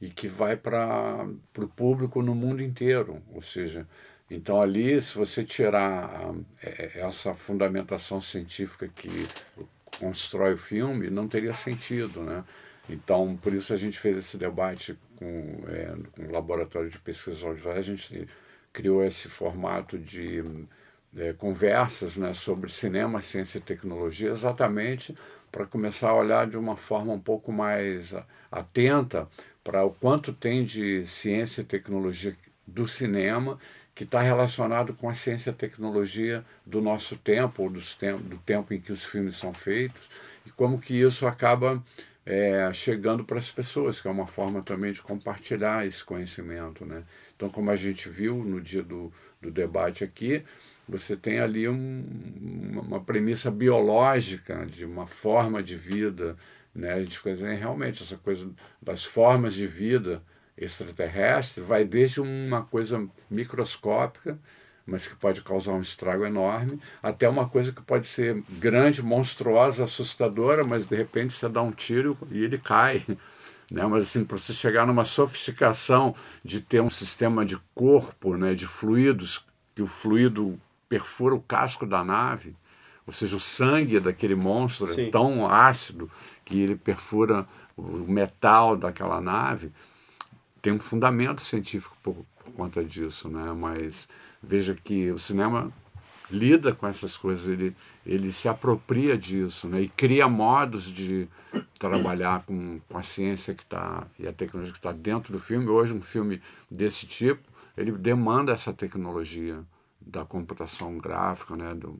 e 0.00 0.08
que 0.10 0.26
vai 0.26 0.56
para 0.56 1.26
o 1.58 1.68
público 1.68 2.22
no 2.22 2.34
mundo 2.34 2.62
inteiro. 2.62 3.22
Ou 3.32 3.42
seja, 3.42 3.86
então 4.34 4.60
ali, 4.60 5.00
se 5.02 5.14
você 5.14 5.44
tirar 5.44 6.34
é, 6.62 7.00
essa 7.00 7.34
fundamentação 7.34 8.20
científica 8.20 8.88
que 8.88 9.08
constrói 9.98 10.54
o 10.54 10.58
filme, 10.58 11.10
não 11.10 11.28
teria 11.28 11.54
sentido, 11.54 12.22
né? 12.22 12.44
Então, 12.88 13.36
por 13.36 13.52
isso 13.52 13.72
a 13.72 13.76
gente 13.76 13.98
fez 13.98 14.16
esse 14.16 14.36
debate 14.36 14.98
com, 15.16 15.64
é, 15.68 15.94
com 16.12 16.22
o 16.26 16.32
Laboratório 16.32 16.90
de 16.90 16.98
Pesquisa 16.98 17.46
Audiovisual, 17.46 17.76
a 17.76 17.82
gente 17.82 18.28
criou 18.72 19.04
esse 19.04 19.28
formato 19.28 19.98
de 19.98 20.42
é, 21.16 21.32
conversas 21.34 22.16
né, 22.16 22.32
sobre 22.32 22.70
cinema, 22.70 23.22
ciência 23.22 23.58
e 23.58 23.60
tecnologia, 23.60 24.30
exatamente 24.30 25.14
para 25.50 25.66
começar 25.66 26.08
a 26.08 26.16
olhar 26.16 26.46
de 26.46 26.56
uma 26.56 26.76
forma 26.76 27.12
um 27.12 27.20
pouco 27.20 27.52
mais 27.52 28.14
atenta 28.50 29.28
para 29.62 29.84
o 29.84 29.90
quanto 29.90 30.32
tem 30.32 30.64
de 30.64 31.06
ciência 31.06 31.60
e 31.60 31.64
tecnologia 31.64 32.34
do 32.66 32.88
cinema 32.88 33.58
que 34.02 34.06
está 34.06 34.20
relacionado 34.20 34.92
com 34.94 35.08
a 35.08 35.14
ciência 35.14 35.50
e 35.50 35.52
tecnologia 35.52 36.44
do 36.66 36.80
nosso 36.80 37.16
tempo, 37.16 37.62
ou 37.62 37.70
dos 37.70 37.94
tem 37.94 38.16
do 38.16 38.36
tempo 38.38 38.74
em 38.74 38.80
que 38.80 38.90
os 38.90 39.04
filmes 39.04 39.36
são 39.36 39.54
feitos, 39.54 40.02
e 40.44 40.50
como 40.50 40.80
que 40.80 41.00
isso 41.00 41.24
acaba 41.24 41.80
é, 42.26 42.68
chegando 42.72 43.24
para 43.24 43.38
as 43.38 43.48
pessoas, 43.48 44.00
que 44.00 44.08
é 44.08 44.10
uma 44.10 44.26
forma 44.26 44.60
também 44.60 44.90
de 44.90 45.00
compartilhar 45.00 45.86
esse 45.86 46.02
conhecimento. 46.02 46.84
Né? 46.84 47.04
Então, 47.36 47.48
como 47.48 47.70
a 47.70 47.76
gente 47.76 48.08
viu 48.08 48.42
no 48.42 48.60
dia 48.60 48.82
do, 48.82 49.12
do 49.40 49.52
debate 49.52 50.02
aqui, 50.02 50.42
você 50.88 51.16
tem 51.16 51.38
ali 51.38 51.68
um, 51.68 52.04
uma 52.82 53.00
premissa 53.00 53.52
biológica 53.52 54.66
de 54.66 54.84
uma 54.84 55.06
forma 55.06 55.62
de 55.62 55.76
vida. 55.76 56.36
Né? 56.74 56.92
A 56.92 57.00
gente 57.00 57.18
fica 57.18 57.34
dizendo, 57.34 57.56
realmente, 57.56 58.02
essa 58.02 58.16
coisa 58.16 58.50
das 58.82 59.04
formas 59.04 59.54
de 59.54 59.68
vida 59.68 60.20
extraterrestre 60.56 61.62
vai 61.62 61.84
desde 61.84 62.20
uma 62.20 62.62
coisa 62.62 63.06
microscópica 63.30 64.38
mas 64.86 65.06
que 65.06 65.14
pode 65.14 65.42
causar 65.42 65.72
um 65.72 65.80
estrago 65.80 66.24
enorme, 66.24 66.80
até 67.02 67.28
uma 67.28 67.48
coisa 67.48 67.72
que 67.72 67.82
pode 67.82 68.06
ser 68.06 68.42
grande, 68.48 69.02
monstruosa, 69.02 69.84
assustadora, 69.84 70.64
mas 70.64 70.86
de 70.86 70.96
repente 70.96 71.34
você 71.34 71.48
dá 71.48 71.62
um 71.62 71.70
tiro 71.70 72.16
e 72.30 72.42
ele 72.42 72.58
cai. 72.58 73.04
Né? 73.70 73.86
Mas 73.86 74.02
assim, 74.02 74.22
para 74.22 74.36
você 74.36 74.52
chegar 74.52 74.86
numa 74.86 75.06
sofisticação 75.06 76.14
de 76.44 76.60
ter 76.60 76.82
um 76.82 76.90
sistema 76.90 77.42
de 77.42 77.58
corpo, 77.74 78.36
né, 78.36 78.52
de 78.52 78.66
fluidos, 78.66 79.46
que 79.74 79.80
o 79.80 79.86
fluido 79.86 80.60
perfura 80.90 81.34
o 81.34 81.40
casco 81.40 81.86
da 81.86 82.04
nave, 82.04 82.54
ou 83.06 83.14
seja, 83.14 83.34
o 83.34 83.40
sangue 83.40 83.98
daquele 83.98 84.34
monstro 84.34 84.88
Sim. 84.88 85.06
é 85.06 85.10
tão 85.10 85.50
ácido 85.50 86.10
que 86.44 86.60
ele 86.60 86.76
perfura 86.76 87.46
o 87.74 87.82
metal 88.12 88.76
daquela 88.76 89.22
nave, 89.22 89.72
tem 90.62 90.72
um 90.72 90.78
fundamento 90.78 91.42
científico 91.42 91.94
por, 92.02 92.14
por 92.14 92.52
conta 92.54 92.82
disso, 92.82 93.28
né? 93.28 93.52
Mas 93.52 94.08
veja 94.42 94.74
que 94.74 95.10
o 95.10 95.18
cinema 95.18 95.70
lida 96.30 96.74
com 96.74 96.86
essas 96.86 97.18
coisas, 97.18 97.48
ele, 97.48 97.76
ele 98.06 98.32
se 98.32 98.48
apropria 98.48 99.18
disso 99.18 99.68
né? 99.68 99.82
e 99.82 99.88
cria 99.88 100.26
modos 100.26 100.84
de 100.84 101.28
trabalhar 101.78 102.42
com, 102.46 102.80
com 102.88 102.96
a 102.96 103.02
ciência 103.02 103.52
que 103.52 103.62
está 103.62 104.06
e 104.18 104.26
a 104.26 104.32
tecnologia 104.32 104.72
que 104.72 104.78
está 104.78 104.92
dentro 104.92 105.30
do 105.30 105.38
filme. 105.38 105.68
Hoje, 105.68 105.92
um 105.92 106.00
filme 106.00 106.40
desse 106.70 107.06
tipo, 107.06 107.42
ele 107.76 107.92
demanda 107.92 108.52
essa 108.52 108.72
tecnologia 108.72 109.62
da 110.00 110.24
computação 110.24 110.96
gráfica, 110.96 111.54
né? 111.54 111.74
Do, 111.74 111.98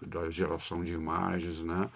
da 0.00 0.30
geração 0.30 0.82
de 0.82 0.94
imagens, 0.94 1.60
né? 1.60 1.90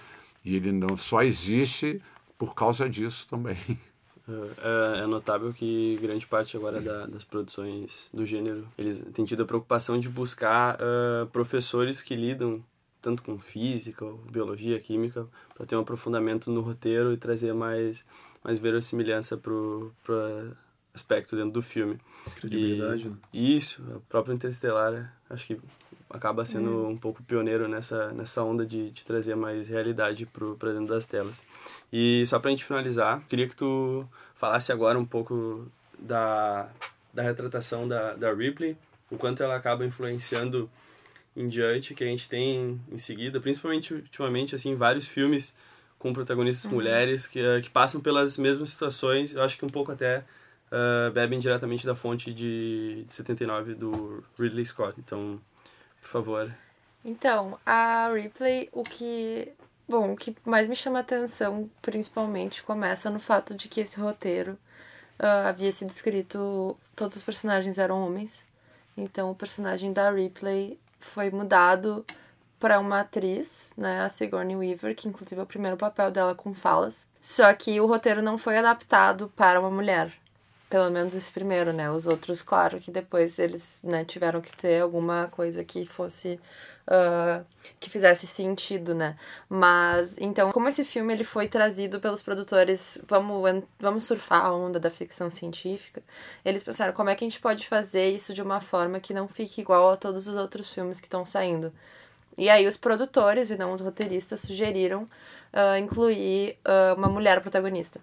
e 0.44 0.56
ele 0.56 0.72
não 0.72 0.96
só 0.96 1.22
existe 1.22 2.00
por 2.36 2.54
causa 2.54 2.88
disso 2.88 3.26
também. 3.28 3.56
É, 4.28 5.00
é, 5.02 5.06
notável 5.06 5.52
que 5.52 5.98
grande 6.00 6.26
parte 6.26 6.56
agora 6.56 6.80
da, 6.80 7.06
das 7.06 7.24
produções 7.24 8.08
do 8.14 8.24
gênero 8.24 8.68
eles 8.78 9.04
têm 9.12 9.24
tido 9.24 9.42
a 9.42 9.46
preocupação 9.46 9.98
de 9.98 10.08
buscar 10.08 10.76
uh, 10.76 11.26
professores 11.26 12.00
que 12.00 12.14
lidam 12.14 12.62
tanto 13.00 13.20
com 13.24 13.36
física, 13.36 14.06
biologia, 14.30 14.78
química, 14.78 15.26
para 15.56 15.66
ter 15.66 15.74
um 15.74 15.80
aprofundamento 15.80 16.52
no 16.52 16.60
roteiro 16.60 17.12
e 17.12 17.16
trazer 17.16 17.52
mais 17.52 18.04
mais 18.44 18.58
verossimilhança 18.58 19.36
pro, 19.36 19.92
pro 20.04 20.16
aspecto 20.94 21.36
dentro 21.36 21.52
do 21.52 21.62
filme. 21.62 21.98
Credibilidade. 22.36 23.02
E, 23.02 23.08
né? 23.08 23.16
Isso, 23.32 23.82
a 23.94 24.00
própria 24.08 24.34
Interstellar, 24.34 25.14
acho 25.28 25.46
que 25.46 25.60
acaba 26.12 26.44
sendo 26.44 26.70
hum. 26.70 26.90
um 26.90 26.96
pouco 26.96 27.22
pioneiro 27.22 27.68
nessa, 27.68 28.12
nessa 28.12 28.42
onda 28.42 28.66
de, 28.66 28.90
de 28.90 29.04
trazer 29.04 29.34
mais 29.34 29.68
realidade 29.68 30.26
para 30.26 30.72
dentro 30.72 30.94
das 30.94 31.06
telas. 31.06 31.44
E 31.92 32.24
só 32.26 32.38
para 32.38 32.48
a 32.48 32.52
gente 32.52 32.64
finalizar, 32.64 33.22
queria 33.28 33.48
que 33.48 33.56
tu 33.56 34.06
falasse 34.34 34.72
agora 34.72 34.98
um 34.98 35.04
pouco 35.04 35.66
da, 35.98 36.68
da 37.12 37.22
retratação 37.22 37.86
da, 37.86 38.14
da 38.14 38.32
Ripley, 38.32 38.76
o 39.10 39.16
quanto 39.16 39.42
ela 39.42 39.56
acaba 39.56 39.84
influenciando 39.84 40.70
em 41.36 41.48
diante, 41.48 41.94
que 41.94 42.04
a 42.04 42.06
gente 42.06 42.28
tem 42.28 42.80
em 42.90 42.98
seguida, 42.98 43.40
principalmente 43.40 43.94
ultimamente, 43.94 44.54
assim, 44.54 44.74
vários 44.74 45.08
filmes 45.08 45.54
com 45.98 46.12
protagonistas 46.12 46.64
uhum. 46.64 46.78
mulheres 46.78 47.26
que, 47.26 47.40
que 47.62 47.70
passam 47.70 48.00
pelas 48.00 48.36
mesmas 48.36 48.70
situações, 48.70 49.34
eu 49.34 49.42
acho 49.42 49.56
que 49.56 49.64
um 49.64 49.68
pouco 49.68 49.92
até 49.92 50.24
uh, 50.72 51.10
bebem 51.12 51.38
diretamente 51.38 51.86
da 51.86 51.94
fonte 51.94 52.32
de, 52.32 53.04
de 53.06 53.14
79 53.14 53.74
do 53.74 54.24
Ridley 54.38 54.64
Scott. 54.64 54.96
Então, 54.98 55.40
por 56.02 56.08
favor. 56.08 56.54
Então, 57.04 57.58
a 57.64 58.10
Ripley, 58.12 58.68
o 58.72 58.82
que. 58.82 59.52
Bom, 59.88 60.12
o 60.12 60.16
que 60.16 60.36
mais 60.44 60.68
me 60.68 60.76
chama 60.76 61.00
atenção, 61.00 61.70
principalmente, 61.80 62.62
começa 62.62 63.10
no 63.10 63.18
fato 63.18 63.54
de 63.54 63.68
que 63.68 63.80
esse 63.80 63.98
roteiro 63.98 64.52
uh, 65.18 65.48
havia 65.48 65.72
sido 65.72 65.90
escrito. 65.90 66.76
Todos 66.94 67.16
os 67.16 67.22
personagens 67.22 67.78
eram 67.78 68.04
homens. 68.04 68.44
Então, 68.96 69.30
o 69.30 69.34
personagem 69.34 69.92
da 69.92 70.10
Ripley 70.10 70.78
foi 71.00 71.30
mudado 71.30 72.04
para 72.60 72.78
uma 72.78 73.00
atriz, 73.00 73.72
né, 73.76 74.02
a 74.04 74.08
Sigourney 74.08 74.54
Weaver, 74.54 74.94
que 74.94 75.08
inclusive 75.08 75.40
é 75.40 75.42
o 75.42 75.46
primeiro 75.46 75.76
papel 75.76 76.12
dela 76.12 76.32
com 76.32 76.54
falas. 76.54 77.08
Só 77.20 77.52
que 77.54 77.80
o 77.80 77.86
roteiro 77.86 78.22
não 78.22 78.38
foi 78.38 78.56
adaptado 78.56 79.32
para 79.34 79.58
uma 79.58 79.70
mulher. 79.70 80.12
Pelo 80.72 80.90
menos 80.90 81.14
esse 81.14 81.30
primeiro, 81.30 81.70
né? 81.70 81.90
Os 81.90 82.06
outros, 82.06 82.40
claro, 82.40 82.80
que 82.80 82.90
depois 82.90 83.38
eles 83.38 83.82
né, 83.84 84.06
tiveram 84.06 84.40
que 84.40 84.56
ter 84.56 84.80
alguma 84.80 85.28
coisa 85.28 85.62
que 85.62 85.84
fosse. 85.84 86.40
Uh, 86.88 87.44
que 87.78 87.90
fizesse 87.90 88.26
sentido, 88.26 88.94
né? 88.94 89.14
Mas, 89.50 90.16
então, 90.18 90.50
como 90.50 90.66
esse 90.68 90.82
filme 90.82 91.12
ele 91.12 91.24
foi 91.24 91.46
trazido 91.46 92.00
pelos 92.00 92.22
produtores, 92.22 93.04
vamos, 93.06 93.64
vamos 93.78 94.04
surfar 94.04 94.46
a 94.46 94.54
onda 94.54 94.80
da 94.80 94.88
ficção 94.88 95.28
científica, 95.28 96.02
eles 96.42 96.64
pensaram 96.64 96.94
como 96.94 97.10
é 97.10 97.14
que 97.14 97.22
a 97.22 97.28
gente 97.28 97.38
pode 97.38 97.68
fazer 97.68 98.08
isso 98.08 98.32
de 98.32 98.40
uma 98.40 98.60
forma 98.62 98.98
que 98.98 99.12
não 99.12 99.28
fique 99.28 99.60
igual 99.60 99.90
a 99.90 99.96
todos 99.98 100.26
os 100.26 100.36
outros 100.36 100.72
filmes 100.72 101.00
que 101.00 101.06
estão 101.06 101.26
saindo. 101.26 101.70
E 102.38 102.48
aí 102.48 102.66
os 102.66 102.78
produtores 102.78 103.50
e 103.50 103.58
não 103.58 103.74
os 103.74 103.82
roteiristas 103.82 104.40
sugeriram 104.40 105.02
uh, 105.02 105.76
incluir 105.78 106.56
uh, 106.66 106.96
uma 106.96 107.08
mulher 107.08 107.42
protagonista. 107.42 108.00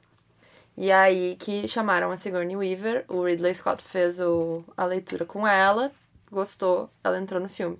E 0.81 0.93
aí 0.93 1.35
que 1.35 1.67
chamaram 1.67 2.09
a 2.09 2.15
Sigourney 2.15 2.55
Weaver, 2.55 3.03
o 3.09 3.25
Ridley 3.25 3.53
Scott 3.53 3.83
fez 3.83 4.21
o, 4.21 4.63
a 4.77 4.85
leitura 4.85 5.25
com 5.25 5.45
ela, 5.45 5.91
gostou, 6.31 6.89
ela 7.03 7.19
entrou 7.19 7.41
no 7.41 7.49
filme. 7.49 7.77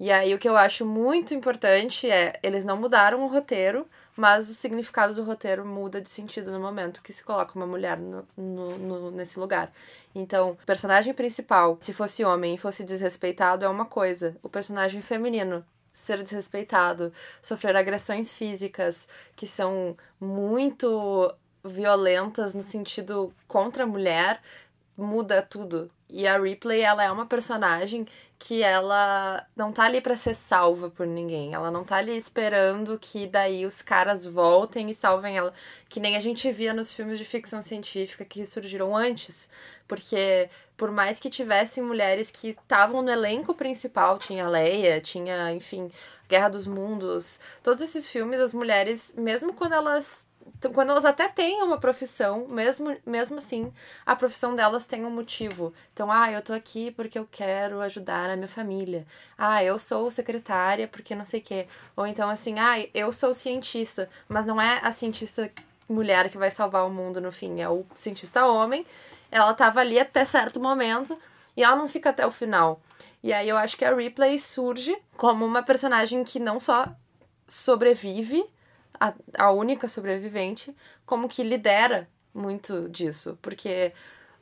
E 0.00 0.10
aí 0.10 0.34
o 0.34 0.38
que 0.38 0.48
eu 0.48 0.56
acho 0.56 0.84
muito 0.84 1.32
importante 1.32 2.10
é, 2.10 2.36
eles 2.42 2.64
não 2.64 2.76
mudaram 2.76 3.22
o 3.22 3.28
roteiro, 3.28 3.86
mas 4.16 4.50
o 4.50 4.54
significado 4.54 5.14
do 5.14 5.22
roteiro 5.22 5.64
muda 5.64 6.00
de 6.00 6.10
sentido 6.10 6.50
no 6.50 6.58
momento 6.58 7.00
que 7.00 7.12
se 7.12 7.22
coloca 7.22 7.54
uma 7.54 7.64
mulher 7.64 7.96
no, 7.96 8.26
no, 8.36 8.76
no, 8.76 9.10
nesse 9.12 9.38
lugar. 9.38 9.72
Então, 10.12 10.58
o 10.60 10.66
personagem 10.66 11.14
principal, 11.14 11.78
se 11.80 11.92
fosse 11.92 12.24
homem 12.24 12.56
e 12.56 12.58
fosse 12.58 12.82
desrespeitado, 12.82 13.64
é 13.64 13.68
uma 13.68 13.86
coisa. 13.86 14.36
O 14.42 14.48
personagem 14.48 15.00
feminino 15.00 15.64
ser 15.92 16.20
desrespeitado, 16.24 17.12
sofrer 17.40 17.76
agressões 17.76 18.32
físicas 18.32 19.06
que 19.36 19.46
são 19.46 19.96
muito 20.20 21.32
violentas 21.66 22.54
no 22.54 22.62
sentido 22.62 23.32
contra 23.46 23.84
a 23.84 23.86
mulher, 23.86 24.40
muda 24.96 25.42
tudo. 25.42 25.90
E 26.08 26.26
a 26.26 26.38
Ripley, 26.38 26.82
ela 26.82 27.02
é 27.02 27.10
uma 27.10 27.26
personagem 27.26 28.06
que 28.38 28.62
ela 28.62 29.44
não 29.56 29.72
tá 29.72 29.84
ali 29.84 30.00
para 30.00 30.16
ser 30.16 30.34
salva 30.34 30.88
por 30.88 31.06
ninguém. 31.06 31.52
Ela 31.54 31.70
não 31.70 31.84
tá 31.84 31.96
ali 31.96 32.16
esperando 32.16 32.98
que 32.98 33.26
daí 33.26 33.66
os 33.66 33.82
caras 33.82 34.24
voltem 34.24 34.88
e 34.90 34.94
salvem 34.94 35.36
ela, 35.36 35.52
que 35.88 35.98
nem 35.98 36.16
a 36.16 36.20
gente 36.20 36.50
via 36.52 36.72
nos 36.72 36.92
filmes 36.92 37.18
de 37.18 37.24
ficção 37.24 37.60
científica 37.60 38.24
que 38.24 38.46
surgiram 38.46 38.96
antes, 38.96 39.48
porque 39.88 40.48
por 40.76 40.92
mais 40.92 41.18
que 41.18 41.30
tivessem 41.30 41.82
mulheres 41.82 42.30
que 42.30 42.50
estavam 42.50 43.02
no 43.02 43.10
elenco 43.10 43.54
principal, 43.54 44.18
tinha 44.18 44.46
Leia, 44.46 45.00
tinha, 45.00 45.52
enfim, 45.52 45.90
Guerra 46.28 46.50
dos 46.50 46.66
Mundos, 46.66 47.40
todos 47.62 47.80
esses 47.80 48.08
filmes 48.08 48.38
as 48.40 48.52
mulheres, 48.52 49.14
mesmo 49.16 49.54
quando 49.54 49.72
elas 49.72 50.28
quando 50.72 50.90
elas 50.90 51.04
até 51.04 51.28
têm 51.28 51.62
uma 51.62 51.78
profissão, 51.78 52.46
mesmo, 52.48 52.96
mesmo 53.04 53.38
assim, 53.38 53.72
a 54.04 54.16
profissão 54.16 54.54
delas 54.56 54.86
tem 54.86 55.04
um 55.04 55.10
motivo. 55.10 55.72
Então, 55.92 56.10
ah, 56.10 56.30
eu 56.32 56.42
tô 56.42 56.52
aqui 56.52 56.90
porque 56.90 57.18
eu 57.18 57.28
quero 57.30 57.80
ajudar 57.80 58.30
a 58.30 58.36
minha 58.36 58.48
família. 58.48 59.06
Ah, 59.36 59.62
eu 59.62 59.78
sou 59.78 60.10
secretária 60.10 60.88
porque 60.88 61.14
não 61.14 61.24
sei 61.24 61.40
o 61.40 61.42
quê. 61.42 61.66
Ou 61.96 62.06
então, 62.06 62.28
assim, 62.28 62.58
ah, 62.58 62.76
eu 62.94 63.12
sou 63.12 63.34
cientista, 63.34 64.08
mas 64.28 64.46
não 64.46 64.60
é 64.60 64.80
a 64.82 64.90
cientista 64.92 65.50
mulher 65.88 66.30
que 66.30 66.38
vai 66.38 66.50
salvar 66.50 66.86
o 66.86 66.90
mundo 66.90 67.20
no 67.20 67.30
fim, 67.30 67.60
é 67.60 67.68
o 67.68 67.84
cientista 67.94 68.46
homem. 68.46 68.86
Ela 69.30 69.54
tava 69.54 69.80
ali 69.80 69.98
até 69.98 70.24
certo 70.24 70.60
momento 70.60 71.18
e 71.56 71.62
ela 71.62 71.76
não 71.76 71.88
fica 71.88 72.10
até 72.10 72.26
o 72.26 72.30
final. 72.30 72.80
E 73.22 73.32
aí 73.32 73.48
eu 73.48 73.56
acho 73.56 73.76
que 73.76 73.84
a 73.84 73.94
Ripley 73.94 74.38
surge 74.38 74.96
como 75.16 75.44
uma 75.44 75.62
personagem 75.62 76.22
que 76.24 76.38
não 76.38 76.60
só 76.60 76.88
sobrevive 77.46 78.44
a, 79.00 79.12
a 79.38 79.50
única 79.50 79.88
sobrevivente, 79.88 80.74
como 81.04 81.28
que 81.28 81.42
lidera 81.42 82.08
muito 82.34 82.88
disso. 82.88 83.38
Porque 83.40 83.92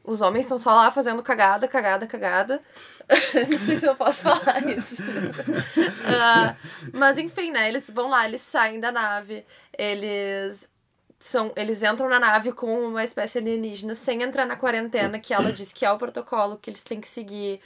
os 0.03 0.21
homens 0.21 0.45
estão 0.45 0.59
só 0.59 0.75
lá 0.75 0.91
fazendo 0.91 1.23
cagada, 1.23 1.67
cagada, 1.67 2.07
cagada. 2.07 2.63
Não 3.51 3.59
sei 3.59 3.77
se 3.77 3.87
eu 3.87 3.97
posso 3.97 4.23
falar 4.23 4.63
isso. 4.69 5.03
uh, 5.03 6.57
mas 6.93 7.19
enfim, 7.19 7.51
né? 7.51 7.69
Eles 7.69 7.91
vão 7.91 8.09
lá, 8.11 8.27
eles 8.27 8.43
saem 8.43 8.81
da 8.81 8.93
nave, 8.93 9.47
eles 9.77 10.71
são, 11.19 11.53
eles 11.57 11.83
entram 11.83 12.07
na 12.07 12.21
nave 12.21 12.53
com 12.53 12.87
uma 12.87 13.03
espécie 13.03 13.39
alienígena 13.39 13.95
sem 13.95 14.23
entrar 14.23 14.45
na 14.45 14.57
quarentena, 14.57 15.19
que 15.19 15.33
ela 15.33 15.51
diz 15.51 15.73
que 15.73 15.87
é 15.87 15.91
o 15.91 15.97
protocolo 15.97 16.59
que 16.59 16.69
eles 16.69 16.85
têm 16.85 17.01
que 17.01 17.09
seguir 17.09 17.61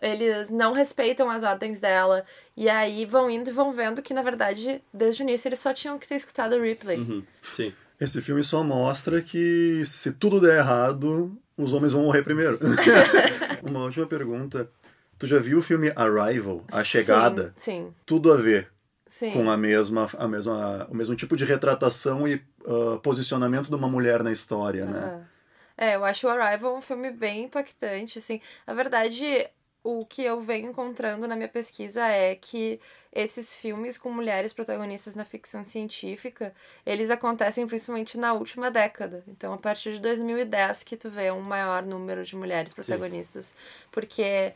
eles 0.00 0.50
não 0.50 0.72
respeitam 0.72 1.30
as 1.30 1.42
ordens 1.42 1.80
dela. 1.80 2.24
E 2.56 2.68
aí 2.68 3.04
vão 3.04 3.30
indo 3.30 3.50
e 3.50 3.52
vão 3.52 3.72
vendo 3.72 4.02
que, 4.02 4.14
na 4.14 4.22
verdade, 4.22 4.82
desde 4.92 5.22
o 5.22 5.24
início 5.24 5.48
eles 5.48 5.60
só 5.60 5.72
tinham 5.72 5.98
que 5.98 6.08
ter 6.08 6.16
escutado 6.16 6.54
o 6.54 6.62
replay. 6.62 6.98
Uhum. 6.98 7.22
Sim. 7.54 7.72
Esse 8.00 8.22
filme 8.22 8.42
só 8.42 8.64
mostra 8.64 9.20
que 9.20 9.82
se 9.84 10.12
tudo 10.12 10.40
der 10.40 10.58
errado, 10.58 11.36
os 11.56 11.74
homens 11.74 11.92
vão 11.92 12.04
morrer 12.04 12.22
primeiro. 12.22 12.58
Uma 13.62 13.84
última 13.84 14.06
pergunta. 14.06 14.70
Tu 15.18 15.26
já 15.26 15.38
viu 15.38 15.58
o 15.58 15.62
filme 15.62 15.92
Arrival, 15.94 16.64
A 16.72 16.82
Chegada? 16.82 17.52
Sim. 17.56 17.86
sim. 17.86 17.94
Tudo 18.06 18.32
a 18.32 18.36
ver. 18.36 18.70
Sim. 19.06 19.32
Com 19.32 19.50
a 19.50 19.56
mesma, 19.56 20.08
a 20.16 20.26
mesma, 20.26 20.86
o 20.88 20.94
mesmo 20.94 21.14
tipo 21.14 21.36
de 21.36 21.44
retratação 21.44 22.26
e 22.26 22.36
uh, 22.64 22.98
posicionamento 23.00 23.68
de 23.68 23.74
uma 23.74 23.88
mulher 23.88 24.22
na 24.22 24.32
história, 24.32 24.86
uhum. 24.86 24.90
né? 24.90 25.26
É, 25.76 25.96
eu 25.96 26.04
acho 26.04 26.26
o 26.26 26.30
Arrival 26.30 26.76
um 26.76 26.80
filme 26.80 27.10
bem 27.10 27.44
impactante, 27.44 28.18
assim. 28.18 28.40
Na 28.66 28.72
verdade, 28.72 29.48
o 29.82 30.04
que 30.04 30.22
eu 30.22 30.40
venho 30.40 30.70
encontrando 30.70 31.26
na 31.26 31.34
minha 31.34 31.48
pesquisa 31.48 32.06
é 32.06 32.34
que 32.34 32.78
esses 33.12 33.56
filmes 33.56 33.96
com 33.96 34.10
mulheres 34.10 34.52
protagonistas 34.52 35.14
na 35.14 35.24
ficção 35.24 35.64
científica, 35.64 36.54
eles 36.84 37.10
acontecem 37.10 37.66
principalmente 37.66 38.18
na 38.18 38.32
última 38.34 38.70
década. 38.70 39.24
Então, 39.26 39.52
a 39.52 39.58
partir 39.58 39.94
de 39.94 40.00
2010 40.00 40.82
que 40.84 40.96
tu 40.96 41.08
vê 41.08 41.30
um 41.30 41.40
maior 41.42 41.82
número 41.82 42.24
de 42.24 42.36
mulheres 42.36 42.74
protagonistas. 42.74 43.46
Sim. 43.46 43.54
Porque 43.90 44.52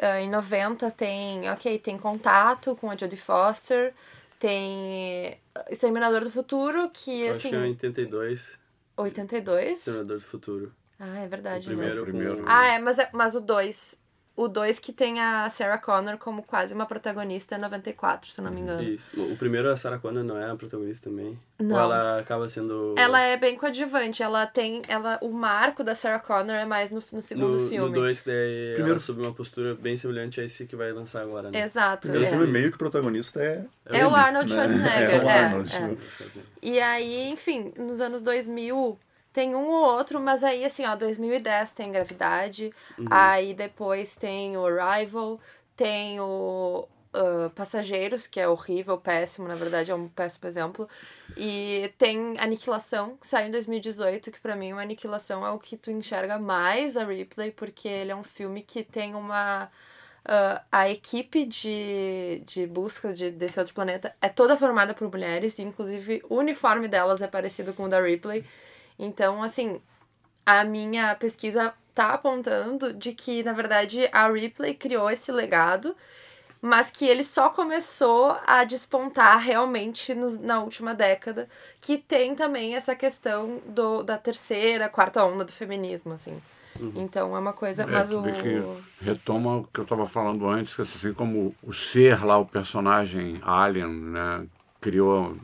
uh, 0.00 0.20
em 0.20 0.30
90 0.30 0.90
tem, 0.92 1.50
ok, 1.50 1.78
tem 1.80 1.98
Contato 1.98 2.76
com 2.76 2.90
a 2.90 2.96
Jodie 2.96 3.18
Foster, 3.18 3.92
tem 4.38 5.36
Exterminador 5.68 6.22
do 6.22 6.30
Futuro, 6.30 6.88
que 6.90 7.22
eu 7.22 7.32
assim... 7.32 7.48
Acho 7.48 7.50
que 7.50 7.56
é 7.56 7.60
82. 7.60 8.58
82? 8.96 9.78
Exterminador 9.78 10.18
do 10.18 10.24
Futuro. 10.24 10.72
Ah, 11.00 11.18
é 11.18 11.26
verdade, 11.28 11.66
O 11.66 11.66
primeiro, 11.66 11.94
né? 11.96 12.00
O 12.00 12.04
primeiro. 12.04 12.44
Ah, 12.46 12.66
é, 12.66 12.78
mas, 12.78 12.98
é- 12.98 13.10
mas 13.12 13.34
o 13.34 13.40
2. 13.40 14.00
O 14.38 14.46
2 14.46 14.78
que 14.78 14.92
tem 14.92 15.18
a 15.18 15.50
Sarah 15.50 15.78
Connor 15.78 16.16
como 16.16 16.44
quase 16.44 16.72
uma 16.72 16.86
protagonista 16.86 17.56
é 17.56 17.58
94, 17.58 18.30
se 18.30 18.40
eu 18.40 18.44
não 18.44 18.52
me 18.52 18.60
engano. 18.60 18.80
Isso. 18.84 19.20
O 19.20 19.36
primeiro, 19.36 19.68
a 19.68 19.76
Sarah 19.76 19.98
Connor 19.98 20.22
não 20.22 20.38
é 20.38 20.48
a 20.48 20.54
protagonista 20.54 21.10
também? 21.10 21.36
Não. 21.58 21.74
Ou 21.74 21.82
ela 21.82 22.20
acaba 22.20 22.48
sendo... 22.48 22.94
Ela 22.96 23.20
é 23.20 23.36
bem 23.36 23.56
coadjuvante, 23.56 24.22
ela 24.22 24.46
tem. 24.46 24.80
Ela, 24.86 25.18
o 25.22 25.32
marco 25.32 25.82
da 25.82 25.92
Sarah 25.92 26.20
Connor 26.20 26.54
é 26.54 26.64
mais 26.64 26.92
no, 26.92 27.02
no 27.12 27.20
segundo 27.20 27.58
no, 27.58 27.68
filme. 27.68 27.88
No 27.88 27.94
2, 27.96 28.20
que 28.20 28.26
daí 28.28 28.70
Primeiro- 28.74 28.90
ela 28.92 28.98
sob 29.00 29.20
uma 29.22 29.34
postura 29.34 29.74
bem 29.74 29.96
semelhante 29.96 30.40
a 30.40 30.44
esse 30.44 30.66
que 30.66 30.76
vai 30.76 30.92
lançar 30.92 31.22
agora, 31.22 31.50
né? 31.50 31.60
Exato. 31.60 32.02
Primeiro 32.02 32.24
é. 32.24 32.28
filme 32.28 32.46
meio 32.46 32.70
que 32.70 32.76
o 32.76 32.78
protagonista 32.78 33.42
é. 33.42 33.64
É 33.86 34.06
o 34.06 34.10
ele, 34.10 34.14
Arnold 34.14 34.54
né? 34.54 34.68
Schwarzenegger, 34.68 35.10
É 35.18 35.18
o 35.18 35.28
é, 35.28 35.38
Arnold. 35.44 35.74
é. 35.74 35.88
tipo, 35.88 36.40
E 36.62 36.78
aí, 36.78 37.28
enfim, 37.28 37.72
nos 37.76 38.00
anos 38.00 38.22
2000 38.22 38.96
tem 39.32 39.54
um 39.54 39.68
ou 39.70 39.84
outro, 39.96 40.20
mas 40.20 40.42
aí 40.42 40.64
assim, 40.64 40.84
ó, 40.86 40.96
2010 40.96 41.72
tem 41.72 41.92
Gravidade, 41.92 42.72
aí 43.10 43.54
depois 43.54 44.16
tem 44.16 44.56
o 44.56 44.66
Arrival, 44.66 45.40
tem 45.76 46.20
o 46.20 46.88
ah, 47.12 47.50
Passageiros, 47.54 48.26
que 48.26 48.38
é 48.38 48.48
horrível, 48.48 48.98
péssimo, 48.98 49.48
na 49.48 49.54
verdade 49.54 49.90
é 49.90 49.94
um 49.94 50.08
péssimo 50.08 50.46
exemplo, 50.48 50.88
e 51.36 51.92
tem 51.98 52.38
Aniquilação, 52.38 53.16
que 53.16 53.26
saiu 53.26 53.48
em 53.48 53.50
2018, 53.50 54.30
que 54.30 54.40
pra 54.40 54.54
mim 54.56 54.72
o 54.72 54.78
Aniquilação 54.78 55.44
é 55.46 55.50
o 55.50 55.58
que 55.58 55.76
tu 55.76 55.90
enxerga 55.90 56.38
mais 56.38 56.96
a 56.96 57.04
Ripley, 57.04 57.50
porque 57.52 57.88
ele 57.88 58.12
é 58.12 58.16
um 58.16 58.24
filme 58.24 58.62
que 58.62 58.82
tem 58.84 59.14
uma... 59.14 59.70
ah, 60.24 60.62
a 60.70 60.88
equipe 60.90 61.44
de, 61.46 62.42
de 62.46 62.66
busca 62.66 63.12
de, 63.14 63.30
desse 63.30 63.58
outro 63.58 63.74
planeta 63.74 64.14
é 64.20 64.28
toda 64.28 64.56
formada 64.56 64.94
por 64.94 65.10
mulheres, 65.10 65.58
e 65.58 65.62
inclusive 65.62 66.22
o 66.28 66.36
uniforme 66.36 66.88
delas 66.88 67.22
é 67.22 67.26
parecido 67.28 67.72
com 67.74 67.84
o 67.84 67.88
da 67.88 68.00
Ripley. 68.00 68.44
Então, 68.98 69.42
assim, 69.42 69.80
a 70.46 70.64
minha 70.64 71.14
pesquisa 71.14 71.74
tá 71.94 72.14
apontando 72.14 72.92
de 72.92 73.12
que, 73.12 73.42
na 73.42 73.52
verdade, 73.52 74.08
a 74.12 74.28
Ripley 74.30 74.74
criou 74.74 75.10
esse 75.10 75.32
legado, 75.32 75.96
mas 76.60 76.90
que 76.90 77.06
ele 77.06 77.22
só 77.22 77.50
começou 77.50 78.36
a 78.46 78.64
despontar 78.64 79.38
realmente 79.40 80.14
nos- 80.14 80.38
na 80.38 80.60
última 80.60 80.94
década, 80.94 81.48
que 81.80 81.98
tem 81.98 82.34
também 82.34 82.74
essa 82.74 82.96
questão 82.96 83.60
do, 83.66 84.02
da 84.02 84.18
terceira, 84.18 84.88
quarta 84.88 85.24
onda 85.24 85.44
do 85.44 85.52
feminismo, 85.52 86.12
assim. 86.14 86.40
Então 86.96 87.36
é 87.36 87.38
uma 87.38 87.52
coisa, 87.52 87.84
É, 87.84 87.86
mas 87.86 88.10
o 88.12 88.20
retoma 89.00 89.56
o 89.58 89.64
que 89.64 89.80
eu 89.80 89.84
estava 89.84 90.06
falando 90.08 90.48
antes, 90.48 90.74
que 90.74 90.82
assim 90.82 91.12
como 91.12 91.54
o 91.62 91.72
ser 91.72 92.24
lá, 92.24 92.38
o 92.38 92.46
personagem 92.46 93.38
Alien, 93.42 93.88
né, 93.88 94.46
criou, 94.80 95.36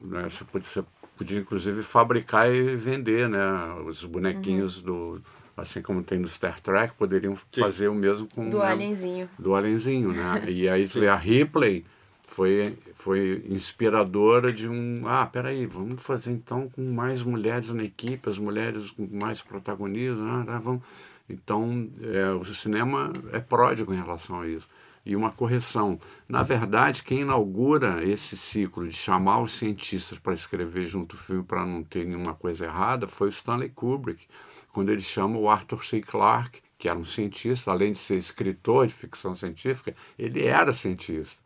né, 0.00 0.22
você, 0.24 0.82
podia, 1.16 1.38
inclusive 1.38 1.82
fabricar 1.82 2.52
e 2.52 2.76
vender, 2.76 3.28
né, 3.28 3.40
os 3.86 4.04
bonequinhos 4.04 4.78
Uhum. 4.78 4.82
do, 4.84 5.22
assim 5.56 5.82
como 5.82 6.02
tem 6.02 6.18
no 6.18 6.26
Star 6.28 6.60
Trek, 6.60 6.94
poderiam 6.94 7.36
fazer 7.50 7.88
o 7.88 7.94
mesmo 7.94 8.26
com 8.34 8.48
do 8.48 8.58
né, 8.58 8.66
alienzinho. 8.66 9.28
do 9.38 9.54
alienzinho, 9.54 10.12
né? 10.12 10.44
E 10.48 10.68
aí 10.68 10.84
vê 10.86 11.08
a 11.08 11.16
Ripley 11.16 11.84
foi 12.26 12.76
foi 12.96 13.44
inspiradora 13.48 14.52
de 14.52 14.68
um, 14.68 15.02
ah, 15.06 15.26
peraí, 15.26 15.66
vamos 15.66 16.02
fazer 16.02 16.30
então 16.30 16.68
com 16.70 16.82
mais 16.92 17.22
mulheres 17.22 17.70
na 17.70 17.84
equipe, 17.84 18.28
as 18.30 18.38
mulheres 18.38 18.90
com 18.92 19.06
mais 19.12 19.42
protagonismo, 19.42 20.22
ah, 20.24 20.58
vamos. 20.58 20.82
Então, 21.28 21.88
é, 22.02 22.30
o 22.32 22.44
cinema 22.44 23.12
é 23.32 23.38
pródigo 23.38 23.92
em 23.94 23.96
relação 23.96 24.40
a 24.40 24.46
isso. 24.46 24.68
E 25.04 25.16
uma 25.16 25.32
correção. 25.32 25.98
Na 26.28 26.42
verdade, 26.42 27.02
quem 27.02 27.20
inaugura 27.20 28.04
esse 28.04 28.36
ciclo 28.36 28.86
de 28.86 28.94
chamar 28.94 29.42
os 29.42 29.52
cientistas 29.52 30.18
para 30.18 30.32
escrever 30.32 30.86
junto 30.86 31.14
o 31.14 31.18
filme 31.18 31.42
para 31.42 31.66
não 31.66 31.82
ter 31.82 32.04
nenhuma 32.04 32.34
coisa 32.34 32.64
errada 32.64 33.08
foi 33.08 33.28
o 33.28 33.30
Stanley 33.30 33.70
Kubrick, 33.70 34.26
quando 34.72 34.90
ele 34.90 35.02
chama 35.02 35.38
o 35.38 35.48
Arthur 35.48 35.84
C. 35.84 36.00
Clarke, 36.00 36.60
que 36.78 36.88
era 36.88 36.98
um 36.98 37.04
cientista, 37.04 37.70
além 37.70 37.92
de 37.92 37.98
ser 37.98 38.16
escritor 38.16 38.86
de 38.86 38.94
ficção 38.94 39.34
científica, 39.34 39.94
ele 40.18 40.44
era 40.44 40.72
cientista. 40.72 41.42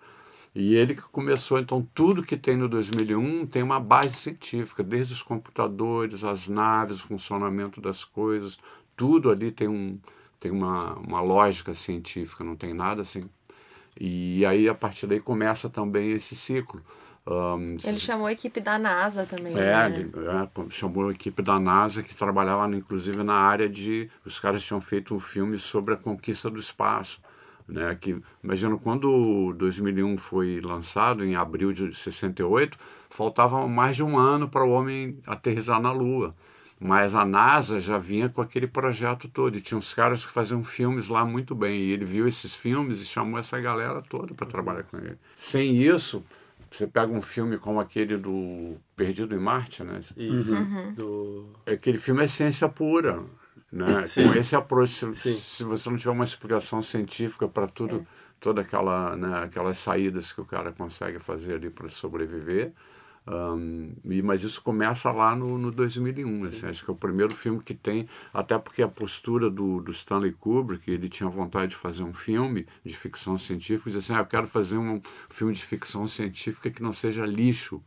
E 0.54 0.74
ele 0.74 0.94
que 0.94 1.02
começou, 1.02 1.58
então, 1.58 1.86
tudo 1.94 2.22
que 2.22 2.34
tem 2.34 2.56
no 2.56 2.66
2001 2.66 3.46
tem 3.46 3.62
uma 3.62 3.78
base 3.78 4.14
científica, 4.16 4.82
desde 4.82 5.12
os 5.12 5.22
computadores, 5.22 6.24
as 6.24 6.48
naves, 6.48 7.00
o 7.00 7.08
funcionamento 7.08 7.78
das 7.78 8.04
coisas, 8.04 8.56
tudo 8.96 9.30
ali 9.30 9.52
tem, 9.52 9.68
um, 9.68 10.00
tem 10.40 10.50
uma, 10.50 10.94
uma 10.94 11.20
lógica 11.20 11.74
científica, 11.74 12.42
não 12.42 12.56
tem 12.56 12.72
nada 12.72 13.02
assim. 13.02 13.28
E 13.98 14.44
aí, 14.44 14.68
a 14.68 14.74
partir 14.74 15.06
daí, 15.06 15.20
começa 15.20 15.68
também 15.68 16.12
esse 16.12 16.36
ciclo. 16.36 16.82
Um, 17.26 17.76
Ele 17.82 17.98
chamou 17.98 18.28
a 18.28 18.32
equipe 18.32 18.60
da 18.60 18.78
NASA 18.78 19.26
também. 19.26 19.52
é, 19.52 19.88
né? 19.88 19.96
ele, 19.98 20.12
é, 20.28 20.70
chamou 20.70 21.08
a 21.08 21.12
equipe 21.12 21.42
da 21.42 21.58
NASA 21.58 22.00
que 22.00 22.14
trabalhava 22.14 22.72
inclusive 22.74 23.22
na 23.24 23.34
área 23.34 23.68
de. 23.68 24.08
Os 24.24 24.38
caras 24.38 24.64
tinham 24.64 24.80
feito 24.80 25.14
um 25.14 25.18
filme 25.18 25.58
sobre 25.58 25.94
a 25.94 25.96
conquista 25.96 26.48
do 26.48 26.60
espaço. 26.60 27.20
Né, 27.68 27.98
que, 28.00 28.16
imagina, 28.44 28.78
quando 28.78 29.10
o 29.12 29.52
2001 29.52 30.16
foi 30.18 30.60
lançado, 30.60 31.24
em 31.24 31.34
abril 31.34 31.72
de 31.72 31.92
68, 31.92 32.78
faltava 33.10 33.66
mais 33.66 33.96
de 33.96 34.04
um 34.04 34.16
ano 34.16 34.48
para 34.48 34.64
o 34.64 34.70
homem 34.70 35.18
aterrissar 35.26 35.80
na 35.80 35.90
Lua. 35.90 36.32
Mas 36.78 37.14
a 37.14 37.24
NASA 37.24 37.80
já 37.80 37.96
vinha 37.96 38.28
com 38.28 38.42
aquele 38.42 38.66
projeto 38.66 39.28
todo. 39.28 39.56
E 39.56 39.60
tinha 39.60 39.78
uns 39.78 39.94
caras 39.94 40.26
que 40.26 40.32
faziam 40.32 40.62
filmes 40.62 41.08
lá 41.08 41.24
muito 41.24 41.54
bem. 41.54 41.80
E 41.80 41.90
ele 41.90 42.04
viu 42.04 42.28
esses 42.28 42.54
filmes 42.54 43.00
e 43.00 43.06
chamou 43.06 43.38
essa 43.38 43.58
galera 43.60 44.02
toda 44.02 44.34
para 44.34 44.46
trabalhar 44.46 44.82
com 44.82 44.98
ele. 44.98 45.18
Sem 45.36 45.76
isso, 45.76 46.22
você 46.70 46.86
pega 46.86 47.10
um 47.10 47.22
filme 47.22 47.56
como 47.56 47.80
aquele 47.80 48.16
do 48.18 48.76
Perdido 48.94 49.34
em 49.34 49.38
Marte, 49.38 49.82
né? 49.82 50.00
Isso. 50.16 50.54
Uhum. 50.54 50.94
Do... 50.94 51.46
Aquele 51.66 51.96
filme 51.98 52.22
é 52.24 52.28
ciência 52.28 52.68
pura. 52.68 53.22
Né? 53.72 53.86
Com 54.14 54.34
esse 54.34 54.54
approach, 54.54 55.14
se, 55.14 55.34
se 55.34 55.64
você 55.64 55.90
não 55.90 55.96
tiver 55.96 56.12
uma 56.12 56.24
explicação 56.24 56.82
científica 56.82 57.48
para 57.48 57.66
tudo, 57.66 58.06
toda 58.40 58.60
aquela, 58.60 59.16
né, 59.16 59.44
aquelas 59.44 59.78
saídas 59.78 60.32
que 60.32 60.40
o 60.40 60.44
cara 60.44 60.72
consegue 60.72 61.18
fazer 61.18 61.54
ali 61.54 61.70
para 61.70 61.88
sobreviver. 61.88 62.72
Um, 63.28 63.92
e, 64.04 64.22
mas 64.22 64.44
isso 64.44 64.62
começa 64.62 65.10
lá 65.10 65.34
no, 65.34 65.58
no 65.58 65.72
2001, 65.72 66.44
assim, 66.44 66.66
acho 66.66 66.84
que 66.84 66.90
é 66.90 66.94
o 66.94 66.96
primeiro 66.96 67.34
filme 67.34 67.60
que 67.60 67.74
tem, 67.74 68.08
até 68.32 68.56
porque 68.56 68.82
a 68.82 68.88
postura 68.88 69.50
do, 69.50 69.80
do 69.80 69.90
Stanley 69.90 70.30
Kubrick, 70.32 70.88
ele 70.88 71.08
tinha 71.08 71.28
vontade 71.28 71.70
de 71.70 71.76
fazer 71.76 72.04
um 72.04 72.14
filme 72.14 72.66
de 72.84 72.96
ficção 72.96 73.36
científica, 73.36 73.90
e 73.90 73.92
disse 73.92 74.12
assim, 74.12 74.20
ah, 74.20 74.22
eu 74.22 74.26
quero 74.26 74.46
fazer 74.46 74.78
um 74.78 75.00
filme 75.28 75.52
de 75.52 75.64
ficção 75.64 76.06
científica 76.06 76.70
que 76.70 76.80
não 76.80 76.92
seja 76.92 77.26
lixo, 77.26 77.82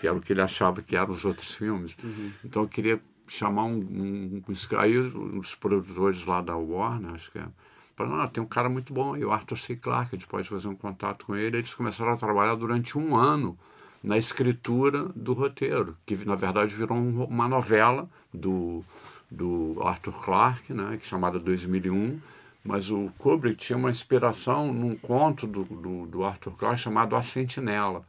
que 0.00 0.06
era 0.06 0.16
o 0.16 0.20
que 0.22 0.32
ele 0.32 0.40
achava 0.40 0.80
que 0.80 0.96
eram 0.96 1.12
os 1.12 1.24
outros 1.26 1.52
filmes. 1.54 1.96
Então 2.42 2.62
eu 2.62 2.68
queria 2.68 3.00
chamar 3.28 3.64
um, 3.64 3.78
um, 3.78 4.42
um 4.48 4.78
aí 4.78 4.96
os 4.96 5.54
produtores 5.54 6.24
lá 6.24 6.40
da 6.40 6.56
Warner, 6.56 7.12
acho 7.12 7.30
que 7.30 7.38
é, 7.38 7.46
falaram, 7.94 8.22
ah, 8.22 8.28
tem 8.28 8.42
um 8.42 8.46
cara 8.46 8.70
muito 8.70 8.92
bom 8.94 9.14
aí, 9.14 9.24
o 9.24 9.32
Arthur 9.32 9.58
C. 9.58 9.76
Clarke, 9.76 10.16
a 10.16 10.18
gente 10.18 10.28
pode 10.28 10.48
fazer 10.48 10.68
um 10.68 10.74
contato 10.74 11.26
com 11.26 11.34
ele. 11.34 11.58
Eles 11.58 11.74
começaram 11.74 12.12
a 12.12 12.16
trabalhar 12.16 12.54
durante 12.54 12.96
um 12.96 13.16
ano 13.16 13.58
na 14.06 14.16
escritura 14.16 15.10
do 15.16 15.32
roteiro, 15.32 15.96
que 16.06 16.14
na 16.24 16.36
verdade 16.36 16.72
virou 16.76 16.96
um- 16.96 17.24
uma 17.24 17.48
novela 17.48 18.08
do, 18.32 18.84
do 19.28 19.76
Arthur 19.82 20.12
Clarke, 20.24 20.72
né, 20.72 20.94
é 20.94 20.98
chamada 21.04 21.40
2001, 21.40 22.20
mas 22.64 22.88
o 22.88 23.10
Kubrick 23.18 23.56
tinha 23.56 23.76
uma 23.76 23.90
inspiração 23.90 24.72
num 24.72 24.94
conto 24.94 25.44
do, 25.44 25.64
do, 25.64 26.06
do 26.06 26.24
Arthur 26.24 26.52
Clarke 26.52 26.80
chamado 26.80 27.16
A 27.16 27.22
Sentinela, 27.22 28.04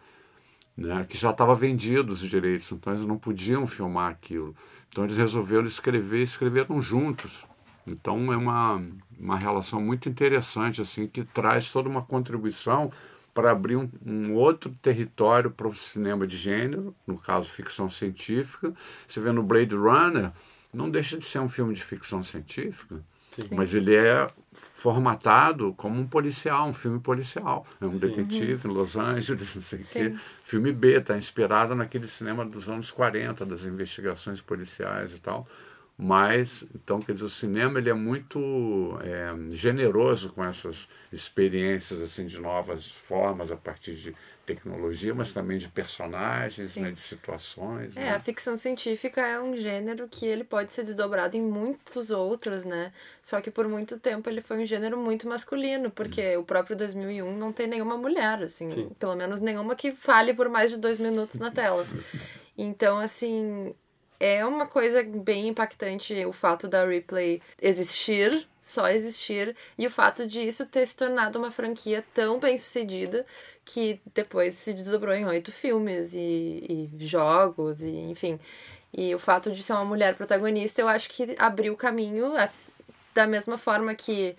né, 0.78 1.04
que 1.10 1.18
já 1.18 1.32
estava 1.32 1.56
vendido 1.56 2.14
os 2.14 2.20
direitos, 2.22 2.72
então 2.72 2.94
eles 2.94 3.04
não 3.06 3.18
podiam 3.18 3.66
filmar 3.66 4.12
aquilo. 4.12 4.56
Então 4.90 5.04
eles 5.04 5.18
resolveram 5.18 5.66
escrever 5.66 6.20
e 6.20 6.24
escreveram 6.24 6.80
juntos. 6.80 7.44
Então 7.88 8.32
é 8.32 8.38
uma, 8.38 8.80
uma 9.20 9.38
relação 9.38 9.82
muito 9.82 10.08
interessante 10.08 10.80
assim 10.80 11.08
que 11.08 11.24
traz 11.24 11.72
toda 11.72 11.90
uma 11.90 12.04
contribuição 12.04 12.92
para 13.38 13.52
abrir 13.52 13.76
um, 13.76 13.88
um 14.04 14.34
outro 14.34 14.76
território 14.82 15.52
para 15.52 15.68
o 15.68 15.76
cinema 15.76 16.26
de 16.26 16.36
gênero, 16.36 16.96
no 17.06 17.20
caso 17.20 17.48
ficção 17.48 17.88
científica. 17.88 18.74
Você 19.08 19.22
vê 19.22 19.32
no 19.32 19.44
Blade 19.44 19.76
Runner, 19.76 20.32
não 20.74 20.90
deixa 20.90 21.20
de 21.20 21.24
ser 21.24 21.38
um 21.38 21.48
filme 21.48 21.72
de 21.76 21.84
ficção 21.84 22.24
científica, 22.24 23.00
mas 23.52 23.76
ele 23.76 23.96
é 23.96 24.28
formatado 24.52 25.72
como 25.76 26.00
um 26.00 26.08
policial, 26.08 26.68
um 26.68 26.74
filme 26.74 27.00
policial. 27.00 27.64
É 27.80 27.86
um 27.86 28.00
detetive 28.00 28.68
em 28.68 28.72
Los 28.72 28.98
Angeles, 28.98 29.54
não 29.54 29.62
sei 29.62 29.82
o 29.82 29.84
quê. 29.84 30.10
Sim. 30.10 30.20
Filme 30.42 30.72
B, 30.72 30.98
está 30.98 31.16
inspirado 31.16 31.76
naquele 31.76 32.08
cinema 32.08 32.44
dos 32.44 32.68
anos 32.68 32.90
40, 32.90 33.46
das 33.46 33.66
investigações 33.66 34.42
policiais 34.42 35.16
e 35.16 35.22
tal. 35.22 35.48
Mas, 35.98 36.64
então, 36.76 37.00
quer 37.00 37.14
dizer, 37.14 37.26
o 37.26 37.30
cinema 37.30 37.80
ele 37.80 37.90
é 37.90 37.94
muito 37.94 39.00
é, 39.02 39.34
generoso 39.56 40.32
com 40.32 40.44
essas 40.44 40.88
experiências 41.12 42.00
assim 42.02 42.28
de 42.28 42.40
novas 42.40 42.88
formas 42.88 43.52
a 43.52 43.56
partir 43.56 43.96
de 43.96 44.16
tecnologia, 44.46 45.14
mas 45.14 45.34
também 45.34 45.58
de 45.58 45.68
personagens, 45.68 46.76
né, 46.78 46.92
de 46.92 47.02
situações. 47.02 47.98
É, 47.98 48.02
né? 48.02 48.10
a 48.12 48.20
ficção 48.20 48.56
científica 48.58 49.22
é 49.22 49.40
um 49.40 49.58
gênero 49.58 50.08
que 50.08 50.26
ele 50.26 50.44
pode 50.44 50.72
ser 50.72 50.84
desdobrado 50.84 51.36
em 51.36 51.42
muitos 51.42 52.12
outros, 52.12 52.64
né? 52.64 52.94
Só 53.22 53.42
que 53.42 53.52
por 53.52 53.68
muito 53.68 54.00
tempo 54.00 54.30
ele 54.30 54.40
foi 54.40 54.60
um 54.60 54.66
gênero 54.66 54.98
muito 54.98 55.28
masculino, 55.28 55.92
porque 55.92 56.38
o 56.38 56.44
próprio 56.44 56.78
2001 56.78 57.38
não 57.38 57.52
tem 57.52 57.68
nenhuma 57.68 57.98
mulher, 57.98 58.42
assim, 58.44 58.70
Sim. 58.72 58.90
pelo 58.98 59.16
menos 59.16 59.42
nenhuma 59.42 59.76
que 59.76 59.92
fale 59.92 60.34
por 60.34 60.48
mais 60.48 60.72
de 60.72 60.78
dois 60.78 61.00
minutos 61.00 61.38
na 61.40 61.52
tela. 61.52 61.86
Então, 62.58 62.98
assim, 62.98 63.76
é 64.20 64.46
uma 64.46 64.66
coisa 64.66 65.04
bem 65.04 65.48
impactante 65.48 66.14
o 66.26 66.32
fato 66.32 66.68
da 66.68 66.86
Ripley 66.86 67.42
existir, 67.62 68.48
só 68.62 68.90
existir, 68.90 69.56
e 69.78 69.88
o 69.88 69.90
fato 69.90 70.28
de 70.28 70.42
isso 70.42 70.66
ter 70.66 70.86
se 70.86 70.96
tornado 70.96 71.38
uma 71.40 71.52
franquia 71.52 72.04
tão 72.14 72.40
bem 72.40 72.58
sucedida 72.58 73.26
que 73.64 74.02
depois 74.14 74.56
se 74.56 74.74
desdobrou 74.74 75.14
em 75.14 75.26
oito 75.26 75.52
filmes 75.52 76.14
e, 76.14 76.90
e 76.98 77.06
jogos, 77.06 77.82
e 77.82 77.90
enfim. 77.90 78.40
E 78.94 79.14
o 79.14 79.20
fato 79.20 79.52
de 79.52 79.62
ser 79.62 79.74
uma 79.74 79.86
mulher 79.86 80.16
protagonista, 80.16 80.82
eu 80.82 80.88
acho 80.88 81.10
que 81.10 81.36
abriu 81.38 81.76
caminho, 81.76 82.34
da 83.14 83.28
mesma 83.28 83.58
forma 83.58 83.94
que 83.96 84.36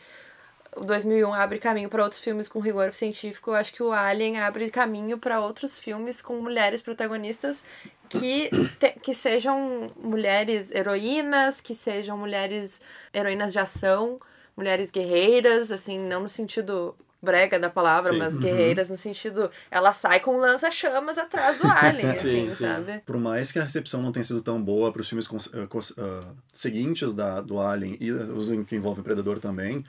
o 0.76 0.84
2001 0.84 1.32
abre 1.32 1.58
caminho 1.58 1.88
para 1.88 2.02
outros 2.02 2.20
filmes 2.20 2.48
com 2.48 2.60
rigor 2.60 2.92
científico, 2.92 3.50
eu 3.50 3.54
acho 3.54 3.72
que 3.72 3.82
o 3.82 3.92
Alien 3.92 4.40
abre 4.40 4.70
caminho 4.70 5.18
para 5.18 5.40
outros 5.40 5.78
filmes 5.78 6.22
com 6.22 6.40
mulheres 6.40 6.82
protagonistas 6.82 7.64
que, 8.08 8.50
te, 8.78 8.90
que 9.02 9.14
sejam 9.14 9.90
mulheres 9.96 10.70
heroínas, 10.72 11.60
que 11.60 11.74
sejam 11.74 12.16
mulheres 12.16 12.80
heroínas 13.12 13.52
de 13.52 13.58
ação, 13.58 14.18
mulheres 14.56 14.90
guerreiras, 14.90 15.70
assim, 15.70 15.98
não 15.98 16.22
no 16.22 16.28
sentido 16.28 16.94
brega 17.20 17.58
da 17.58 17.68
palavra, 17.68 18.12
sim. 18.12 18.18
mas 18.18 18.34
uhum. 18.34 18.40
guerreiras 18.40 18.90
no 18.90 18.96
sentido 18.96 19.50
ela 19.70 19.92
sai 19.92 20.20
com 20.20 20.36
lança-chamas 20.36 21.18
atrás 21.18 21.58
do 21.58 21.66
alien, 21.66 22.10
assim, 22.12 22.48
sim, 22.48 22.54
sabe? 22.54 23.02
Por 23.04 23.18
mais 23.18 23.50
que 23.50 23.58
a 23.58 23.64
recepção 23.64 24.00
não 24.00 24.12
tenha 24.12 24.24
sido 24.24 24.40
tão 24.40 24.62
boa 24.62 24.92
para 24.92 25.02
os 25.02 25.08
filmes 25.08 25.26
uh, 25.26 26.36
seguintes 26.52 27.14
da, 27.14 27.40
do 27.40 27.58
Alien 27.58 27.96
e 28.00 28.12
os 28.12 28.48
que 28.66 28.76
envolvem 28.76 29.02
Predador 29.02 29.40
também, 29.40 29.84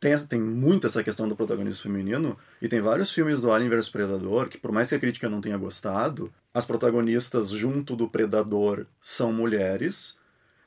tem, 0.00 0.18
tem 0.26 0.40
muito 0.40 0.86
essa 0.86 1.02
questão 1.02 1.28
do 1.28 1.36
protagonismo 1.36 1.82
feminino, 1.82 2.36
e 2.60 2.68
tem 2.68 2.80
vários 2.80 3.12
filmes 3.12 3.40
do 3.40 3.50
Alien 3.50 3.70
vs 3.70 3.88
Predador 3.88 4.48
que, 4.48 4.58
por 4.58 4.72
mais 4.72 4.88
que 4.88 4.94
a 4.94 4.98
crítica 4.98 5.28
não 5.28 5.40
tenha 5.40 5.56
gostado, 5.56 6.32
as 6.52 6.64
protagonistas 6.64 7.50
junto 7.50 7.94
do 7.96 8.08
Predador 8.08 8.86
são 9.00 9.32
mulheres, 9.32 10.17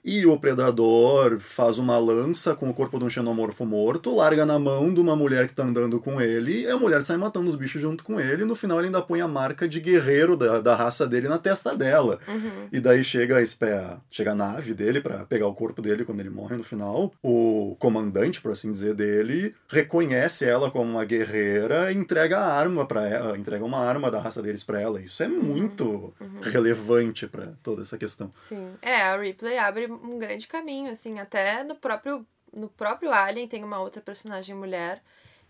e 0.04 0.26
o 0.26 0.38
predador 0.38 1.40
faz 1.40 1.78
uma 1.78 1.98
lança 1.98 2.56
com 2.56 2.70
o 2.70 2.74
corpo 2.74 2.98
de 2.98 3.06
um 3.06 3.10
xenomorfo 3.10 3.66
morto, 3.66 4.16
larga 4.16 4.46
na 4.46 4.58
mão 4.58 4.94
de 4.94 5.00
uma 5.00 5.16
mulher 5.16 5.48
que 5.48 5.54
tá 5.54 5.64
andando 5.64 6.00
com 6.00 6.20
ele, 6.20 6.62
e 6.62 6.68
a 6.68 6.78
mulher 6.78 7.02
sai 7.04 7.18
matando 7.18 7.50
os 7.50 7.56
bichos 7.56 7.82
junto 7.82 8.04
com 8.04 8.20
ele, 8.20 8.44
e 8.44 8.46
no 8.46 8.56
final 8.56 8.80
ele 8.80 8.88
ainda 8.88 9.02
põe 9.02 9.22
a 9.22 9.28
marca 9.28 9.68
de 9.68 9.80
guerreiro 9.80 10.36
da, 10.36 10.60
da 10.60 10.76
raça 10.76 11.08
dele 11.08 11.28
na 11.28 11.38
testa 11.38 11.76
dela. 11.76 12.20
Uhum. 12.28 12.68
E 12.72 12.80
daí 12.80 13.04
chega 13.04 13.38
a, 13.40 13.98
chega 14.10 14.32
a 14.32 14.36
nave 14.36 14.74
dele 14.74 15.02
para 15.02 15.26
pegar 15.26 15.48
o 15.48 15.54
corpo 15.54 15.82
dele 15.82 16.06
quando 16.06 16.20
ele 16.20 16.30
morre 16.30 16.56
no 16.56 16.64
final. 16.64 17.12
O 17.22 17.76
comandante, 17.80 18.42
por 18.42 18.52
assim 18.52 18.72
dizer, 18.72 18.94
dele 18.94 19.54
reconhece 19.68 20.46
ela 20.46 20.72
como 20.72 20.92
uma 20.92 21.06
guerreira 21.06 21.92
e 21.92 21.96
entrega 21.96 22.40
a 22.40 22.54
arma 22.54 22.86
para 22.86 23.08
ela, 23.08 23.38
entrega 23.38 23.64
uma 23.64 23.80
arma 23.80 24.10
da 24.10 24.20
raça 24.20 24.42
deles 24.42 24.64
para 24.64 24.82
ela. 24.82 25.02
Isso 25.02 25.22
é 25.22 25.28
uhum. 25.28 25.42
muito 25.42 26.14
uhum. 26.20 26.42
relevante 26.42 27.28
para 27.28 27.54
toda 27.62 27.84
essa 27.84 27.98
questão. 27.98 28.32
Sim. 28.50 28.72
É, 28.82 29.02
a 29.02 29.18
Ripley 29.18 29.58
abre 29.58 29.91
um 29.94 30.20
grande 30.20 30.48
caminho, 30.48 30.92
assim, 30.92 31.20
até 31.20 31.64
no 31.64 31.76
próprio 31.76 32.26
no 32.54 32.68
próprio 32.68 33.14
Alien 33.14 33.48
tem 33.48 33.64
uma 33.64 33.80
outra 33.80 34.02
personagem 34.02 34.54
mulher 34.54 35.02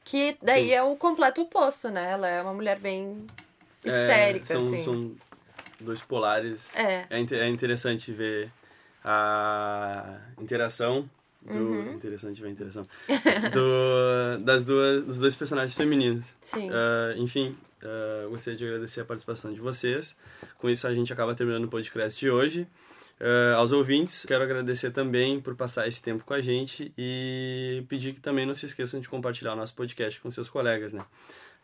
que 0.03 0.37
daí 0.41 0.67
Sim. 0.67 0.73
é 0.73 0.83
o 0.83 0.95
completo 0.95 1.41
oposto, 1.41 1.89
né? 1.89 2.11
Ela 2.11 2.27
é 2.27 2.41
uma 2.41 2.53
mulher 2.53 2.79
bem 2.79 3.25
é, 3.83 3.87
histérica, 3.87 4.45
é, 4.45 4.47
são, 4.47 4.67
assim. 4.67 4.81
São 4.81 5.15
dois 5.79 6.01
polares. 6.01 6.75
É. 6.75 7.07
É, 7.09 7.19
é 7.19 7.47
interessante 7.49 8.11
ver 8.11 8.51
a 9.03 10.19
interação 10.39 11.09
uhum. 11.49 11.93
interessante 11.93 12.39
ver 12.39 12.47
a 12.47 12.51
interação 12.51 12.83
do, 13.51 14.43
das 14.43 14.63
duas 14.63 15.03
dos 15.05 15.17
dois 15.17 15.35
personagens 15.35 15.75
femininos. 15.75 16.33
Sim. 16.41 16.69
Uh, 16.69 17.17
enfim, 17.17 17.57
uh, 17.83 18.29
gostaria 18.29 18.57
de 18.57 18.65
agradecer 18.65 19.01
a 19.01 19.05
participação 19.05 19.53
de 19.53 19.59
vocês. 19.59 20.15
Com 20.57 20.69
isso 20.69 20.87
a 20.87 20.93
gente 20.93 21.11
acaba 21.11 21.33
terminando 21.35 21.65
o 21.65 21.69
podcast 21.69 22.19
de 22.19 22.29
hoje. 22.29 22.67
Uh, 23.21 23.55
aos 23.55 23.71
ouvintes, 23.71 24.25
quero 24.25 24.43
agradecer 24.43 24.89
também 24.89 25.39
por 25.39 25.55
passar 25.55 25.87
esse 25.87 26.01
tempo 26.01 26.23
com 26.23 26.33
a 26.33 26.41
gente 26.41 26.91
e 26.97 27.85
pedir 27.87 28.13
que 28.13 28.19
também 28.19 28.47
não 28.47 28.53
se 28.55 28.65
esqueçam 28.65 28.99
de 28.99 29.07
compartilhar 29.07 29.53
o 29.53 29.55
nosso 29.55 29.75
podcast 29.75 30.19
com 30.19 30.31
seus 30.31 30.49
colegas, 30.49 30.91
né? 30.91 31.05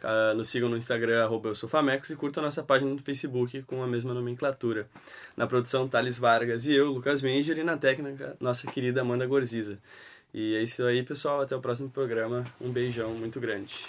Uh, 0.03 0.37
nos 0.37 0.49
sigam 0.49 0.69
no 0.69 0.77
Instagram, 0.77 1.23
arroba 1.23 1.51
e 1.51 2.15
curtam 2.15 2.43
a 2.43 2.45
nossa 2.45 2.61
página 2.61 2.91
no 2.91 2.99
Facebook 2.99 3.63
com 3.63 3.81
a 3.81 3.87
mesma 3.87 4.13
nomenclatura. 4.13 4.87
Na 5.35 5.47
produção, 5.47 5.87
Thales 5.87 6.19
Vargas 6.19 6.67
e 6.67 6.75
eu, 6.75 6.91
Lucas 6.91 7.23
Menger, 7.23 7.57
e 7.57 7.63
na 7.63 7.75
técnica, 7.75 8.37
nossa 8.39 8.69
querida 8.71 9.01
Amanda 9.01 9.25
Gorziza. 9.25 9.79
E 10.31 10.53
é 10.55 10.61
isso 10.61 10.83
aí, 10.83 11.01
pessoal. 11.01 11.41
Até 11.41 11.55
o 11.55 11.59
próximo 11.59 11.89
programa. 11.89 12.43
Um 12.61 12.69
beijão 12.69 13.15
muito 13.15 13.39
grande. 13.39 13.83